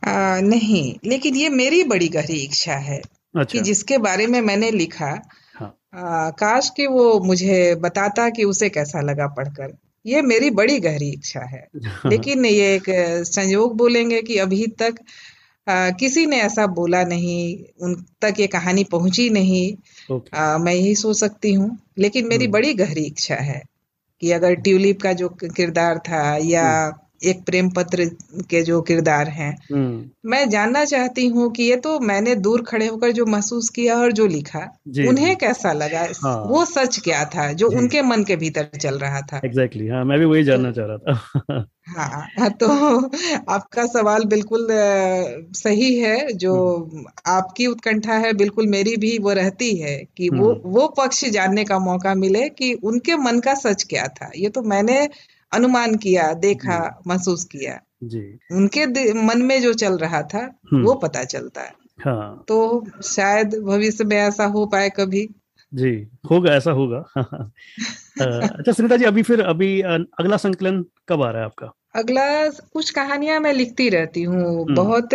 आ, 0.07 0.39
नहीं 0.39 0.95
लेकिन 1.05 1.35
ये 1.35 1.49
मेरी 1.49 1.83
बड़ी 1.83 2.07
गहरी 2.07 2.37
इच्छा 2.43 2.73
है 2.73 2.97
अच्छा। 2.99 3.43
कि 3.43 3.59
जिसके 3.59 3.97
बारे 3.97 4.27
में 4.27 4.41
मैंने 4.41 4.71
लिखा 4.71 5.21
आ, 5.95 6.29
काश 6.29 6.69
कि 6.69 6.87
वो 6.87 7.19
मुझे 7.19 7.75
बताता 7.75 8.29
कि 8.29 8.43
उसे 8.43 8.69
कैसा 8.69 9.01
लगा 9.01 9.27
पढ़कर। 9.27 9.77
ये 10.05 10.21
मेरी 10.21 10.49
बड़ी 10.49 10.79
गहरी 10.79 11.09
इच्छा 11.09 11.39
है। 11.39 11.67
लेकिन 12.05 12.45
ये 12.45 12.75
एक 12.75 12.83
संयोग 13.25 13.77
बोलेंगे 13.77 14.21
कि 14.21 14.37
अभी 14.37 14.67
तक 14.67 14.95
आ, 15.69 15.89
किसी 15.89 16.25
ने 16.25 16.37
ऐसा 16.41 16.67
बोला 16.67 17.03
नहीं 17.03 17.65
उन 17.81 18.05
तक 18.21 18.33
ये 18.39 18.47
कहानी 18.47 18.83
पहुँची 18.83 19.29
नहीं। 19.29 19.75
ओके। 20.15 20.37
आ, 20.37 20.57
मैं 20.57 20.73
यही 20.73 20.95
सोच 20.95 21.19
सकती 21.19 21.53
हूँ। 21.53 21.79
लेकिन 21.97 22.27
मेरी 22.27 22.45
हम्म। 22.45 22.53
बड़ी 22.53 22.73
गहरी 22.73 23.03
इच्छा 23.03 23.35
है 23.35 23.63
कि 24.21 24.31
अगर 24.31 24.53
ट्यूलिप 24.53 25.01
का 25.01 25.13
जो 25.13 25.29
किरदार 25.29 25.97
था 25.97 26.37
या 26.41 26.85
हम्म। 26.85 27.04
एक 27.25 27.43
प्रेम 27.45 27.69
पत्र 27.69 28.05
के 28.49 28.61
जो 28.61 28.81
किरदार 28.81 29.27
हैं। 29.29 29.51
हम्म। 29.71 30.29
मैं 30.29 30.49
जानना 30.49 30.83
चाहती 30.85 31.27
हूँ 31.27 31.51
कि 31.51 31.63
ये 31.63 31.75
तो 31.77 31.99
मैंने 32.01 32.35
दूर 32.37 32.61
खड़े 32.61 32.87
होकर 32.87 33.11
जो 33.11 33.25
महसूस 33.25 33.69
किया 33.69 33.97
और 33.97 34.11
जो 34.11 34.27
लिखा 34.27 34.59
उन्हें 35.09 35.35
कैसा 35.35 35.73
लगा? 35.73 36.07
हाँ। 36.23 36.37
वो 36.47 36.65
सच 36.65 36.99
क्या 36.99 37.23
था 37.25 37.51
जो 37.53 37.69
उनके 37.77 38.01
मन 38.01 38.23
के 38.23 38.35
भीतर 38.35 38.69
चल 38.77 38.97
रहा 38.97 39.21
था? 39.21 39.41
एग्जैक्टली 39.45 39.79
exactly, 39.79 39.91
हाँ 39.91 40.05
मैं 40.05 40.19
भी 40.19 40.25
वही 40.25 40.43
तो 40.43 40.47
जानना 40.47 40.71
चाह 40.71 40.85
रहा 40.85 40.97
था। 40.97 41.65
हाँ 41.87 42.49
तो 42.51 42.67
आपका 43.49 43.85
सवाल 43.85 44.23
बिल्कुल 44.25 44.67
सही 45.55 45.93
है 45.99 46.33
जो 46.33 46.53
हम्म। 46.75 47.03
आपकी 47.27 47.67
उत्कंठा 47.67 48.13
है 48.17 48.33
बिल्कुल 48.33 48.67
मेरी 48.67 48.95
भी 48.97 49.17
वो 49.17 49.33
रहती 49.33 49.75
है 49.75 49.97
कि 50.17 50.29
वो 50.29 50.49
हम्म। 50.49 50.71
वो 50.71 50.87
पक्ष 50.97 51.23
जानने 51.29 51.63
का 51.63 51.79
मौका 51.79 52.13
मिले 52.15 52.47
कि 52.49 52.73
उनके 52.83 53.15
मन 53.17 53.39
का 53.39 53.53
सच 53.55 53.83
क्या 53.83 54.07
था। 54.07 54.31
ये 54.37 54.49
तो 54.49 54.61
मैंने 54.63 55.07
अनुमान 55.53 55.95
किया 55.95 56.33
देखा 56.33 57.01
महसूस 57.07 57.43
किया। 57.43 57.79
जी। 58.03 58.39
उनके 58.51 59.13
मन 59.13 59.41
में 59.41 59.61
जो 59.61 59.73
चल 59.73 59.97
रहा 59.97 60.21
था 60.21 60.59
वो 60.73 60.91
हम्म 60.91 60.99
पता 60.99 61.23
चलता। 61.23 61.61
है 61.61 61.73
हाँ। 62.05 62.45
तो 62.47 62.85
शायद 63.03 63.55
भविष्य 63.55 64.03
में 64.03 64.17
ऐसा 64.17 64.45
हो 64.45 64.65
पाए 64.65 64.89
कभी। 64.89 65.29
जी 65.73 66.07
होगा 66.31 66.51
ऐसा 66.51 66.71
होगा। 66.71 66.97
अच्छा 68.21 68.71
सुनीता 68.71 68.97
जी 68.97 69.05
अभी 69.05 69.23
फिर 69.23 69.41
अभी 69.41 69.81
अगला 69.81 70.37
संकलन 70.37 70.85
कब 71.09 71.21
आ 71.23 71.29
रहा 71.29 71.39
है 71.39 71.45
आपका? 71.45 71.73
अगला 71.95 72.49
कुछ 72.49 72.89
कहानियाँ 72.89 73.39
मैं 73.39 73.53
लिखती 73.53 73.89
रहती 73.89 74.21
हूँ। 74.23 74.63
हम्म। 74.63 74.75
बहुत 74.75 75.09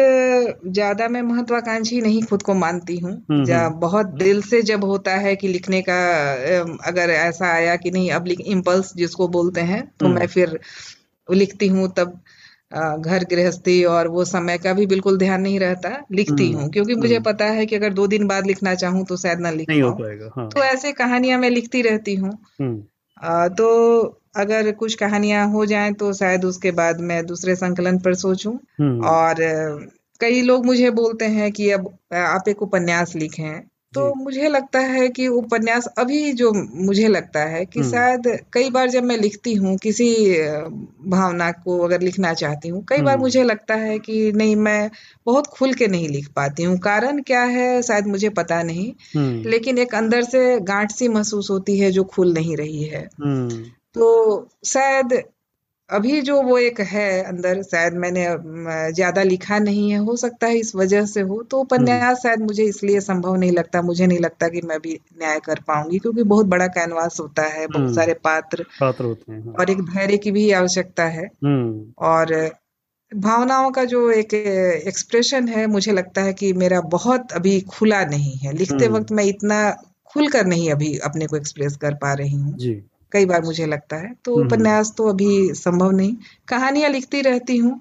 ज़्यादा 0.67 1.09
मैं 1.09 1.23
महत्वाकांक्षी 1.23 2.01
नहीं 2.01 2.23
खुद 2.23 2.43
को 2.43 2.55
मानती 2.55 2.99
हूँ। 2.99 3.13
हम्म, 3.31 3.53
हम्म। 3.53 3.81
बहुत 3.81 4.07
दिल 4.07 4.43
से 4.43 4.63
जब 4.63 4.85
होता 4.85 5.17
है 5.17 5.37
कि 5.37 5.49
लिखने 5.49 5.83
का 5.89 5.99
अगर 6.87 7.11
ऐसा 7.11 7.47
आया 7.47 7.77
कि 7.77 7.91
नहीं 7.91 8.11
अब 8.11 8.29
इम्पल्स 8.29 8.97
जिसको 8.97 9.29
बोलते 9.29 9.61
हैं 9.61 9.93
तो 10.01 10.09
मैं 10.09 10.27
फिर 10.27 10.61
लिखती 11.31 11.67
हूँ 11.67 11.93
तब 11.97 12.21
घर 12.77 13.25
गृहस्थी 13.31 13.85
और 13.85 14.09
वो 14.09 14.25
समय 14.25 14.59
का 14.59 14.73
भी 14.73 14.87
बिल्कुल 14.87 15.19
ध्यान 15.19 15.41
नहीं 15.41 15.61
रहता 15.61 16.05
लिखती 16.13 16.53
हूँ 16.53 16.71
क्योंकि 16.71 16.95
मुझे 16.95 17.19
पता 17.21 17.45
है 17.45 17.67
कि 17.67 17.77
अगर 17.77 17.93
दो 17.93 18.07
दिन 18.07 18.27
बाद 18.27 18.47
लिखना 18.47 18.75
चाहूँ 18.75 19.05
तो 19.05 19.17
शायद 19.17 19.41
ना 19.41 19.51
लिख 19.51 19.69
नहीं 19.69 19.83
हो 19.83 19.93
पाएगा 19.93 20.31
हाँ। 20.37 20.49
तो 20.49 20.61
ऐसे 20.61 20.93
कहानियाँ 20.93 21.39
मैं 21.39 21.51
लिखती 21.51 21.83
रहती 21.83 22.15
हूँ। 22.15 22.31
तो 23.49 24.03
अगर 24.37 24.73
कुछ 24.73 24.95
कहानियाँ 24.95 25.49
हो 25.49 25.67
जाएँ 25.67 25.93
तो 25.93 26.13
शायद 26.13 26.45
उसके 26.45 26.71
बाद 26.71 27.01
मैं 27.01 27.27
दूसरे 27.27 27.57
संकलन 27.57 27.99
पर 27.99 28.15
सोचूं। 28.15 28.55
हम्म। 28.81 29.05
और 29.05 29.35
कई 30.21 30.43
लोग 30.43 30.67
मुझे 30.67 30.91
बोलते 30.91 31.25
हैं 31.25 31.53
कि 31.53 31.71
अब 31.71 31.99
आप 32.15 32.49
एक 32.49 32.63
उपन्यास 32.63 33.17
लिखें 33.17 33.63
तो 33.95 34.15
मुझे 34.15 34.49
लगता 34.49 34.79
है 34.79 35.09
कि 35.09 35.27
उपन्यास 35.29 35.87
अभी 35.99 36.33
जो 36.33 36.53
मुझे 36.75 37.09
लगता 37.09 37.41
है 37.41 37.65
कि 37.65 37.81
हम्म। 37.81 37.91
शायद 37.91 38.39
कई 38.53 38.71
बार 38.71 38.91
जब 38.91 39.03
मैं 39.03 39.17
लिखती 39.17 39.55
हूँ 39.55 39.77
किसी 39.79 40.15
भावना 41.09 41.51
को 41.53 41.79
अगर 41.79 42.01
लिखना 42.01 42.33
चाहती 42.35 42.69
हूँ 42.69 42.85
कई 42.89 43.03
बार 43.03 43.15
हम्म। 43.15 43.23
मुझे 43.23 43.43
लगता 43.43 43.75
है 43.75 43.99
कि 43.99 44.33
नहीं 44.33 44.57
मैं 44.57 44.91
बहुत 45.27 45.47
खुल 45.47 45.75
के 45.75 45.87
नहीं 45.87 46.09
लिख 46.09 46.29
पाती 46.29 46.63
हूँ। 46.63 46.79
कारण 46.79 47.21
क्या 47.23 47.43
है 47.43 47.83
शायद 47.83 48.07
मुझे 48.07 48.29
पता 48.29 48.63
नहीं 48.63 49.43
लेकिन 49.43 49.79
एक 49.79 49.95
अंदर 49.95 50.23
से 50.23 50.61
गांठ 50.61 50.91
सी 50.91 51.09
महसूस 51.09 51.51
होती 51.51 51.79
है 51.79 51.91
जो 51.91 52.05
खुल 52.05 52.33
नहीं 52.33 52.57
रही 52.57 52.85
है। 52.85 53.09
तो 53.95 54.49
शायद 54.65 55.23
अभी 55.91 56.21
जो 56.23 56.41
वो 56.43 56.57
एक 56.59 56.81
है 56.89 57.23
अंदर 57.23 57.63
शायद 57.63 57.95
मैंने 57.95 58.27
ज़्यादा 58.93 59.23
लिखा 59.23 59.59
नहीं 59.59 59.91
है 59.91 59.99
हो 60.01 60.17
सकता 60.17 60.47
है 60.47 60.59
इस 60.59 60.75
वजह 60.75 61.07
से 61.07 61.21
हो 61.23 61.43
तो 61.43 61.61
उपन्यास 61.61 62.03
हम्म। 62.03 62.15
शायद 62.19 62.43
मुझे 62.43 62.65
इसलिए 62.65 63.01
संभव 63.01 63.37
नहीं 63.37 63.53
लगता 63.53 63.83
मुझे 63.83 64.07
नहीं 64.07 64.19
लगता 64.19 64.49
कि 64.49 64.61
मैं 64.65 64.79
भी 64.81 64.99
न्याय 65.19 65.41
कर 65.41 65.61
पाऊँगी 65.69 65.99
क्योंकि 65.99 66.23
बहुत 66.25 66.47
बड़ा 66.47 66.67
कैनवास 66.69 67.21
होता 67.21 67.43
है 67.49 67.67
बहुत 67.67 67.81
हम्म। 67.81 67.95
सारे 67.95 68.15
पात्र 68.25 68.65
पात्र 68.81 69.05
होते 69.05 69.33
हैं 69.33 69.43
हाँ। 69.43 69.55
और 69.55 69.71
एक 69.71 69.83
धैर्य 69.85 70.17
की 70.17 70.31
भी 70.31 70.51
आवश्यकता 70.53 71.05
है 71.09 71.27
हम्म। 71.45 71.93
और 72.07 72.35
भावनाओं 73.13 73.71
का 73.71 73.85
जो 73.85 74.11
एक 74.11 74.35
एक्सप्रेशन 74.35 75.49
है 75.49 75.67
मुझे 75.67 75.93
लगता 75.93 76.23
है 76.23 76.33
कि 76.33 76.53
मेरा 76.55 76.81
बहुत 76.91 77.33
अभी 77.33 77.61
खुला 77.71 78.05
नहीं 78.05 78.37
है 78.37 78.53
लिखते 78.53 78.89
वक्त 78.89 79.13
मैं 79.13 79.25
इतना 79.25 79.59
खुलकर 80.11 80.47
नहीं 80.47 80.71
अभी 80.71 80.97
अपने 81.05 81.27
को 81.27 81.37
एक्सप्रेस 81.37 81.77
कर 81.77 81.95
पा 81.95 82.13
रही 82.15 82.37
हूँ 82.37 82.57
कई 83.13 83.27
बार 83.27 83.43
मुझे 83.43 83.67
लगता 83.67 83.97
है। 83.97 84.15
तो 84.25 84.35
हम्म, 84.35 84.45
हम्म। 84.45 84.55
उपन्यास 84.55 84.95
तो 84.99 85.09
अभी 85.09 85.55
संभव 85.55 85.91
नहीं। 85.91 86.17
कहानियाँ 86.49 86.91
लिखती 86.91 87.21
रहती 87.21 87.57
हूँ 87.57 87.81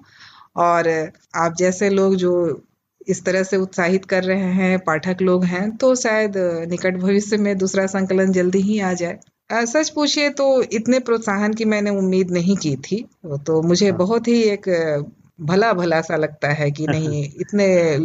और 0.56 1.12
आप 1.34 1.54
जैसे 1.58 1.90
लोग 1.90 2.16
जो 2.16 2.62
इस 3.08 3.24
तरह 3.24 3.42
से 3.42 3.56
उत्साहित 3.56 4.04
कर 4.04 4.24
रहे 4.24 4.52
हैं 4.52 4.78
पाठक 4.78 5.16
लोग 5.22 5.44
हैं 5.44 5.76
तो 5.76 5.94
शायद 5.94 6.32
निकट 6.70 6.96
भविष्य 6.96 7.36
में 7.36 7.58
दूसरा 7.58 7.86
संकलन 7.86 8.32
जल्दी 8.32 8.60
ही 8.60 8.80
आ 8.80 8.92
जाए। 8.92 9.18
सच 9.52 9.88
पूछिए 9.90 10.30
तो 10.30 10.62
इतने 10.62 10.98
प्रोत्साहन 10.98 11.54
की 11.54 11.64
मैंने 11.64 11.90
उम्मीद 11.90 12.30
नहीं 12.30 12.56
की 12.56 12.76
थी। 12.76 13.08
तो 13.26 13.62
मुझे 13.62 13.88
हाँ। 13.88 13.98
बहुत 13.98 14.28
ही 14.28 14.42
एक 14.42 14.68
भला 15.40 15.72
भला 15.72 16.00
सा 16.00 16.16
लगता 16.16 16.48
है 16.48 16.70
कि 16.70 16.86
नहीं 16.90 17.24
इतने 17.40 17.96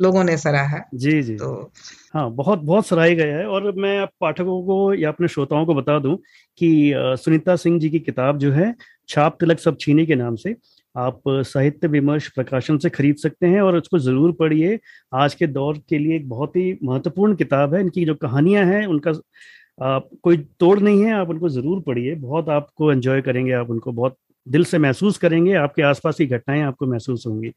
लोगों 0.00 0.24
ने 0.24 0.36
सराहा। 0.36 0.78
जी 0.94 1.22
जी। 1.22 1.34
तो 1.34 1.70
हाँ 2.16 2.30
बहुत 2.32 2.58
बहुत 2.58 2.86
सराही 2.86 3.14
गया 3.14 3.36
है 3.38 3.46
और 3.46 3.70
मैं 3.76 3.98
आप 3.98 4.10
पाठकों 4.20 4.62
को 4.66 4.76
या 4.94 5.08
अपने 5.08 5.28
श्रोताओं 5.28 5.64
को 5.66 5.74
बता 5.74 5.98
दूँ 5.98 6.16
कि 6.58 6.92
सुनीता 6.96 7.56
सिंह 7.56 7.78
जी 7.80 7.90
की 7.90 7.98
किताब 8.00 8.38
जो 8.38 8.52
है, 8.52 8.74
छाप 9.08 9.36
तिलक 9.40 9.58
सब 9.58 9.76
छीनी 9.80 10.06
के 10.06 10.14
नाम 10.14 10.36
से 10.36 10.54
आप 10.94 11.20
साहित्य 11.28 11.88
विमर्श 11.88 12.28
प्रकाशन 12.28 12.78
से 12.78 12.90
खरीद 12.90 13.16
सकते 13.16 13.46
हैं 13.46 13.60
और 13.60 13.76
उसको 13.76 13.98
ज़रूर 13.98 14.32
पढ़िए। 14.32 14.78
आज 15.14 15.34
के 15.34 15.46
दौर 15.48 15.78
के 15.88 15.98
लिए 15.98 16.16
एक 16.16 16.28
बहुत 16.28 16.56
ही 16.56 16.78
महत्वपूर्ण 16.82 17.34
किताब 17.36 17.74
है, 17.74 17.80
इनकी 17.80 18.04
जो 18.04 18.14
कहानियाँ 18.16 18.64
हैं, 18.64 18.84
उनका 18.86 19.10
आप, 19.78 20.08
कोई 20.22 20.36
तोड़ 20.60 20.78
नहीं 20.80 21.02
है, 21.04 21.12
आप 21.12 21.30
उनको 21.30 21.48
ज़रूर 21.48 21.80
पढ़िए। 21.82 22.14
बहुत 22.16 22.48
आपको 22.48 22.92
एंजॉय 22.92 23.20
करेंगे, 23.22 23.52
आप 23.52 23.70
उनको 23.70 23.92
बहुत 23.92 24.16
दिल 24.46 24.64
से 24.64 24.78
महसूस 24.78 25.18
करेंगे, 25.18 25.54
आपके 25.56 25.82
आसपास 25.82 26.16
की 26.18 26.26
घटनाएँ 26.26 26.62
आपको 26.62 26.86
महसूस 26.86 27.26
होंगी। 27.26 27.52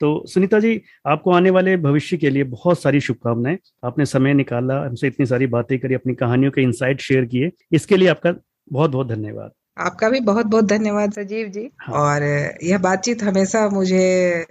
तो 0.00 0.26
सुनीता 0.26 0.58
जी 0.60 0.80
आपको 1.06 1.30
आने 1.30 1.50
वाले 1.50 1.76
भविष्य 1.76 2.16
के 2.16 2.30
लिए 2.30 2.44
बहुत 2.44 2.82
सारी 2.82 3.00
शुभकामनाएँ। 3.00 3.58
आपने 3.84 4.06
समय 4.06 4.34
निकाला 4.34 4.80
हमसे 4.86 5.06
इतनी 5.06 5.26
सारी 5.26 5.46
बातें 5.46 5.78
करी 5.78 5.94
अपनी 5.94 6.14
कहानियों 6.14 6.52
के 6.52 6.62
इंसाइट 6.62 7.00
शेयर 7.00 7.24
किए। 7.24 7.50
इसके 7.72 7.96
लिए 7.96 8.08
आपका 8.08 8.34
बहुत 8.72 8.90
बहुत 8.90 9.08
धन्यवाद। 9.08 9.50
आपका 9.78 10.08
भी 10.08 10.20
बहुत 10.20 10.46
बहुत 10.46 10.64
धन्यवाद 10.64 11.12
सजीव 11.12 11.48
जी। 11.48 11.70
हाँ। 11.78 11.94
और 11.94 12.22
यह 12.62 12.78
बातचीत 12.78 13.22
हमेशा 13.22 13.68
मुझे 13.68 14.46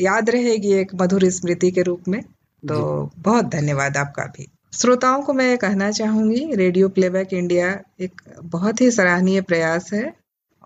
याद 0.00 0.30
रहेगी 0.30 0.72
एक 0.72 0.94
मधुर 0.94 1.28
स्मृति 1.30 1.70
के 1.70 1.82
रूप 1.82 2.08
में। 2.08 2.22
तो 2.22 3.10
बहुत 3.18 3.44
धन्यवाद 3.44 3.96
आपका 3.96 4.24
भी। 4.26 4.48
श्रोताओं 4.74 5.22
को 5.22 5.32
मैं 5.32 5.58
कहना 5.58 5.90
चाहूँगी 5.90 6.54
रेडियो 6.54 6.88
प्लेबैक 6.88 7.32
इंडिया 7.32 7.68
एक 8.00 8.20
बहुत 8.42 8.80
ही 8.80 8.90
सराहनीय 8.90 9.40
प्रयास 9.40 9.92
है। 9.92 10.12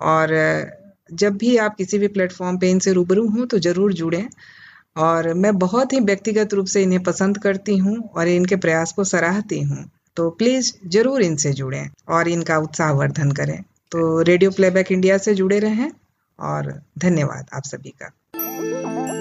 और 0.03 0.29
जब 1.13 1.37
भी 1.37 1.57
आप 1.57 1.75
किसी 1.77 1.99
भी 1.99 2.09
प्लेटफॉर्म 2.09 2.59
पे 2.59 2.71
इनसे 2.71 2.93
रूबरू 2.93 3.27
हों 3.29 3.47
तो 3.47 3.59
ज़रूर 3.59 3.93
जुड़ें। 3.93 4.29
और 4.97 5.33
मैं 5.35 5.57
बहुत 5.59 5.93
ही 5.93 6.01
व्यक्तिगत 6.01 6.55
रूप 6.55 6.67
से 6.67 6.83
इन्हें 6.83 7.03
पसंद 7.03 7.39
करती 7.39 7.77
हूँ 7.77 7.97
और 8.09 8.29
इनके 8.29 8.57
प्रयास 8.57 8.93
को 8.93 9.05
सराहती 9.05 9.61
हूँ। 9.61 9.85
तो 10.17 10.29
प्लीज़ 10.31 10.73
ज़रूर 10.89 11.23
इनसे 11.23 11.53
जुड़ें 11.53 11.89
और 12.09 12.29
इनका 12.29 12.59
उत्साहवर्धन 12.59 13.31
करें। 13.31 13.61
तो 13.93 14.21
रेडियो 14.23 14.51
प्लेबैक 14.51 14.93
इंडिया 14.93 15.19
से 15.19 15.35
जुड़े 15.35 15.59
रहें 15.59 15.91
और 16.39 16.73
धन्यवाद 16.99 17.47
आप 17.55 17.63
सभी 17.65 17.95
का। 18.03 18.13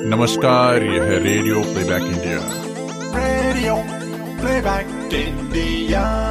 नमस्कार 0.07 0.83
यह 0.83 1.17
radio 1.17 1.61
playback 1.63 2.03
India. 2.03 2.39
Radio 3.17 3.75
playback 4.41 5.13
India. 5.15 6.30